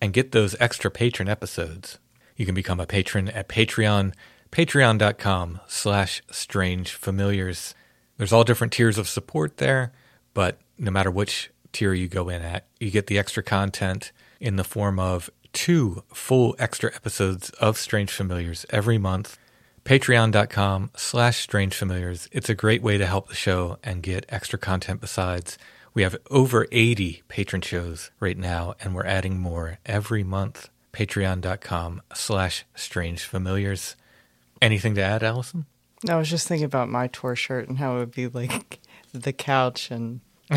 and 0.00 0.12
get 0.12 0.32
those 0.32 0.54
extra 0.60 0.90
patron 0.90 1.28
episodes, 1.28 1.98
you 2.36 2.44
can 2.44 2.54
become 2.54 2.80
a 2.80 2.86
patron 2.86 3.28
at 3.28 3.48
Patreon, 3.48 4.12
patreon.com 4.50 5.60
slash 5.66 6.22
strange 6.30 6.92
familiars. 6.92 7.74
There's 8.16 8.32
all 8.32 8.44
different 8.44 8.72
tiers 8.72 8.98
of 8.98 9.08
support 9.08 9.56
there, 9.56 9.92
but 10.34 10.60
no 10.78 10.90
matter 10.90 11.10
which 11.10 11.50
tier 11.72 11.94
you 11.94 12.06
go 12.06 12.28
in 12.28 12.42
at, 12.42 12.66
you 12.78 12.90
get 12.90 13.06
the 13.06 13.18
extra 13.18 13.42
content 13.42 14.12
in 14.40 14.56
the 14.56 14.64
form 14.64 14.98
of 14.98 15.30
two 15.52 16.02
full 16.12 16.54
extra 16.58 16.94
episodes 16.94 17.50
of 17.50 17.78
Strange 17.78 18.10
Familiars 18.10 18.66
every 18.70 18.98
month. 18.98 19.38
Patreon.com 19.84 20.90
slash 20.96 21.42
strange 21.42 21.74
familiars. 21.74 22.28
It's 22.32 22.48
a 22.48 22.54
great 22.54 22.82
way 22.82 22.96
to 22.96 23.04
help 23.06 23.28
the 23.28 23.34
show 23.34 23.78
and 23.84 24.02
get 24.02 24.24
extra 24.30 24.58
content 24.58 25.00
besides. 25.00 25.58
We 25.92 26.02
have 26.02 26.16
over 26.30 26.66
80 26.72 27.22
patron 27.28 27.60
shows 27.60 28.10
right 28.18 28.38
now, 28.38 28.74
and 28.80 28.94
we're 28.94 29.04
adding 29.04 29.38
more 29.38 29.78
every 29.84 30.24
month. 30.24 30.70
Patreon.com 30.94 32.00
slash 32.14 32.64
strange 32.74 33.24
familiars. 33.24 33.94
Anything 34.62 34.94
to 34.94 35.02
add, 35.02 35.22
Allison? 35.22 35.66
I 36.08 36.16
was 36.16 36.30
just 36.30 36.48
thinking 36.48 36.64
about 36.64 36.88
my 36.88 37.08
tour 37.08 37.36
shirt 37.36 37.68
and 37.68 37.78
how 37.78 37.96
it 37.96 37.98
would 37.98 38.12
be 38.12 38.28
like 38.28 38.80
the 39.12 39.32
couch 39.32 39.90
and 39.90 40.20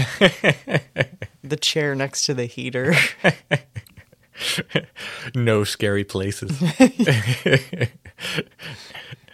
the 1.44 1.58
chair 1.60 1.96
next 1.96 2.26
to 2.28 2.34
the 2.34 2.46
heater. 2.46 2.96
no 5.36 5.64
scary 5.64 6.04
places. 6.04 6.62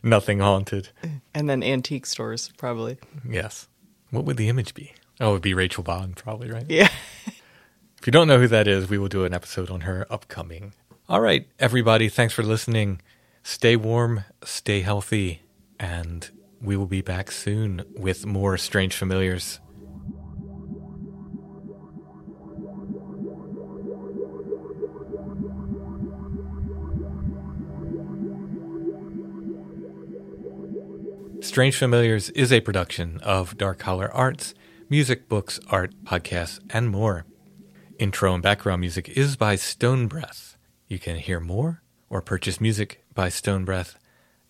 Nothing 0.04 0.40
haunted. 0.40 0.90
And 1.34 1.50
then 1.50 1.64
antique 1.64 2.06
stores, 2.06 2.52
probably. 2.58 2.98
Yes. 3.28 3.68
What 4.10 4.26
would 4.26 4.38
the 4.38 4.50
image 4.50 4.74
be? 4.74 4.94
Oh, 5.20 5.30
it 5.30 5.34
would 5.34 5.42
be 5.42 5.54
Rachel 5.54 5.84
Bond, 5.84 6.16
probably, 6.16 6.52
right? 6.52 6.66
Yeah. 6.68 6.90
If 8.00 8.08
you 8.08 8.12
don't 8.12 8.28
know 8.28 8.38
who 8.38 8.50
that 8.50 8.68
is, 8.68 8.90
we 8.90 8.98
will 8.98 9.08
do 9.08 9.24
an 9.24 9.34
episode 9.34 9.70
on 9.70 9.80
her 9.82 10.06
upcoming. 10.10 10.74
All 11.08 11.22
right, 11.22 11.48
everybody, 11.58 12.10
thanks 12.10 12.34
for 12.34 12.44
listening. 12.44 13.02
Stay 13.44 13.78
warm, 13.78 14.26
stay 14.44 14.82
healthy, 14.82 15.42
and 15.80 16.30
we 16.62 16.76
will 16.76 16.86
be 16.86 17.00
back 17.00 17.32
soon 17.32 17.86
with 17.96 18.26
more 18.26 18.58
Strange 18.58 18.94
Familiars. 18.94 19.62
Strange 31.44 31.78
Familiars 31.78 32.30
is 32.30 32.54
a 32.54 32.62
production 32.62 33.20
of 33.22 33.58
Dark 33.58 33.82
Holler 33.82 34.10
Arts, 34.14 34.54
music, 34.90 35.28
books, 35.28 35.60
art, 35.70 35.94
podcasts, 36.06 36.62
and 36.70 36.90
more. 36.90 37.26
Intro 38.00 38.34
and 38.34 38.42
background 38.42 38.80
music 38.80 39.10
is 39.10 39.36
by 39.36 39.56
Stone 39.56 40.08
Breath. 40.08 40.56
You 40.88 41.00
can 41.00 41.18
hear 41.18 41.42
more 41.42 41.82
or 42.10 42.22
purchase 42.22 42.62
music 42.62 43.04
by 43.14 43.28
Stone 43.28 43.66
Breath 43.66 44.00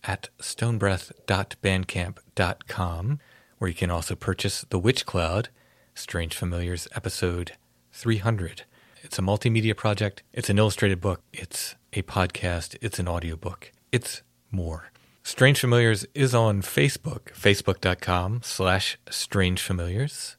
at 0.04 0.28
stonebreath.bandcamp.com, 0.38 3.18
where 3.58 3.68
you 3.68 3.74
can 3.74 3.90
also 3.90 4.14
purchase 4.14 4.64
The 4.70 4.78
Witch 4.78 5.04
Cloud, 5.04 5.48
Strange 5.96 6.36
Familiars 6.36 6.86
episode 6.94 7.54
300. 7.92 8.62
It's 9.02 9.18
a 9.18 9.22
multimedia 9.22 9.76
project, 9.76 10.22
it's 10.32 10.48
an 10.48 10.58
illustrated 10.58 11.00
book, 11.00 11.22
it's 11.32 11.74
a 11.92 12.02
podcast, 12.02 12.76
it's 12.80 13.00
an 13.00 13.08
audiobook, 13.08 13.72
it's 13.90 14.22
more. 14.52 14.92
Strange 15.26 15.58
Familiars 15.58 16.04
is 16.14 16.34
on 16.34 16.60
Facebook, 16.60 17.32
facebook.com 17.32 18.40
slash 18.42 18.98
Strange 19.08 19.62
Familiars, 19.62 20.36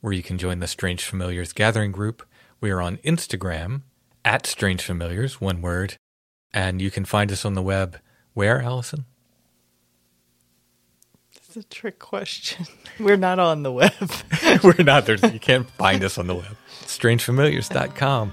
where 0.00 0.12
you 0.12 0.24
can 0.24 0.38
join 0.38 0.58
the 0.58 0.66
Strange 0.66 1.04
Familiars 1.04 1.52
gathering 1.52 1.92
group. 1.92 2.26
We 2.60 2.72
are 2.72 2.82
on 2.82 2.96
Instagram 2.98 3.82
at 4.24 4.44
Strange 4.44 4.82
Familiars, 4.82 5.40
one 5.40 5.62
word, 5.62 5.98
and 6.52 6.82
you 6.82 6.90
can 6.90 7.04
find 7.04 7.30
us 7.30 7.44
on 7.44 7.54
the 7.54 7.62
web. 7.62 7.98
Where, 8.32 8.60
Allison? 8.60 9.04
It's 11.36 11.56
a 11.56 11.62
trick 11.62 12.00
question. 12.00 12.66
We're 12.98 13.16
not 13.16 13.38
on 13.38 13.62
the 13.62 13.70
web. 13.70 14.10
We're 14.64 14.82
not 14.82 15.06
there. 15.06 15.14
You 15.14 15.38
can't 15.38 15.70
find 15.70 16.02
us 16.02 16.18
on 16.18 16.26
the 16.26 16.34
web. 16.34 16.56
Strangefamiliars.com. 16.82 18.32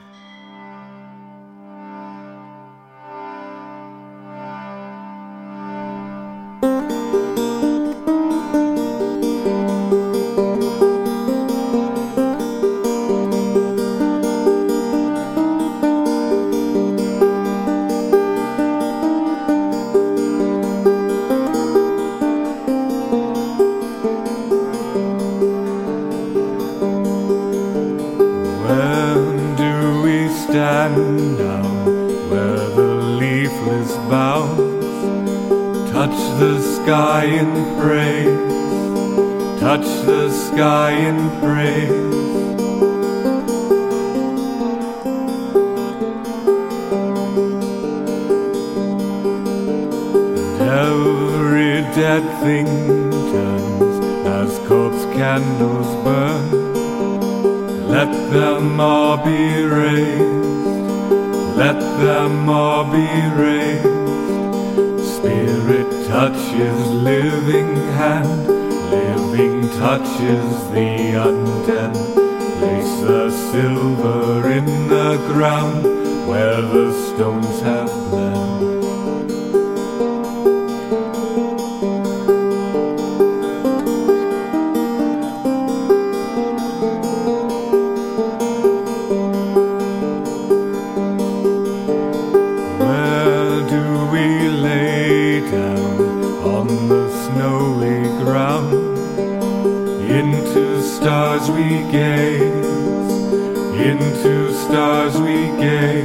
into 104.11 104.53
stars 104.53 105.17
we 105.21 105.37
gaze. 105.61 106.03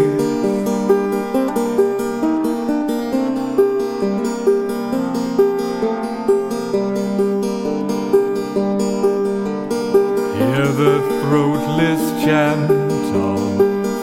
Hear 10.39 10.69
the 10.83 10.97
throatless 11.20 12.05
chant 12.24 12.69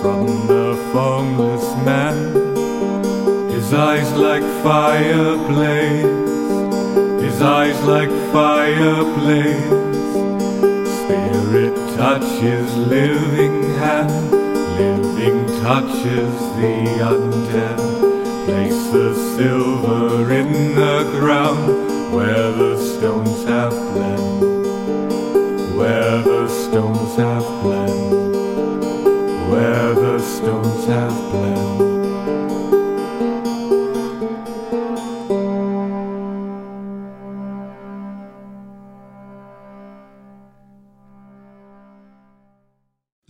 from 0.01 0.25
the 0.47 0.67
formless 0.91 1.65
man. 1.85 2.17
His 3.51 3.73
eyes 3.73 4.11
like 4.13 4.43
fire 4.63 5.37
blaze, 5.47 7.23
his 7.23 7.41
eyes 7.41 7.81
like 7.83 8.09
fire 8.33 9.03
blaze. 9.17 9.92
Touches 11.95 12.75
living 12.75 13.63
hand, 13.75 14.31
living 14.77 15.45
touches 15.61 16.33
the 16.59 16.75
undead. 17.11 17.79
Place 18.45 18.91
the 18.91 19.13
silver 19.35 20.31
in 20.31 20.75
the 20.75 21.09
ground 21.19 22.13
where 22.13 22.51
the 22.51 22.77
stones 22.77 23.43
have 23.45 23.71
bled 23.71 24.53
where 25.75 26.21
the 26.21 26.47
stones 26.47 27.15
have 27.15 27.43
bled, 27.61 27.89
where 29.49 29.93
the 29.95 30.19
stones 30.19 30.85
have 30.85 31.15
bled. 31.31 31.62